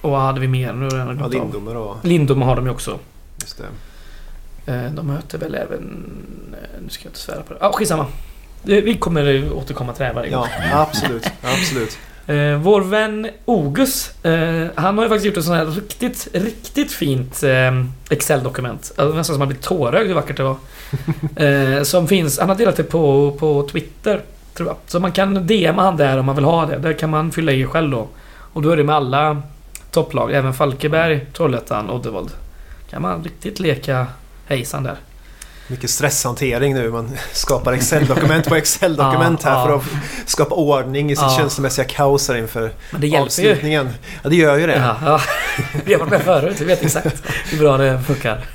och 0.00 0.10
vad 0.10 0.20
hade 0.20 0.40
vi 0.40 0.48
mer? 0.48 0.72
Nu 0.72 0.84
har 0.90 0.98
jag 0.98 1.16
Ja. 1.20 1.26
Lindome 1.28 1.72
då. 1.72 1.96
Lindom 2.02 2.42
har 2.42 2.56
de 2.56 2.64
ju 2.64 2.70
också. 2.72 2.98
Just 3.40 3.58
det. 4.66 4.72
Eh, 4.72 4.90
De 4.92 5.06
möter 5.06 5.38
väl 5.38 5.54
även... 5.54 6.04
eh, 6.52 6.80
Nu 6.82 6.88
ska 6.88 7.04
jag 7.04 7.10
inte 7.10 7.20
svära 7.20 7.42
på 7.42 7.52
det. 7.54 7.58
Ja, 7.62 7.72
skitsamma. 7.72 8.06
Det- 8.62 8.80
Vi 8.80 8.96
kommer 8.96 9.52
återkomma 9.52 9.92
till 9.92 10.00
det 10.00 10.06
här 10.06 10.14
varje 10.14 10.30
gång. 10.30 10.46
Ja, 10.72 10.80
absolut. 10.80 11.26
absolut. 11.42 11.98
Eh, 12.26 12.58
vår 12.58 12.80
vän 12.80 13.28
Ogus, 13.44 14.24
eh, 14.24 14.66
han 14.74 14.98
har 14.98 15.04
ju 15.04 15.08
faktiskt 15.08 15.26
gjort 15.26 15.36
ett 15.36 15.44
sånt 15.44 15.56
här 15.56 15.66
riktigt, 15.66 16.28
riktigt 16.32 16.92
fint 16.92 17.42
eh, 17.42 17.84
Excel-dokument. 18.10 18.92
Alltså, 18.96 19.16
nästan 19.16 19.34
som 19.34 19.38
man 19.38 19.48
blir 19.48 19.58
tårögd 19.58 20.06
hur 20.06 20.14
vackert 20.14 20.36
det 20.36 20.42
var. 20.42 20.56
Eh, 21.36 21.82
som 21.82 22.08
finns, 22.08 22.38
han 22.38 22.48
har 22.48 22.56
delat 22.56 22.76
det 22.76 22.82
på, 22.82 23.32
på 23.38 23.68
Twitter, 23.72 24.20
tror 24.54 24.68
jag. 24.68 24.76
Så 24.86 25.00
man 25.00 25.12
kan 25.12 25.46
DMa 25.46 25.82
han 25.82 25.96
där 25.96 26.18
om 26.18 26.26
man 26.26 26.34
vill 26.34 26.44
ha 26.44 26.66
det. 26.66 26.76
Där 26.76 26.92
kan 26.92 27.10
man 27.10 27.32
fylla 27.32 27.52
i 27.52 27.64
själv 27.64 27.90
då. 27.90 28.08
Och 28.52 28.62
då 28.62 28.70
är 28.70 28.76
det 28.76 28.84
med 28.84 28.94
alla 28.96 29.42
topplag, 29.90 30.32
även 30.32 30.54
Falkenberg, 30.54 31.26
Trollhättan, 31.32 31.90
Oddevold. 31.90 32.30
Kan 32.90 33.02
man 33.02 33.24
riktigt 33.24 33.60
leka 33.60 34.06
hejsan 34.46 34.82
där. 34.82 34.96
Mycket 35.68 35.90
stresshantering 35.90 36.74
nu. 36.74 36.90
Man 36.90 37.10
skapar 37.32 37.72
Excel-dokument 37.72 38.48
på 38.48 38.54
Excel-dokument 38.56 39.42
här 39.44 39.66
för 39.66 39.76
att 39.76 39.82
skapa 40.26 40.54
ordning 40.54 41.10
i 41.10 41.16
sitt 41.16 41.36
känslomässiga 41.36 41.84
kaos 41.84 42.28
här 42.28 42.36
inför 42.36 42.70
Men 42.90 43.00
det 43.00 43.06
hjälper 43.06 43.42
ju. 43.42 43.50
avslutningen. 43.50 43.90
Ja, 44.22 44.28
det 44.30 44.36
gör 44.36 44.58
ju 44.58 44.66
det. 44.66 44.76
Ja, 44.76 44.96
ja. 45.04 45.20
Vi 45.84 45.92
har 45.92 46.00
varit 46.00 46.10
med 46.10 46.22
förut, 46.22 46.60
vi 46.60 46.64
vet 46.64 46.82
exakt 46.84 47.22
hur 47.50 47.58
bra 47.58 47.76
det 47.76 48.00
funkar. 48.06 48.44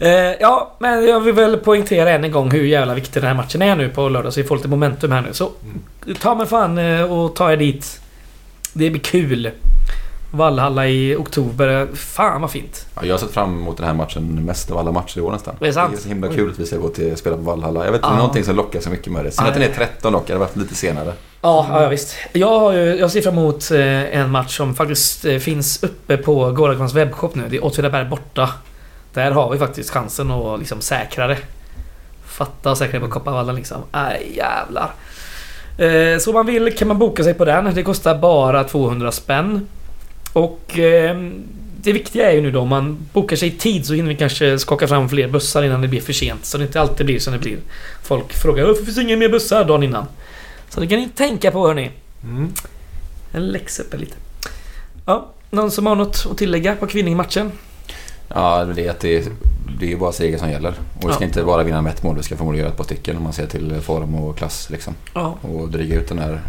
Eh, 0.00 0.10
ja, 0.40 0.76
men 0.78 1.06
jag 1.06 1.20
vill 1.20 1.34
väl 1.34 1.56
poängtera 1.56 2.10
än 2.10 2.24
en 2.24 2.30
gång 2.32 2.50
hur 2.50 2.64
jävla 2.64 2.94
viktig 2.94 3.22
den 3.22 3.28
här 3.28 3.34
matchen 3.34 3.62
är 3.62 3.76
nu 3.76 3.88
på 3.88 4.08
lördag 4.08 4.32
så 4.32 4.40
vi 4.40 4.46
får 4.46 4.56
lite 4.56 4.68
momentum 4.68 5.12
här 5.12 5.20
nu. 5.22 5.28
Så 5.32 5.50
ta 6.20 6.34
mig 6.34 6.46
fan 6.46 6.78
eh, 6.78 7.12
och 7.12 7.36
ta 7.36 7.52
er 7.52 7.56
dit. 7.56 8.00
Det 8.72 8.90
blir 8.90 9.00
kul. 9.02 9.50
Vallhalla 10.30 10.86
i 10.86 11.16
oktober. 11.16 11.88
Fan 11.94 12.40
vad 12.40 12.50
fint. 12.50 12.86
Ja, 12.94 13.00
jag 13.04 13.14
har 13.14 13.18
sett 13.18 13.30
fram 13.30 13.58
emot 13.58 13.76
den 13.76 13.86
här 13.86 13.94
matchen 13.94 14.44
mest 14.44 14.70
av 14.70 14.78
alla 14.78 14.92
matcher 14.92 15.18
i 15.18 15.20
år 15.20 15.32
nästan. 15.32 15.54
Det 15.60 15.68
är 15.68 15.72
sant. 15.72 15.92
Det 15.92 15.98
är 15.98 16.02
så 16.02 16.08
himla 16.08 16.28
kul 16.28 16.50
att 16.50 16.58
vi 16.58 16.66
ska 16.66 16.76
gå 16.76 16.88
till 16.88 17.16
spela 17.16 17.36
på 17.36 17.42
Valhalla. 17.42 17.84
Jag 17.84 17.92
vet 17.92 17.98
inte, 17.98 18.08
Ja. 18.08 18.16
någonting 18.16 18.44
som 18.44 18.56
lockar 18.56 18.80
så 18.80 18.90
mycket 18.90 19.12
med 19.12 19.24
det. 19.24 19.30
Sen 19.30 19.46
att 19.46 19.54
den 19.54 19.62
är 19.62 19.68
ja. 19.68 19.74
13 19.74 20.12
dock, 20.12 20.26
det 20.26 20.32
hade 20.32 20.44
varit 20.44 20.56
lite 20.56 20.74
senare. 20.74 21.12
Ja, 21.40 21.66
ja, 21.70 21.82
ja 21.82 21.88
visst. 21.88 22.16
Jag, 22.32 22.60
har 22.60 22.72
ju, 22.72 22.96
jag 22.96 23.10
ser 23.10 23.22
fram 23.22 23.38
emot 23.38 23.70
eh, 23.70 24.16
en 24.18 24.30
match 24.30 24.56
som 24.56 24.74
faktiskt 24.74 25.24
eh, 25.24 25.38
finns 25.38 25.82
uppe 25.82 26.16
på 26.16 26.52
Gårdagans 26.52 26.94
webbshop 26.94 27.34
nu. 27.34 27.44
Det 27.50 27.56
är 27.56 27.64
Åtvidaberg 27.64 28.04
borta. 28.04 28.50
Där 29.14 29.30
har 29.30 29.50
vi 29.50 29.58
faktiskt 29.58 29.90
chansen 29.90 30.30
att 30.30 30.58
liksom 30.58 30.80
säkra 30.80 31.26
det. 31.26 31.38
Fatta 32.26 32.70
och 32.70 32.78
säkra 32.78 32.98
det 33.00 33.06
på 33.06 33.12
Kopparvallen 33.12 33.54
liksom. 33.54 33.82
Aj 33.90 34.32
jävlar. 34.36 34.90
Eh, 35.78 36.18
så 36.18 36.30
om 36.30 36.34
man 36.34 36.46
vill 36.46 36.76
kan 36.76 36.88
man 36.88 36.98
boka 36.98 37.24
sig 37.24 37.34
på 37.34 37.44
den. 37.44 37.74
Det 37.74 37.82
kostar 37.82 38.18
bara 38.18 38.64
200 38.64 39.12
spänn. 39.12 39.68
Och 40.32 40.78
eh, 40.78 41.16
det 41.82 41.92
viktiga 41.92 42.30
är 42.30 42.34
ju 42.34 42.40
nu 42.40 42.50
då 42.50 42.60
om 42.60 42.68
man 42.68 42.98
bokar 43.12 43.36
sig 43.36 43.48
i 43.48 43.50
tid 43.50 43.86
så 43.86 43.94
hinner 43.94 44.08
vi 44.08 44.16
kanske 44.16 44.58
skaka 44.58 44.88
fram 44.88 45.08
fler 45.08 45.28
bussar 45.28 45.62
innan 45.62 45.80
det 45.82 45.88
blir 45.88 46.00
för 46.00 46.12
sent. 46.12 46.44
Så 46.44 46.58
det 46.58 46.64
inte 46.64 46.80
alltid 46.80 47.06
blir 47.06 47.18
som 47.18 47.32
det 47.32 47.38
blir. 47.38 47.58
Folk 48.02 48.32
frågar 48.32 48.64
varför 48.66 48.84
finns 48.84 48.96
det 48.96 49.02
inga 49.02 49.16
mer 49.16 49.28
bussar 49.28 49.64
dagen 49.64 49.82
innan? 49.82 50.06
Så 50.68 50.80
det 50.80 50.86
kan 50.86 50.98
ni 50.98 51.08
tänka 51.08 51.50
på 51.50 51.66
hörni. 51.66 51.90
Mm. 52.24 52.52
En 53.32 53.46
läxa 53.46 53.82
upp 53.82 53.94
lite. 54.00 54.14
Ja, 55.06 55.28
någon 55.50 55.70
som 55.70 55.86
har 55.86 55.94
något 55.94 56.26
att 56.30 56.38
tillägga 56.38 56.76
på 56.76 56.86
Kvinning-matchen? 56.86 57.52
Ja, 58.34 58.64
det 58.64 58.86
är 58.86 58.90
att 58.90 59.00
det, 59.00 59.28
det 59.80 59.86
är 59.86 59.90
ju 59.90 59.96
bara 59.96 60.12
seger 60.12 60.38
som 60.38 60.50
gäller. 60.50 60.74
Och 61.02 61.08
vi 61.08 61.12
ska 61.12 61.22
Ja. 61.22 61.26
inte 61.26 61.42
bara 61.42 61.62
vinna 61.62 61.82
med 61.82 61.92
ett 61.92 62.02
mål, 62.02 62.16
vi 62.16 62.22
ska 62.22 62.36
förmodligen 62.36 62.62
göra 62.64 62.72
ett 62.72 62.76
par 62.76 62.84
stycken 62.84 63.16
om 63.16 63.22
man 63.22 63.32
ser 63.32 63.46
till 63.46 63.80
form 63.80 64.14
och 64.14 64.36
klass 64.38 64.70
liksom. 64.70 64.94
Ja. 65.14 65.38
Och 65.42 65.68
dryga 65.68 65.96
ut 66.00 66.08
den 66.08 66.18
här... 66.18 66.40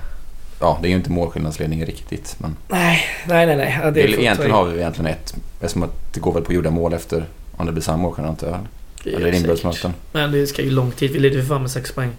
Ja, 0.59 0.79
det 0.81 0.87
är 0.87 0.89
ju 0.89 0.95
inte 0.95 1.11
målskillnadsledning 1.11 1.85
riktigt 1.85 2.35
men... 2.37 2.55
Nej, 2.67 3.01
nej, 3.27 3.45
nej. 3.45 3.55
nej. 3.55 3.79
Ja, 3.83 3.91
Det 3.91 4.03
är 4.03 4.19
egentligen 4.19 4.51
har 4.51 4.65
vi 4.65 4.79
egentligen 4.79 5.11
ett... 5.11 5.35
Eftersom 5.61 5.83
att 5.83 6.13
det 6.13 6.19
går 6.19 6.33
väl 6.33 6.43
på 6.43 6.53
gjorda 6.53 6.69
mål 6.71 6.93
efter... 6.93 7.25
Om 7.57 7.65
det 7.65 7.71
blir 7.71 7.83
samma 7.83 7.97
målskillnad. 7.97 8.35
Det 8.39 8.45
är 8.47 9.15
Eller 9.15 9.25
säkert. 9.25 9.41
inbördsmöten. 9.41 9.93
Men 10.11 10.31
det 10.31 10.47
ska 10.47 10.61
ju 10.61 10.71
lång 10.71 10.91
tid. 10.91 11.11
Vi 11.11 11.19
leder 11.19 11.41
för 11.41 11.47
fan 11.47 11.61
med 11.61 11.71
6 11.71 11.91
poäng. 11.91 12.11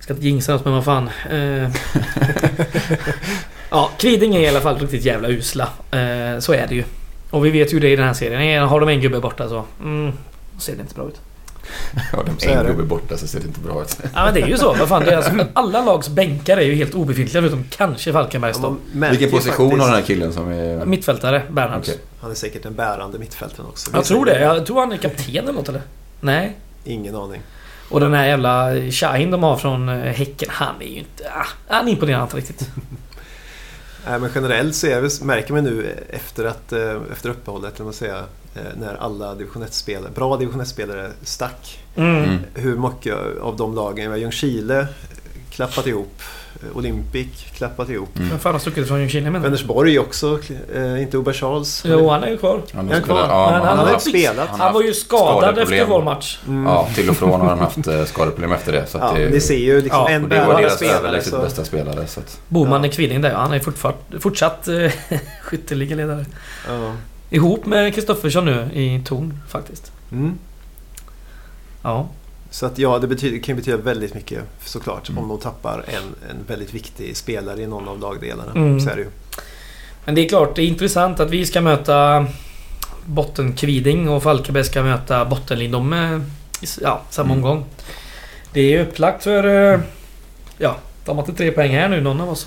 Ska 0.00 0.12
inte 0.12 0.26
jinxa 0.26 0.52
något 0.52 0.64
men 0.64 0.74
vad 0.74 0.84
fan. 0.84 1.10
Eh. 1.30 1.70
ja, 3.70 3.90
Kviding 3.98 4.36
är 4.36 4.40
i 4.40 4.48
alla 4.48 4.60
fall 4.60 4.78
riktigt 4.78 5.04
jävla 5.04 5.28
usla. 5.28 5.68
Eh, 5.90 6.38
så 6.38 6.52
är 6.52 6.66
det 6.68 6.74
ju. 6.74 6.84
Och 7.30 7.44
vi 7.46 7.50
vet 7.50 7.72
ju 7.72 7.80
det 7.80 7.88
i 7.88 7.96
den 7.96 8.06
här 8.06 8.14
serien. 8.14 8.68
Har 8.68 8.80
de 8.80 8.88
en 8.88 9.00
gubbe 9.00 9.20
borta 9.20 9.48
så... 9.48 9.64
Mm, 9.82 10.12
ser 10.58 10.76
det 10.76 10.80
inte 10.80 10.94
bra 10.94 11.08
ut. 11.08 11.20
Har 12.12 12.24
de 12.24 12.48
en 12.48 12.64
det. 12.64 12.70
gubbe 12.70 12.82
borta 12.82 13.16
så 13.16 13.26
ser 13.26 13.40
det 13.40 13.46
inte 13.46 13.60
bra 13.60 13.82
ut. 13.82 13.96
Ja 14.14 14.24
men 14.24 14.34
det 14.34 14.40
är 14.40 14.46
ju 14.46 14.56
så. 14.58 14.74
Vad 14.74 14.88
fan, 14.88 15.04
det 15.04 15.10
är 15.12 15.16
alltså, 15.16 15.32
alla 15.52 15.84
lags 15.84 16.08
bänkar 16.08 16.56
är 16.56 16.62
ju 16.62 16.74
helt 16.74 16.94
obefintliga 16.94 17.42
förutom 17.42 17.64
kanske 17.70 18.12
Falkenbergs 18.12 18.58
Ja, 18.62 18.76
Vilken 18.92 19.30
position 19.30 19.70
faktiskt- 19.70 19.80
har 19.80 19.86
den 19.88 19.94
här 20.00 20.02
killen 20.02 20.32
som 20.32 20.48
är... 20.52 20.84
Mittfältare, 20.86 21.42
Bernhards. 21.50 21.88
Okej. 21.88 22.00
Han 22.20 22.30
är 22.30 22.34
säkert 22.34 22.64
en 22.64 22.74
bärande 22.74 23.18
mittfältare 23.18 23.66
också. 23.66 23.90
Jag 23.94 24.04
tror 24.04 24.24
det. 24.24 24.40
Jag 24.40 24.66
tror 24.66 24.80
han 24.80 24.92
är 24.92 24.96
kapten 24.96 25.36
eller 25.36 25.52
något 25.52 25.68
eller? 25.68 25.82
Nej. 26.20 26.56
Ingen 26.84 27.16
aning. 27.16 27.40
Och 27.90 28.00
den 28.00 28.14
här 28.14 28.26
jävla 28.26 28.70
Shahin 28.90 29.30
de 29.30 29.42
har 29.42 29.56
från 29.56 29.88
eh, 29.88 29.94
Häcken, 30.12 30.48
han 30.52 30.74
är 30.82 30.86
ju 30.86 30.98
inte... 30.98 31.24
Ah, 31.34 31.46
han 31.74 31.88
imponerar 31.88 32.22
inte 32.22 32.36
riktigt. 32.36 32.70
Nej, 34.08 34.20
men 34.20 34.30
generellt 34.34 34.74
så 34.74 34.86
är 34.86 35.24
märker 35.24 35.52
man 35.52 35.64
nu 35.64 35.94
efter, 36.10 36.44
att, 36.44 36.72
eh, 36.72 36.96
efter 37.12 37.30
uppehållet, 37.30 37.74
eller 37.74 37.84
man 37.84 37.92
säga, 37.92 38.24
eh, 38.54 38.62
när 38.80 38.94
alla 38.94 39.34
division 39.34 39.62
1-spelare, 39.62 40.10
bra 40.14 40.36
division 40.36 40.60
1-spelare 40.60 41.10
stack. 41.22 41.78
Mm. 41.96 42.24
Mm. 42.24 42.38
Hur 42.54 42.76
mycket 42.76 43.14
av 43.40 43.56
de 43.56 43.74
lagen, 43.74 44.20
Ljungskile 44.20 44.86
klappat 45.50 45.86
ihop, 45.86 46.22
Olympic 46.74 47.28
klappat 47.52 47.88
ihop. 47.90 48.16
Mm. 48.16 48.28
Vem 48.28 48.38
fan 48.38 48.52
har 48.52 48.58
stuckit 48.58 48.88
från 48.88 48.98
Ljungskile 49.00 49.24
menar 49.24 49.38
du? 49.38 49.44
Vänersborg 49.44 49.98
också, 49.98 50.38
eh, 50.74 51.02
inte 51.02 51.18
Oberg 51.18 51.34
Charles. 51.34 51.82
Jo, 51.86 52.08
han 52.10 52.22
är 52.24 52.28
ju 52.28 52.36
kvar. 52.38 52.54
Är 52.72 52.76
han 52.76 52.86
spelar- 52.86 53.00
kvar? 53.00 53.18
ja, 53.18 53.44
han 53.44 53.54
han 53.54 53.66
Han 53.66 53.78
har 53.86 53.92
inte 53.94 54.04
spelat. 54.10 54.48
han 54.48 54.74
var 54.74 54.82
ju 54.82 54.94
skadad 54.94 55.58
efter 55.58 55.84
vår 55.84 56.02
match. 56.02 56.38
Mm. 56.48 56.66
Ja, 56.66 56.88
till 56.94 57.10
och 57.10 57.16
från 57.16 57.40
har 57.40 57.48
han 57.48 57.58
haft 57.58 57.86
eh, 57.86 58.04
skadeproblem 58.04 58.52
efter 58.52 58.72
det. 58.72 58.86
Så 58.86 58.98
att 58.98 59.12
Ja, 59.18 59.24
det, 59.24 59.30
ni 59.30 59.40
ser 59.40 59.56
ju 59.58 59.80
liksom 59.82 59.98
Ja, 60.00 60.08
en 60.08 60.28
det 60.28 60.44
var 60.46 60.60
deras 60.60 60.76
spelare. 60.76 60.96
överlägset 60.98 61.32
Så, 61.32 61.38
bästa 61.38 61.64
spelare. 61.64 62.06
Så 62.06 62.20
att, 62.20 62.40
Boman 62.48 62.82
Ja. 62.84 62.88
är 62.88 62.92
kvilling 62.92 63.20
där. 63.20 63.34
Han 63.34 63.52
är 63.52 63.60
fortfart, 63.60 63.98
fortsatt 64.20 64.68
eh, 64.68 64.92
skytteligaledare. 65.42 66.24
ja. 66.68 66.92
Ihop 67.30 67.66
med 67.66 67.94
Kristoffersson 67.94 68.44
nu 68.44 68.68
i 68.72 69.02
Torn 69.06 69.38
faktiskt. 69.48 69.92
Mm. 70.12 70.38
Ja. 71.82 72.08
Så 72.50 72.66
att 72.66 72.78
ja, 72.78 72.98
det 72.98 73.06
betyder, 73.06 73.38
kan 73.38 73.54
ju 73.54 73.60
betyda 73.60 73.76
väldigt 73.76 74.14
mycket 74.14 74.42
såklart 74.64 75.08
Mm. 75.08 75.22
om 75.22 75.28
de 75.28 75.38
tappar 75.38 75.84
en, 75.88 76.30
en 76.30 76.36
väldigt 76.46 76.74
viktig 76.74 77.16
spelare 77.16 77.62
i 77.62 77.66
någon 77.66 77.88
av 77.88 78.00
lagdelarna. 78.00 78.52
Mm. 78.52 78.80
Så 78.80 78.90
är 78.90 78.96
det 78.96 79.02
ju. 79.02 79.08
Men 80.04 80.14
det 80.14 80.24
är 80.24 80.28
klart, 80.28 80.56
det 80.56 80.62
är 80.62 80.66
intressant 80.66 81.20
att 81.20 81.30
vi 81.30 81.46
ska 81.46 81.60
möta 81.60 82.26
Bottenkviding 83.06 84.08
och 84.08 84.22
Falkenberg 84.22 84.64
ska 84.64 84.82
möta 84.82 85.24
s- 86.62 86.78
ja, 86.82 87.02
samma 87.10 87.32
Mm. 87.34 87.44
omgång. 87.44 87.64
Det 88.52 88.74
är 88.74 88.82
upplagt 88.82 89.24
för... 89.24 89.72
eh, 89.74 89.80
Ja, 90.60 90.76
de 91.04 91.16
har 91.16 91.22
inte 91.24 91.34
tre 91.38 91.50
poäng 91.52 91.70
här 91.72 91.88
nu 91.88 92.00
någon 92.00 92.20
av 92.20 92.28
oss 92.30 92.46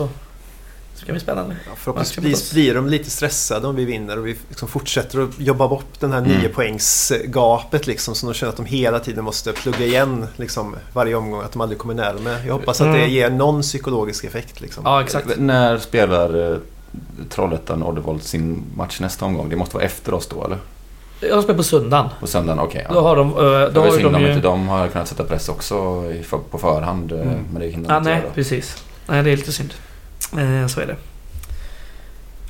så... 1.01 1.05
Det 1.05 1.05
ska 1.05 1.11
bli 1.13 1.19
spännande. 1.21 1.55
Ja, 1.65 1.71
förhoppningsvis 1.77 2.51
blir 2.53 2.73
de 2.75 2.87
lite 2.87 3.09
stressade 3.09 3.67
om 3.67 3.75
vi 3.75 3.85
vinner 3.85 4.19
och 4.19 4.27
vi 4.27 4.35
liksom 4.49 4.67
fortsätter 4.67 5.21
att 5.23 5.29
jobba 5.39 5.67
bort 5.67 5.99
den 5.99 6.11
här 6.11 6.19
Mm. 6.19 6.31
nio 6.31 6.49
poängsgapet 6.49 7.87
liksom, 7.87 8.15
så 8.15 8.25
de 8.27 8.33
känner 8.33 8.49
att 8.51 8.57
de 8.57 8.65
hela 8.65 8.99
tiden 8.99 9.23
måste 9.23 9.53
plugga 9.53 9.85
igen 9.85 10.27
liksom, 10.35 10.75
varje 10.93 11.15
omgång, 11.15 11.41
att 11.41 11.51
de 11.51 11.61
aldrig 11.61 11.79
kommer 11.79 11.93
närmare. 11.93 12.37
Jag 12.45 12.53
hoppas 12.53 12.81
att 12.81 12.87
det 12.93 12.99
Mm. 12.99 13.09
ger 13.09 13.29
någon 13.29 13.61
psykologisk 13.61 14.23
effekt. 14.23 14.61
Liksom. 14.61 14.83
Ja, 14.85 15.01
exakt. 15.03 15.27
När 15.37 15.77
spelar 15.77 16.51
eh, 16.51 16.57
Trollhättan 17.29 17.83
Oddevold 17.83 18.23
sin 18.23 18.63
match 18.75 18.99
nästa 18.99 19.25
omgång? 19.25 19.49
Det 19.49 19.55
måste 19.55 19.75
vara 19.75 19.85
efter 19.85 20.13
oss 20.13 20.27
då 20.27 20.45
eller? 20.45 20.57
Jag 21.19 21.43
spelar 21.43 21.57
på 21.57 21.63
söndagen. 21.63 22.09
På 22.19 22.27
söndagen? 22.27 22.59
Okej. 22.59 22.85
Då 22.89 22.95
ja. 22.95 23.01
har 23.01 23.15
de... 23.15 23.29
eh, 23.29 23.35
Det 23.35 23.69
Då 23.69 23.79
var 23.79 23.87
har 23.87 23.95
ju 23.95 24.01
synd 24.01 24.13
de 24.13 24.15
om 24.15 24.21
ju... 24.21 24.27
inte 24.29 24.41
de 24.41 24.67
har 24.67 24.87
kunnat 24.87 25.07
sätta 25.07 25.23
press 25.23 25.49
också 25.49 26.03
på 26.51 26.57
förhand. 26.57 27.11
eh, 27.11 27.21
Mm. 27.21 27.45
Men 27.53 27.61
det 27.61 27.67
hinner 27.67 27.89
Ja, 27.89 27.93
de 27.93 27.97
inte 27.97 28.09
nej, 28.11 28.21
göra. 28.21 28.31
precis. 28.33 28.83
Nej, 29.07 29.23
det 29.23 29.31
är 29.31 29.37
lite 29.37 29.51
synd. 29.51 29.73
Eh, 30.37 30.67
så 30.67 30.79
är 30.81 30.85
det. 30.87 30.95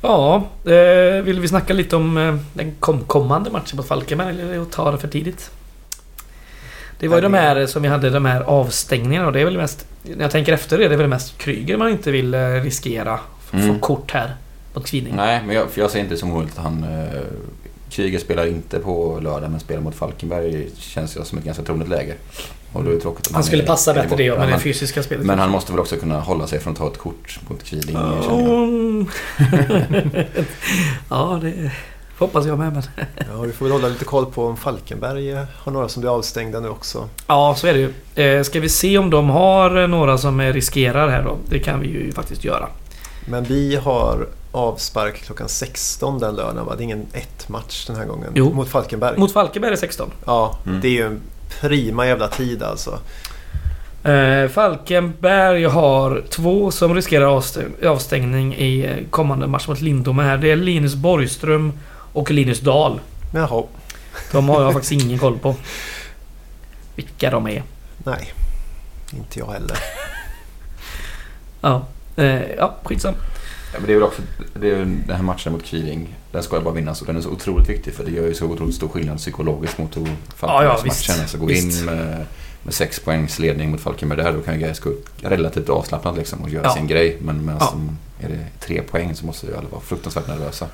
Ja, 0.02 0.36
eh, 0.64 1.22
vill 1.22 1.40
vi 1.40 1.48
snacka 1.48 1.72
lite 1.72 1.96
om 1.96 2.16
eh, 2.16 2.36
den 2.54 2.74
kom 2.80 3.00
kommande 3.04 3.50
matchen 3.50 3.76
mot 3.76 3.88
Falkenberg 3.88 4.28
eller 4.30 4.44
är 4.44 4.54
det 4.54 4.62
att 4.62 4.72
ta 4.72 4.90
det 4.90 4.98
för 4.98 5.08
tidigt? 5.08 5.50
Det 6.98 7.08
var 7.08 7.16
ju 7.16 7.22
de 7.22 7.34
här 7.34 7.66
som 7.66 7.82
vi 7.82 7.88
hade, 7.88 8.10
de 8.10 8.24
här 8.24 8.40
avstängningarna 8.40 9.26
och 9.26 9.32
det 9.32 9.40
är 9.40 9.44
väl 9.44 9.56
mest... 9.56 9.86
När 10.02 10.22
jag 10.22 10.30
tänker 10.30 10.52
efter 10.52 10.78
det, 10.78 10.88
det 10.88 10.94
är 10.94 10.98
väl 10.98 11.08
mest 11.08 11.38
Kryger 11.38 11.76
man 11.76 11.88
inte 11.88 12.10
vill 12.10 12.34
riskera. 12.62 13.18
Få 13.40 13.56
Mm. 13.56 13.80
kort 13.80 14.10
här 14.12 14.34
mot 14.74 14.86
Kviding. 14.86 15.16
Nej, 15.16 15.42
men 15.46 15.56
jag, 15.56 15.70
för 15.70 15.80
jag 15.80 15.90
ser 15.90 15.98
inte 16.00 16.16
som 16.16 16.32
omöjligt 16.32 16.58
att 16.58 16.64
han... 16.64 16.86
Kryger 17.92 18.18
spelar 18.18 18.46
inte 18.46 18.78
på 18.78 19.18
lördag 19.22 19.50
men 19.50 19.60
spelar 19.60 19.80
mot 19.82 19.94
Falkenberg 19.94 20.68
känns 20.78 21.16
ju 21.16 21.24
som 21.24 21.38
ett 21.38 21.44
ganska 21.44 21.62
troligt 21.62 21.88
läge. 21.88 22.14
Och 22.72 22.84
då 22.84 22.90
är 22.90 22.98
tråkigt 23.00 23.26
om 23.26 23.34
Han 23.34 23.44
skulle 23.44 23.62
är- 23.62 23.66
passa 23.66 23.90
är 23.90 23.94
bättre 23.94 24.16
det 24.16 24.22
ja, 24.24 24.34
med 24.38 24.46
det 24.46 24.50
men, 24.50 24.60
fysiska 24.60 25.02
spelet. 25.02 25.26
men 25.26 25.38
han 25.38 25.50
måste 25.50 25.72
väl 25.72 25.80
också 25.80 25.96
kunna 25.96 26.20
hålla 26.20 26.46
sig 26.46 26.58
från 26.60 26.72
att 26.72 26.78
ta 26.78 26.86
ett 26.86 26.98
kort 26.98 27.40
mot 27.48 27.62
Kviding. 27.64 27.96
Mm. 28.30 29.06
ja, 31.10 31.38
det 31.42 31.70
hoppas 32.18 32.46
jag 32.46 32.58
med. 32.58 32.72
Men... 32.72 32.82
Ja, 33.32 33.40
vi 33.42 33.52
får 33.52 33.64
väl 33.64 33.72
hålla 33.72 33.88
lite 33.88 34.04
koll 34.04 34.26
på 34.26 34.46
om 34.46 34.56
Falkenberg 34.56 35.32
har 35.58 35.72
några 35.72 35.88
som 35.88 36.00
blir 36.00 36.10
avstängda 36.16 36.60
nu 36.60 36.68
också. 36.68 37.08
Ja, 37.26 37.54
så 37.58 37.66
är 37.66 37.74
det 37.74 37.78
ju. 38.14 38.24
Eh, 38.24 38.42
ska 38.42 38.60
vi 38.60 38.68
se 38.68 38.98
om 38.98 39.10
de 39.10 39.30
har 39.30 39.86
några 39.86 40.18
som 40.18 40.40
riskerar 40.40 41.08
här 41.08 41.22
då? 41.22 41.36
Det 41.48 41.58
kan 41.58 41.80
vi 41.80 41.86
ju 41.88 42.12
faktiskt 42.12 42.44
göra. 42.44 42.68
Men 43.26 43.44
vi 43.44 43.76
har 43.76 44.26
avspark 44.52 45.22
klockan 45.24 45.48
16 45.48 46.18
den 46.18 46.34
lördagen 46.36 46.66
va? 46.66 46.74
Det 46.76 46.82
är 46.82 46.84
ingen 46.84 47.06
ett-match 47.12 47.86
den 47.86 47.96
här 47.96 48.04
gången. 48.04 48.32
Jo. 48.34 48.52
Mot 48.52 48.68
Falkenberg. 48.68 49.18
Mot 49.18 49.32
Falkenberg 49.32 49.72
är 49.72 49.76
16. 49.76 50.10
Ja, 50.26 50.58
Mm. 50.66 50.80
det 50.80 50.88
är 50.88 50.92
ju 50.92 51.06
en 51.06 51.20
prima 51.60 52.06
jävla 52.06 52.28
tid 52.28 52.62
alltså. 52.62 52.98
Eh, 54.04 54.48
Falkenberg 54.48 55.64
har 55.64 56.22
två 56.30 56.70
som 56.70 56.94
riskerar 56.94 57.26
avstäng- 57.40 57.86
avstängning 57.86 58.54
i 58.54 58.84
eh, 58.86 59.10
kommande 59.10 59.46
match 59.46 59.68
mot 59.68 59.80
Lindome 59.80 60.22
här. 60.22 60.36
Det 60.38 60.50
är 60.50 60.56
Linus 60.56 60.94
Borgström 60.94 61.72
och 62.12 62.30
Linus 62.30 62.60
Dahl. 62.60 63.00
Jaha, 63.34 63.62
De 64.32 64.48
har 64.48 64.62
jag 64.62 64.72
faktiskt 64.72 64.92
ingen 64.92 65.18
koll 65.18 65.38
på. 65.38 65.54
Vilka 66.94 67.30
de 67.30 67.46
är. 67.46 67.62
nej. 68.04 68.32
Inte 69.16 69.38
jag 69.38 69.46
heller. 69.46 69.76
Ja, 71.60 71.86
eh, 72.16 72.42
ja 72.56 72.74
skitsam. 72.84 73.14
Ja, 73.72 73.78
men 73.78 73.86
det 73.86 73.92
är 73.92 73.94
väl 73.94 74.02
också 74.02 74.22
det 74.54 74.70
är 74.70 74.76
den 74.78 75.04
här 75.16 75.22
matchen 75.22 75.52
mot 75.52 75.64
Kviding. 75.64 76.14
Den 76.32 76.42
ska 76.42 76.56
jag 76.56 76.64
bara 76.64 76.74
vinnas 76.74 77.00
och 77.00 77.06
den 77.06 77.16
är 77.16 77.20
så 77.20 77.28
otroligt 77.30 77.68
viktig 77.68 77.94
för 77.94 78.04
det 78.04 78.10
gör 78.10 78.26
ju 78.26 78.34
så 78.34 78.46
otroligt 78.46 78.74
stor 78.74 78.88
skillnad 78.88 79.16
psykologiskt 79.18 79.78
mot 79.78 79.96
Ja, 79.96 80.64
ja, 80.64 80.78
matchen. 80.86 81.14
Alltså 81.20 81.38
gå 81.38 81.50
in 81.50 81.84
med, 81.84 82.26
med 82.62 82.74
sex 82.74 83.00
poängs 83.00 83.38
ledning 83.38 83.70
mot 83.70 83.80
Falkenberg 83.80 84.18
där 84.22 84.32
då 84.32 84.40
kan 84.40 84.54
ju 84.54 84.60
Gais 84.60 84.80
gå 84.80 84.90
upp 84.90 85.08
relativt 85.22 85.68
avslappnat 85.68 86.16
liksom 86.16 86.42
och 86.42 86.48
göra 86.50 86.64
Ja. 86.64 86.74
sin 86.74 86.86
grej. 86.86 87.16
Men 87.20 87.44
medan 87.46 87.60
Ja. 88.20 88.26
är 88.26 88.28
det 88.28 88.38
tre 88.66 88.82
poäng 88.82 89.14
så 89.14 89.26
måste 89.26 89.46
ju 89.46 89.56
alla 89.56 89.68
vara 89.68 89.80
fruktansvärt 89.80 90.28
nervösa. 90.28 90.66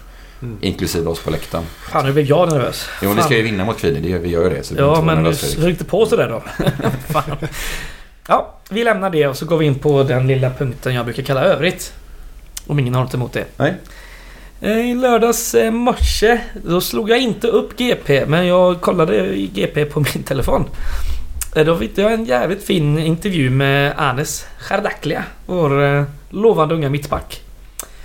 Mm. 0.42 0.58
Inklusive 0.60 1.06
oss 1.10 1.20
på 1.20 1.30
läktaren. 1.30 1.64
Fan, 1.92 2.06
nu 2.06 2.12
blev 2.12 2.26
jag 2.26 2.48
nervös. 2.48 2.86
Jo, 3.02 3.08
vi 3.08 3.14
Fan. 3.14 3.24
ska 3.24 3.36
ju 3.36 3.42
vinna 3.42 3.64
mot 3.64 3.78
Kviding. 3.78 4.02
Det 4.12 4.18
vi 4.18 4.28
gör 4.28 4.44
ju 4.50 4.56
det. 4.56 4.62
Så 4.62 4.74
vi 4.74 4.80
Ja, 4.80 5.02
men 5.02 5.24
hur 5.58 5.68
inte 5.68 5.84
på 5.84 6.06
sådär 6.06 6.28
då? 6.28 6.42
Fan. 7.12 7.36
Ja, 8.28 8.54
vi 8.70 8.84
lämnar 8.84 9.10
det 9.10 9.26
och 9.26 9.36
så 9.36 9.46
går 9.46 9.58
vi 9.58 9.66
in 9.66 9.74
på 9.78 10.02
den 10.02 10.26
lilla 10.26 10.50
punkten 10.50 10.94
jag 10.94 11.04
brukar 11.04 11.22
kalla 11.22 11.44
övrigt. 11.44 11.92
Om 12.68 12.78
ingen 12.78 12.94
har 12.94 13.02
något 13.02 13.14
emot 13.14 13.32
det. 13.32 13.44
Nej. 13.56 13.74
Eh, 14.60 14.90
I 14.90 14.94
lördags 14.94 15.54
eh, 15.54 15.70
morse, 15.70 16.40
då 16.64 16.80
slog 16.80 17.10
jag 17.10 17.18
inte 17.20 17.46
upp 17.48 17.76
GP, 17.78 18.26
men 18.26 18.46
jag 18.46 18.80
kollade 18.80 19.16
i 19.36 19.46
GP 19.46 19.84
på 19.84 20.00
min 20.14 20.22
telefon. 20.24 20.64
Eh, 21.56 21.64
Då 21.64 21.76
fick 21.76 21.98
jag 21.98 22.12
en 22.12 22.24
jävligt 22.24 22.64
fin 22.64 22.98
intervju 22.98 23.50
med 23.50 23.92
Anes 23.96 24.46
Chardaklia, 24.58 25.24
vår 25.46 26.04
lovande 26.30 26.74
unga 26.74 26.90
mittback. 26.90 27.40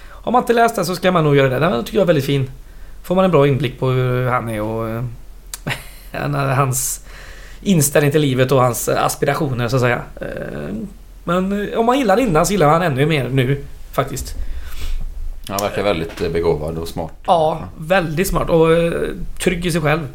Har 0.09 0.31
man 0.31 0.41
inte 0.41 0.53
läst 0.53 0.75
den 0.75 0.85
så 0.85 0.95
ska 0.95 1.11
man 1.11 1.23
nog 1.23 1.35
göra 1.35 1.49
det. 1.49 1.59
Den 1.59 1.83
tycker 1.83 1.97
jag 1.97 2.03
är 2.03 2.07
väldigt 2.07 2.25
fin. 2.25 2.49
Får 3.03 3.15
man 3.15 3.25
en 3.25 3.31
bra 3.31 3.47
inblick 3.47 3.79
på 3.79 3.89
hur 3.89 4.27
han 4.27 4.49
är 4.49 4.61
och 4.61 5.03
hans 6.55 7.05
inställning 7.61 8.11
till 8.11 8.21
livet 8.21 8.51
och 8.51 8.61
hans 8.61 8.89
aspirationer 8.89 9.67
så 9.67 9.75
att 9.75 9.81
säga. 9.81 10.01
Men 11.23 11.69
om 11.77 11.85
man 11.85 11.99
gillar 11.99 12.19
innan 12.19 12.45
så 12.45 12.51
gillar 12.53 12.67
man 12.67 12.81
ännu 12.81 13.05
mer 13.05 13.29
nu 13.29 13.63
faktiskt. 13.91 14.35
Han 15.47 15.57
verkar 15.57 15.83
väldigt 15.83 16.21
eh, 16.21 16.29
begåvad 16.29 16.77
och 16.77 16.87
smart. 16.87 17.13
Ja, 17.25 17.63
väldigt 17.77 18.27
smart 18.27 18.49
och 18.49 18.73
eh, 18.73 18.91
trygg 19.43 19.65
i 19.65 19.71
sig 19.71 19.81
själv. 19.81 20.07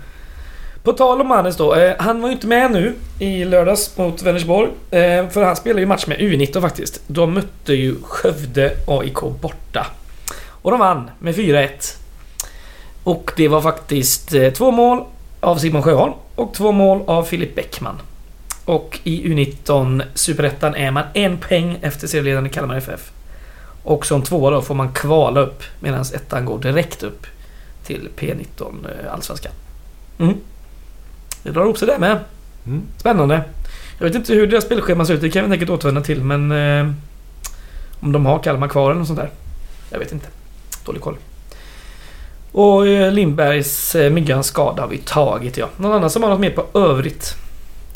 På 0.83 0.93
tal 0.93 1.21
om 1.21 1.31
Hannes 1.31 1.57
då. 1.57 1.75
Eh, 1.75 1.95
han 1.99 2.21
var 2.21 2.29
ju 2.29 2.35
inte 2.35 2.47
med 2.47 2.71
nu 2.71 2.95
i 3.19 3.45
lördags 3.45 3.97
mot 3.97 4.23
Vänersborg. 4.23 4.71
Eh, 4.91 5.29
för 5.29 5.45
han 5.45 5.57
spelade 5.57 5.81
ju 5.81 5.87
match 5.87 6.07
med 6.07 6.19
U19 6.19 6.61
faktiskt. 6.61 7.01
De 7.07 7.35
mötte 7.35 7.75
ju 7.75 7.97
Skövde 8.03 8.73
AIK 8.87 9.21
borta. 9.41 9.87
Och 10.47 10.71
de 10.71 10.81
vann 10.81 11.11
med 11.19 11.35
4-1. 11.35 11.69
Och 13.05 13.33
det 13.37 13.49
var 13.49 13.61
faktiskt 13.61 14.35
eh, 14.35 14.51
två 14.51 14.71
mål 14.71 15.05
av 15.41 15.57
Simon 15.57 15.83
Sjöholm 15.83 16.13
och 16.35 16.55
två 16.55 16.73
mål 16.73 17.03
av 17.07 17.23
Filip 17.23 17.55
Bäckman. 17.55 18.01
Och 18.65 19.01
i 19.05 19.29
U19 19.29 20.03
Superettan 20.15 20.75
är 20.75 20.91
man 20.91 21.05
en 21.15 21.39
poäng 21.39 21.79
efter 21.83 22.07
serieledande 22.07 22.51
Kalmar 22.51 22.77
FF. 22.77 23.11
Och 23.83 24.07
som 24.07 24.23
tvåa 24.23 24.51
då 24.51 24.63
får 24.63 24.75
man 24.75 24.93
kvala 24.93 25.41
upp 25.41 25.63
medan 25.81 26.01
ettan 26.01 26.45
går 26.45 26.59
direkt 26.59 27.03
upp 27.03 27.27
till 27.85 28.09
P19 28.17 28.75
eh, 28.85 29.13
Allsvenskan. 29.13 29.53
Mm. 30.19 30.35
Det 31.43 31.51
drar 31.51 31.63
ihop 31.63 31.79
sig 31.79 31.89
det 31.89 31.99
med. 31.99 32.19
Mm. 32.67 32.83
Spännande. 32.97 33.43
Jag 33.99 34.07
vet 34.07 34.15
inte 34.15 34.35
hur 34.35 34.47
deras 34.47 34.65
spelschema 34.65 35.05
ser 35.05 35.15
ut. 35.15 35.21
Det 35.21 35.31
kan 35.31 35.45
vi 35.45 35.51
säkert 35.51 35.71
återvända 35.71 36.01
till 36.01 36.25
men... 36.25 36.53
Eh, 36.53 36.93
om 38.01 38.13
de 38.13 38.27
har 38.27 38.39
Kalmar 38.39 38.69
kvar 38.69 38.91
eller 38.91 38.99
något 38.99 39.07
sånt 39.07 39.19
där. 39.19 39.31
Jag 39.91 39.99
vet 39.99 40.13
inte. 40.13 40.27
Dålig 40.85 41.03
koll. 41.03 41.17
Och 42.53 42.87
eh, 42.87 43.13
Lindbergs 43.13 43.95
eh, 43.95 44.11
Myggans 44.11 44.47
skada 44.47 44.83
har 44.83 44.89
vi 44.89 44.99
tagit 44.99 45.57
ja. 45.57 45.69
Någon 45.77 45.93
annan 45.93 46.11
som 46.11 46.23
har 46.23 46.31
något 46.31 46.41
mer 46.41 46.51
på 46.51 46.79
övrigt? 46.79 47.35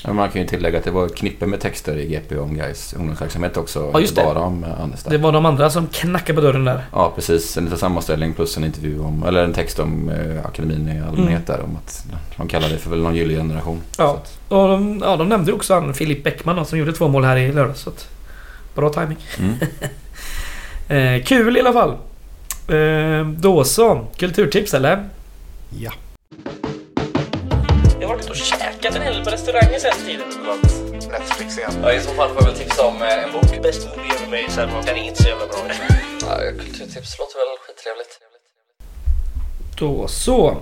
Ja, 0.05 0.13
man 0.13 0.31
kan 0.31 0.43
ju 0.43 0.49
tillägga 0.49 0.79
att 0.79 0.85
det 0.85 0.91
var 0.91 1.07
ett 1.07 1.15
knippe 1.17 1.47
med 1.47 1.61
texter 1.61 1.97
i 1.97 2.07
GP 2.07 2.37
om 2.39 2.57
Gais 2.57 2.95
ungdomsverksamhet 2.95 3.57
också. 3.57 3.91
Ja, 3.93 4.01
just 4.01 4.17
det. 4.17 4.23
bara 4.23 4.39
om 4.41 4.65
eh, 4.65 4.81
Anders 4.81 5.03
där. 5.03 5.11
Det 5.11 5.19
var 5.19 5.33
de 5.33 5.47
andra 5.47 5.71
som 5.71 5.87
knackade 5.87 6.35
på 6.35 6.41
dörren 6.41 6.65
där. 6.65 6.85
Ja, 6.93 7.13
precis. 7.15 7.57
En 7.57 7.65
liten 7.65 7.79
sammanställning 7.79 8.33
plus 8.35 8.57
en 8.57 8.65
intervju 8.65 9.01
om, 9.01 9.23
eller 9.27 9.45
en 9.45 9.53
text 9.53 9.79
om 9.79 10.09
eh, 10.09 10.47
akademin 10.47 10.89
i 10.89 11.01
allmänhet 11.09 11.47
där 11.47 11.61
om 11.61 11.77
att 11.77 12.07
de 12.37 12.49
kallar 12.49 12.69
det 12.69 12.79
för 12.79 12.91
väl 12.91 13.03
någon 13.03 13.15
gyllene 13.15 13.39
generation. 13.41 13.81
Ja. 13.99 14.07
Så 14.07 14.15
att, 14.15 14.39
Och 14.49 14.69
de, 14.69 15.01
ja, 15.05 15.17
de 15.17 15.29
nämnde 15.29 15.51
ju 15.51 15.55
också 15.57 15.75
han 15.75 15.95
Filip 15.95 16.25
Bäckman 16.25 16.67
som 16.67 16.79
gjorde 16.79 16.93
två 16.93 17.09
mål 17.09 17.25
här 17.25 17.37
i 17.37 17.53
lördags. 17.53 17.81
Så 17.81 17.91
att, 17.91 18.09
bra 18.75 18.89
timing. 18.91 19.19
mm. 19.39 19.55
Eh, 20.89 21.23
kul 21.25 21.57
i 21.57 21.61
alla 21.61 21.73
fall. 21.73 21.91
Eh, 22.69 23.27
då 23.27 23.65
så. 23.65 24.07
Kulturtips 24.17 24.75
eller? 24.75 25.09
Ja. 25.79 25.93
Jag 28.01 28.09
har 28.09 28.15
varit 28.15 28.31
och 28.31 28.37
käkat 28.83 28.97
en 28.97 29.03
hel 29.03 29.25
på 29.25 29.31
restauranger 29.31 29.79
sen 29.79 30.07
tiden. 30.07 30.27
Netflix 31.11 31.59
igen. 31.59 31.71
Ja, 31.83 31.93
I 31.93 32.01
så 32.01 32.15
fall 32.15 32.29
får 32.29 32.37
jag 32.37 32.45
väl 32.47 32.55
tipsa 32.55 32.87
om 32.87 33.03
eh, 33.03 33.25
en 33.25 33.33
bok. 33.33 33.63
Bäst 33.63 33.89
movie 33.97 34.13
ever 34.15 34.27
made. 34.27 34.83
Den 34.87 34.97
är 34.97 35.03
inte 35.03 35.23
så 35.23 35.29
jävla 35.29 35.47
bra. 35.47 35.57
Ja, 36.21 36.37
kulturtips 36.59 37.19
låter 37.19 37.39
väl 37.39 37.59
skittrevligt. 37.67 38.21
Då 39.79 40.09
så. 40.09 40.57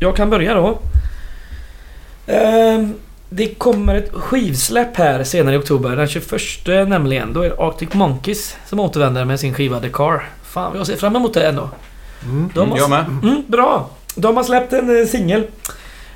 Jag 0.00 0.16
kan 0.16 0.30
börja 0.30 0.54
då. 0.54 0.78
Ehm, 2.26 2.94
det 3.28 3.54
kommer 3.54 3.94
ett 3.94 4.12
skivsläpp 4.12 4.96
här 4.96 5.24
senare 5.24 5.54
i 5.54 5.58
oktober. 5.58 5.96
Den 5.96 6.08
21 6.08 6.88
nämligen. 6.88 7.32
Då 7.32 7.42
är 7.42 7.50
det 7.50 7.56
Arctic 7.58 7.94
Monkeys 7.94 8.56
som 8.66 8.80
återvänder 8.80 9.24
med 9.24 9.40
sin 9.40 9.54
skiva 9.54 9.80
The 9.80 9.88
Car. 9.88 10.28
Fan, 10.44 10.76
jag 10.76 10.86
ser 10.86 10.96
fram 10.96 11.16
emot 11.16 11.34
det 11.34 11.48
ändå. 11.48 11.70
Mm. 12.24 12.50
De 12.54 12.70
har, 12.70 12.78
Jag 12.78 12.90
med. 12.90 13.04
mm, 13.22 13.42
bra! 13.46 13.90
De 14.14 14.36
har 14.36 14.44
släppt 14.44 14.72
en 14.72 15.00
eh, 15.00 15.06
singel. 15.06 15.46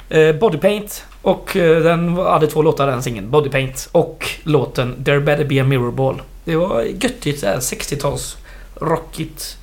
Eh, 0.08 0.32
Body 0.36 0.58
Paint. 0.58 1.04
Och 1.22 1.56
eh, 1.56 1.82
den 1.82 2.16
hade 2.16 2.46
två 2.46 2.62
låtar 2.62 2.86
den 2.86 3.02
singeln. 3.02 3.30
Body 3.30 3.50
Paint 3.50 3.88
och 3.92 4.28
låten 4.42 5.04
There 5.04 5.20
Better 5.20 5.44
Be 5.44 5.60
A 5.60 5.64
Mirror 5.64 5.90
Ball. 5.92 6.22
Det 6.44 6.56
var 6.56 6.82
göttigt 6.82 7.40
såhär 7.40 7.56
60-tals 7.56 8.36
rockigt. 8.74 9.56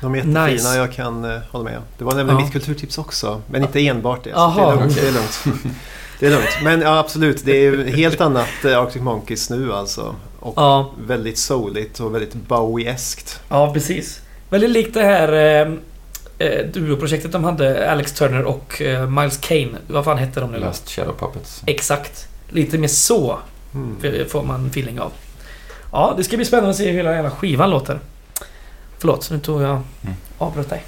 De 0.00 0.12
är 0.12 0.16
jättefina, 0.16 0.46
Nice. 0.46 0.76
jag 0.76 0.92
kan 0.92 1.24
eh, 1.24 1.38
hålla 1.50 1.64
med. 1.64 1.80
Det 1.98 2.04
var 2.04 2.14
nämligen 2.14 2.38
Ja. 2.38 2.44
mitt 2.44 2.52
kulturtips 2.52 2.98
också. 2.98 3.40
Men 3.46 3.62
inte 3.62 3.86
enbart 3.86 4.24
det. 4.24 4.30
så 4.30 4.36
Aha, 4.36 4.70
det, 4.70 4.72
är 4.72 4.80
lugnt, 4.80 4.94
det 5.00 5.08
är 5.08 5.12
lugnt. 5.12 5.44
Det 6.20 6.26
är 6.26 6.30
lugnt. 6.30 6.58
Men 6.62 6.80
ja, 6.80 6.98
absolut, 6.98 7.44
det 7.44 7.66
är 7.66 7.84
helt 7.84 8.20
annat 8.20 8.64
eh, 8.64 8.78
Arctic 8.78 9.02
Monkeys 9.02 9.50
nu 9.50 9.72
alltså. 9.72 10.14
Och 10.40 10.52
Ja, 10.56 10.90
väldigt 11.06 11.38
souligt 11.38 12.00
och 12.00 12.14
väldigt 12.14 12.34
Bowie-eskt. 12.34 13.38
ja 13.48 13.72
precis. 13.72 14.20
Väldigt 14.50 14.70
likt 14.70 14.94
det 14.94 15.02
här 15.02 15.62
eh, 15.66 15.72
eh, 16.38 16.66
duoprojektet 16.66 17.32
de 17.32 17.44
hade. 17.44 17.90
Alex 17.90 18.12
Turner 18.12 18.42
och 18.44 18.82
eh, 18.82 19.08
Miles 19.10 19.36
Kane. 19.36 19.68
Vad 19.86 20.04
fan 20.04 20.18
hette 20.18 20.40
de 20.40 20.50
nu? 20.52 20.58
Last 20.58 20.90
Shadow 20.90 21.14
Puppets. 21.18 21.62
Exakt. 21.66 22.28
Lite 22.48 22.78
mer 22.78 22.88
så 22.88 23.38
Mm. 23.74 24.28
får 24.28 24.42
man 24.42 24.66
feeling 24.66 25.00
av. 25.00 25.12
Ja, 25.92 26.14
det 26.16 26.24
ska 26.24 26.36
bli 26.36 26.44
spännande 26.46 26.70
att 26.70 26.76
se 26.76 26.86
hur 26.90 26.92
hela 26.96 27.14
jävla 27.14 27.30
skivan 27.30 27.70
låter. 27.70 27.98
Förlåt, 28.98 29.30
nu 29.30 29.38
tog 29.38 29.62
jag 29.62 29.70
Mm. 29.70 30.14
avbröt 30.38 30.70
dig. 30.70 30.84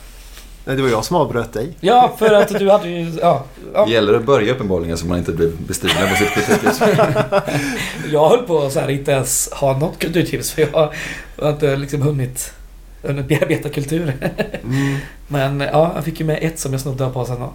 Nej, 0.65 0.77
det 0.77 0.83
var 0.83 0.89
jag 0.89 1.05
som 1.05 1.17
avbröt 1.17 1.53
dig. 1.53 1.77
Ja, 1.81 2.15
för 2.19 2.33
att 2.35 2.49
du 2.59 2.71
hade 2.71 2.89
ju... 2.89 3.19
Ja, 3.21 3.45
ja. 3.75 3.85
Det 3.87 3.93
gäller 3.93 4.15
att 4.15 4.25
börja 4.25 4.53
uppenbarligen 4.53 4.99
så 4.99 5.07
man 5.07 5.19
inte 5.19 5.33
blir 5.33 5.53
bestulen 5.67 5.97
på 6.11 6.17
sitt 6.17 6.31
kulturtips. 6.35 6.81
Jag 8.13 8.29
höll 8.29 8.43
på 8.43 8.63
att 8.63 8.73
så 8.73 8.81
här, 8.81 8.91
inte 8.91 9.13
ens 9.13 9.51
ha 9.53 9.79
något 9.79 9.99
kulturtips 9.99 10.51
för 10.53 10.63
jag 10.73 10.93
har 11.39 11.51
inte 11.51 11.77
liksom 11.77 12.03
hunnit, 12.03 12.53
hunnit 13.07 13.29
bearbeta 13.29 13.69
kultur. 13.69 14.13
Mm. 14.65 14.97
Men 15.29 15.61
ja, 15.61 15.93
jag 15.95 16.05
fick 16.05 16.21
ju 16.21 16.27
med 16.27 16.39
ett 16.43 16.59
som 16.59 16.73
jag 16.73 16.81
snodde 16.81 17.05
av 17.07 17.11
påsen 17.13 17.41
då. 17.41 17.53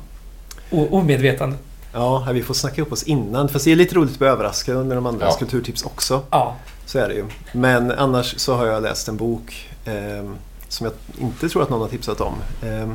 O- 0.69 0.87
Omedvetande. 0.91 1.57
Ja, 1.93 2.27
vi 2.33 2.43
får 2.43 2.53
snacka 2.53 2.81
upp 2.81 2.91
oss 2.91 3.03
innan. 3.03 3.49
Fast 3.49 3.65
det 3.65 3.71
är 3.71 3.75
lite 3.75 3.95
roligt 3.95 4.11
att 4.11 4.19
bli 4.19 4.27
överraskad 4.27 4.85
med 4.85 4.97
de 4.97 5.05
andras 5.05 5.29
Ja. 5.33 5.39
kulturtips 5.39 5.83
också. 5.83 6.21
Ja. 6.29 6.55
Så 6.85 6.99
är 6.99 7.07
det 7.07 7.13
ju. 7.13 7.25
Men 7.53 7.91
annars 7.91 8.33
så 8.39 8.55
har 8.55 8.65
jag 8.65 8.83
läst 8.83 9.07
en 9.07 9.17
bok 9.17 9.69
eh, 9.85 10.29
som 10.67 10.85
jag 10.85 10.93
inte 11.25 11.49
tror 11.49 11.63
att 11.63 11.69
någon 11.69 11.81
har 11.81 11.87
tipsat 11.87 12.21
om. 12.21 12.33
Eh, 12.63 12.89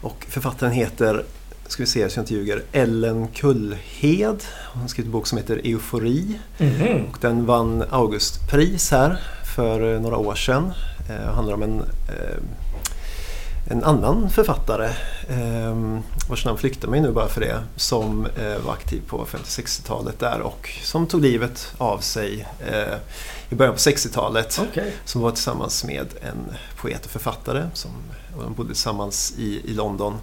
och 0.00 0.26
författaren 0.28 0.72
heter, 0.72 1.24
ska 1.66 1.82
vi 1.82 1.86
se 1.86 2.10
så 2.10 2.18
jag 2.18 2.22
inte 2.22 2.34
ljuger, 2.34 2.62
Ellen 2.72 3.28
Kullhed. 3.28 4.42
Hon 4.72 4.82
har 4.82 4.88
skrivit 4.88 5.06
en 5.06 5.12
bok 5.12 5.26
som 5.26 5.38
heter 5.38 5.60
Eufori. 5.64 6.38
Mhm. 6.58 7.04
Och 7.12 7.18
den 7.20 7.46
vann 7.46 7.84
Augustpris 7.90 8.90
här 8.90 9.16
för 9.56 9.94
eh, 9.94 10.00
några 10.00 10.16
år 10.16 10.34
sedan. 10.34 10.72
Eh, 11.08 11.34
handlar 11.34 11.54
om 11.54 11.62
en, 11.62 11.80
eh, 11.80 12.36
en 13.70 13.84
annan 13.84 14.30
författare 14.30 14.86
eh, 15.28 15.98
vars 16.28 16.44
namn 16.44 16.58
flyktar 16.58 16.88
mig 16.88 17.00
nu 17.00 17.10
bara 17.12 17.28
för 17.28 17.40
det. 17.40 17.58
Som 17.76 18.26
eh, 18.26 18.58
var 18.66 18.72
aktiv 18.72 19.02
på 19.08 19.24
50-60-talet 19.26 20.18
där 20.18 20.40
och 20.40 20.70
som 20.82 21.06
tog 21.06 21.20
livet 21.22 21.72
av 21.78 21.98
sig 21.98 22.46
i 23.50 23.54
början 23.54 23.74
på 23.74 23.78
60-talet. 23.80 24.60
Okej. 24.70 24.92
Som 25.04 25.20
var 25.20 25.30
tillsammans 25.30 25.84
med 25.84 26.06
en 26.22 26.54
poet 26.80 27.04
och 27.04 27.10
författare 27.10 27.62
som 27.74 27.90
och 28.36 28.42
de 28.42 28.54
bodde 28.54 28.68
tillsammans 28.68 29.34
i, 29.38 29.60
i 29.70 29.74
London. 29.74 30.14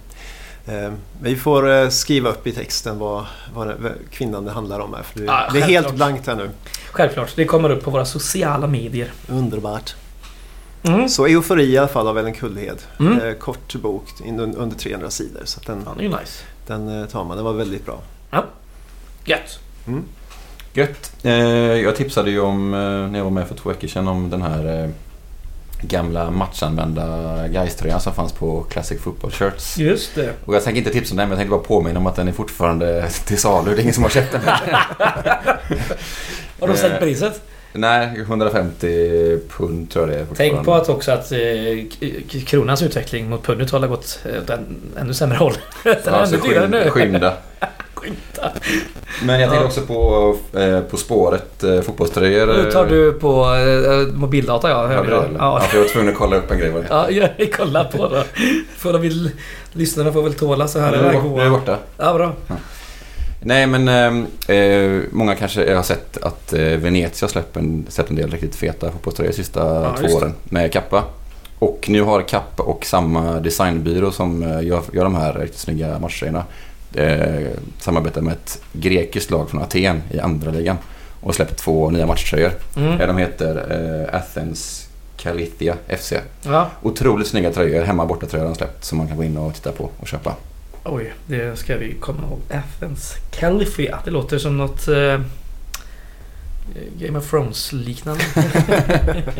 Eh, 0.66 0.92
vi 1.22 1.36
får 1.36 1.70
eh, 1.72 1.88
skriva 1.88 2.30
upp 2.30 2.46
i 2.46 2.52
texten 2.52 2.98
vad, 2.98 3.24
vad 3.54 3.66
det- 3.66 3.76
vad 3.80 3.92
kvinnan 4.10 4.44
det 4.44 4.50
handlar 4.52 4.80
om 4.80 4.94
här. 4.94 5.02
För 5.02 5.18
det, 5.18 5.24
Ja, 5.24 5.48
det 5.52 5.58
är 5.58 5.62
helt 5.64 5.94
blankt 5.94 6.26
här 6.26 6.36
nu. 6.36 6.50
Självklart, 6.92 7.32
det 7.36 7.44
kommer 7.44 7.70
upp 7.70 7.84
på 7.84 7.90
våra 7.90 8.04
sociala 8.04 8.66
medier. 8.66 9.12
Underbart. 9.28 9.94
Mm. 10.82 11.08
Så 11.08 11.26
Eufori 11.26 11.64
i 11.64 11.78
alla 11.78 11.88
fall 11.88 12.08
av 12.08 12.18
Ellen 12.18 12.34
Kullhed. 12.34 12.78
Mm. 13.00 13.20
Eh, 13.20 13.34
kort 13.34 13.74
bok 13.74 14.04
under 14.26 14.76
300 14.78 15.10
sidor. 15.10 15.42
Så 15.44 15.60
att 15.60 15.66
den, 15.66 15.82
Ja, 15.86 15.92
det 15.96 16.00
är 16.00 16.08
ju 16.08 16.08
nice. 16.08 16.44
den 16.66 17.00
eh, 17.02 17.08
tar 17.08 17.24
man. 17.24 17.36
Den 17.36 17.44
var 17.46 17.52
väldigt 17.52 17.86
bra. 17.86 18.00
Gött. 19.24 19.58
Mm. 19.86 20.04
Gött. 20.72 21.12
Eh, 21.22 21.32
jag 21.32 21.96
tipsade 21.96 22.30
ju 22.30 22.40
om, 22.40 22.74
eh, 22.74 22.80
när 22.80 23.18
jag 23.18 23.24
var 23.24 23.30
med 23.30 23.48
för 23.48 23.54
två 23.54 23.68
veckor 23.68 23.88
sedan, 23.88 24.08
om 24.08 24.30
den 24.30 24.42
här 24.42 24.82
eh, 24.84 24.90
gamla 25.82 26.30
matchanvända 26.30 27.04
Gais-tröjan 27.48 28.00
som 28.00 28.14
fanns 28.14 28.32
på 28.32 28.62
Classic 28.62 29.00
Football 29.00 29.30
Shirts. 29.30 29.78
Just 29.78 30.14
det. 30.14 30.32
Och 30.44 30.54
jag 30.54 30.64
tänker 30.64 30.78
inte 30.78 30.90
tipsa 30.92 31.12
om 31.12 31.16
den, 31.16 31.28
men 31.28 31.38
jag 31.38 31.48
tänkte 31.48 31.56
bara 31.68 31.78
påminna 31.80 31.98
om 31.98 32.06
att 32.06 32.16
den 32.16 32.28
är 32.28 32.32
fortfarande 32.32 33.08
till 33.26 33.38
salu. 33.38 33.70
Det 33.74 33.80
är 33.80 33.82
ingen 33.82 33.94
som 33.94 34.02
har 34.02 34.10
köpt 34.10 34.32
den. 34.32 34.40
Har 36.60 36.68
de 36.68 36.76
sänkt 36.76 36.94
Eh, 36.94 36.98
priset? 36.98 37.42
Nej, 37.72 38.08
150 38.20 39.38
pund 39.56 39.90
tror 39.90 40.08
jag 40.10 40.16
det 40.16 40.20
är 40.22 40.26
Tänk 40.36 40.64
på 40.64 40.74
att 40.74 40.88
också 40.88 41.12
att 41.12 41.32
eh, 41.32 41.38
kronans 42.46 42.82
utveckling 42.82 43.28
mot 43.30 43.42
pundet 43.46 43.70
har 43.70 43.86
gått 43.86 44.18
eh, 44.24 44.42
åt 44.42 44.50
en 44.50 44.76
ännu 45.00 45.14
sämre 45.14 45.36
håll. 45.38 45.52
Den 45.84 45.92
är 45.92 46.00
Ja, 46.06 46.26
så 46.26 46.34
ännu 46.34 46.48
dyrare 46.48 46.68
nu. 46.68 46.90
skynda, 46.90 47.32
skynda. 47.94 48.52
Men 49.24 49.40
jag 49.40 49.50
tänkte 49.50 49.64
Ja. 49.64 49.68
också 49.68 49.80
på 49.80 50.36
eh, 50.58 50.80
På 50.80 50.96
spåret 50.96 51.62
eh, 51.64 51.80
fotbollströjor. 51.80 52.46
Nu 52.46 52.70
tar 52.70 52.86
du 52.86 53.12
på 53.12 53.44
eh, 53.54 54.14
mobildata 54.14 54.70
ja. 54.70 54.82
Ja, 54.82 54.96
hörde 54.96 55.10
jag. 55.10 55.22
det. 55.22 55.28
Ja, 55.38 55.60
Ja, 55.60 55.60
för 55.60 55.76
jag 55.76 55.84
var 55.84 55.90
tvungen 55.90 56.12
att 56.12 56.18
kolla 56.18 56.36
upp 56.36 56.50
en 56.50 56.58
grej. 56.58 56.72
Ja, 56.90 57.10
jag 57.10 57.52
kollar 57.56 57.84
på 57.84 58.08
det. 58.08 58.24
För 58.76 58.92
de 58.92 59.02
vill, 59.02 59.30
lyssnarna 59.72 60.12
får 60.12 60.22
väl 60.22 60.34
tåla 60.34 60.68
så 60.68 60.78
här. 60.78 61.12
bort- 61.22 61.36
nu 61.36 61.42
är 61.42 61.50
borta. 61.50 61.76
Ja, 61.98 62.14
bra. 62.14 62.32
Nej 63.44 63.66
men 63.66 63.88
eh, 63.88 64.56
eh, 64.56 65.00
många 65.10 65.34
kanske 65.34 65.74
har 65.74 65.82
sett 65.82 66.16
att 66.22 66.52
eh, 66.52 66.60
Venezia 66.60 67.28
släppt 67.28 67.56
en, 67.56 67.86
släppt 67.88 68.10
en 68.10 68.16
del 68.16 68.30
riktigt 68.30 68.54
feta 68.54 68.90
fotbollströjor 68.90 69.30
de 69.30 69.36
sista 69.36 69.60
Ja, 69.60 69.96
två 70.08 70.16
åren 70.16 70.34
med 70.44 70.72
Kappa. 70.72 71.04
Och 71.58 71.86
nu 71.88 72.02
har 72.02 72.22
Kappa 72.22 72.62
och 72.62 72.86
samma 72.86 73.40
designbyrå 73.40 74.10
som 74.10 74.42
eh, 74.42 74.62
gör, 74.66 74.82
gör 74.92 75.04
de 75.04 75.14
här 75.14 75.32
riktigt 75.34 75.60
snygga 75.60 75.98
matchtröjorna 75.98 76.44
eh, 76.94 77.48
samarbetar 77.80 78.20
med 78.20 78.32
ett 78.32 78.62
grekiskt 78.72 79.30
lag 79.30 79.50
från 79.50 79.62
Aten 79.62 80.02
i 80.10 80.20
andra 80.20 80.50
ligan 80.50 80.76
och 81.20 81.34
släppt 81.34 81.56
två 81.58 81.90
nya 81.90 82.06
matchtröjor. 82.06 82.52
Mm. 82.76 83.00
Eh, 83.00 83.06
De 83.06 83.18
heter 83.18 83.56
eh, 84.10 84.16
Athens 84.16 84.88
Kalithia 85.16 85.74
FC. 85.98 86.12
Ja. 86.42 86.70
Otroligt 86.82 87.26
snygga 87.26 87.52
tröjor, 87.52 87.82
hemma 87.84 88.06
borta 88.06 88.26
tröjor 88.26 88.44
de 88.44 88.54
släppt 88.54 88.84
som 88.84 88.98
man 88.98 89.08
kan 89.08 89.16
gå 89.16 89.24
in 89.24 89.36
och 89.36 89.54
titta 89.54 89.72
på 89.72 89.90
och 90.00 90.08
köpa. 90.08 90.34
Oj, 90.84 91.12
det 91.26 91.58
ska 91.58 91.76
vi 91.76 91.94
komma 92.00 92.22
ihåg. 92.22 92.40
Athens 92.50 93.14
Califia. 93.30 93.98
Det 94.04 94.10
låter 94.10 94.38
som 94.38 94.56
något 94.58 94.88
eh, 94.88 95.20
Game 96.98 97.18
of 97.18 97.30
Thrones-liknande. 97.30 98.24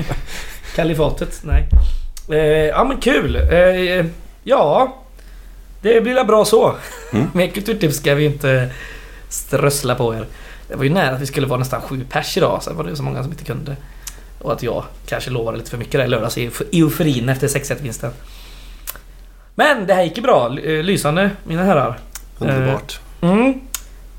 Kalifatet? 0.76 1.40
Nej. 1.44 1.68
Eh, 2.30 2.66
ja 2.66 2.84
men 2.84 2.96
kul. 3.00 3.36
Eh, 3.36 4.06
ja, 4.44 4.96
det 5.82 6.00
blir 6.00 6.14
väl 6.14 6.26
bra 6.26 6.44
så. 6.44 6.74
Mm. 7.12 7.26
Mer 7.34 7.46
kulturtips 7.46 7.96
ska 7.96 8.14
vi 8.14 8.24
inte 8.24 8.70
strössla 9.28 9.94
på 9.94 10.14
er. 10.14 10.26
Det 10.68 10.74
var 10.76 10.84
ju 10.84 10.90
nära 10.90 11.14
att 11.14 11.20
vi 11.20 11.26
skulle 11.26 11.46
vara 11.46 11.58
nästan 11.58 11.80
sju 11.82 12.04
pers 12.10 12.36
idag. 12.36 12.62
Sen 12.62 12.76
var 12.76 12.84
det 12.84 12.96
så 12.96 13.02
många 13.02 13.22
som 13.22 13.32
inte 13.32 13.44
kunde. 13.44 13.76
Och 14.38 14.52
att 14.52 14.62
jag 14.62 14.84
kanske 15.06 15.30
lovade 15.30 15.58
lite 15.58 15.70
för 15.70 15.78
mycket 15.78 15.92
där 15.92 16.04
i 16.04 16.08
lördags 16.08 16.38
i 16.38 16.48
euf- 16.48 16.62
euforin 16.72 17.28
efter 17.28 17.48
6-1-vinsten. 17.48 18.10
Men 19.54 19.86
det 19.86 19.94
här 19.94 20.02
gick 20.02 20.16
ju 20.16 20.22
bra. 20.22 20.58
Eh, 20.58 20.82
Lysande, 20.82 21.30
mina 21.44 21.64
herrar. 21.64 21.98
Underbart. 22.38 23.00
Mm. 23.20 23.60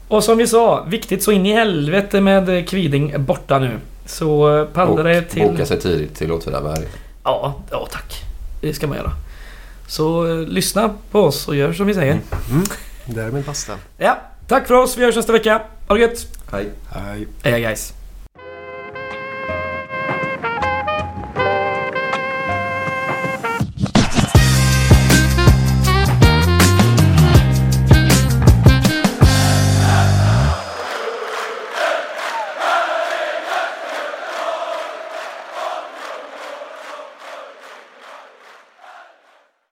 Och 0.08 0.24
som 0.24 0.38
vi 0.38 0.48
sa, 0.48 0.84
viktigt 0.88 1.24
så 1.24 1.32
in 1.32 1.46
i 1.46 1.54
helvete 1.54 2.22
med 2.22 2.70
Kviding 2.70 3.26
borta 3.26 3.60
nu. 3.60 3.80
Så 4.06 4.58
eh, 4.58 4.66
paddla 4.66 5.04
dig 5.04 5.20
Och 5.20 5.30
till... 5.30 5.44
boka 5.44 5.66
sig 5.66 5.80
tidigt 5.80 6.16
till 6.16 6.32
Åtvidaberg. 6.32 6.86
Ja, 7.24 7.56
ja 7.72 7.88
tack. 7.92 8.14
Det 8.62 8.74
ska 8.74 8.88
man 8.88 8.98
göra. 8.98 9.12
Så 9.88 10.28
eh, 10.28 10.48
lyssna 10.48 10.90
på 11.12 11.22
oss 11.22 11.48
och 11.48 11.56
gör 11.56 11.74
som 11.74 11.88
vi 11.88 11.94
säger. 11.94 12.14
Mm. 12.14 12.24
Mm. 12.52 12.64
Där 13.06 13.28
är 13.28 13.32
min 13.32 13.44
pasta. 13.44 13.74
Ja, 13.98 14.18
tack 14.48 14.68
för 14.68 14.74
oss. 14.74 14.98
Vi 14.98 15.06
hörs 15.06 15.16
nästa 15.16 15.32
vecka. 15.32 15.62
Ha 15.88 15.96
det 15.96 16.02
gött. 16.02 16.28
Hej. 16.52 16.70
Hej. 16.92 17.28
Hej 17.44 17.62
guys. 17.62 17.94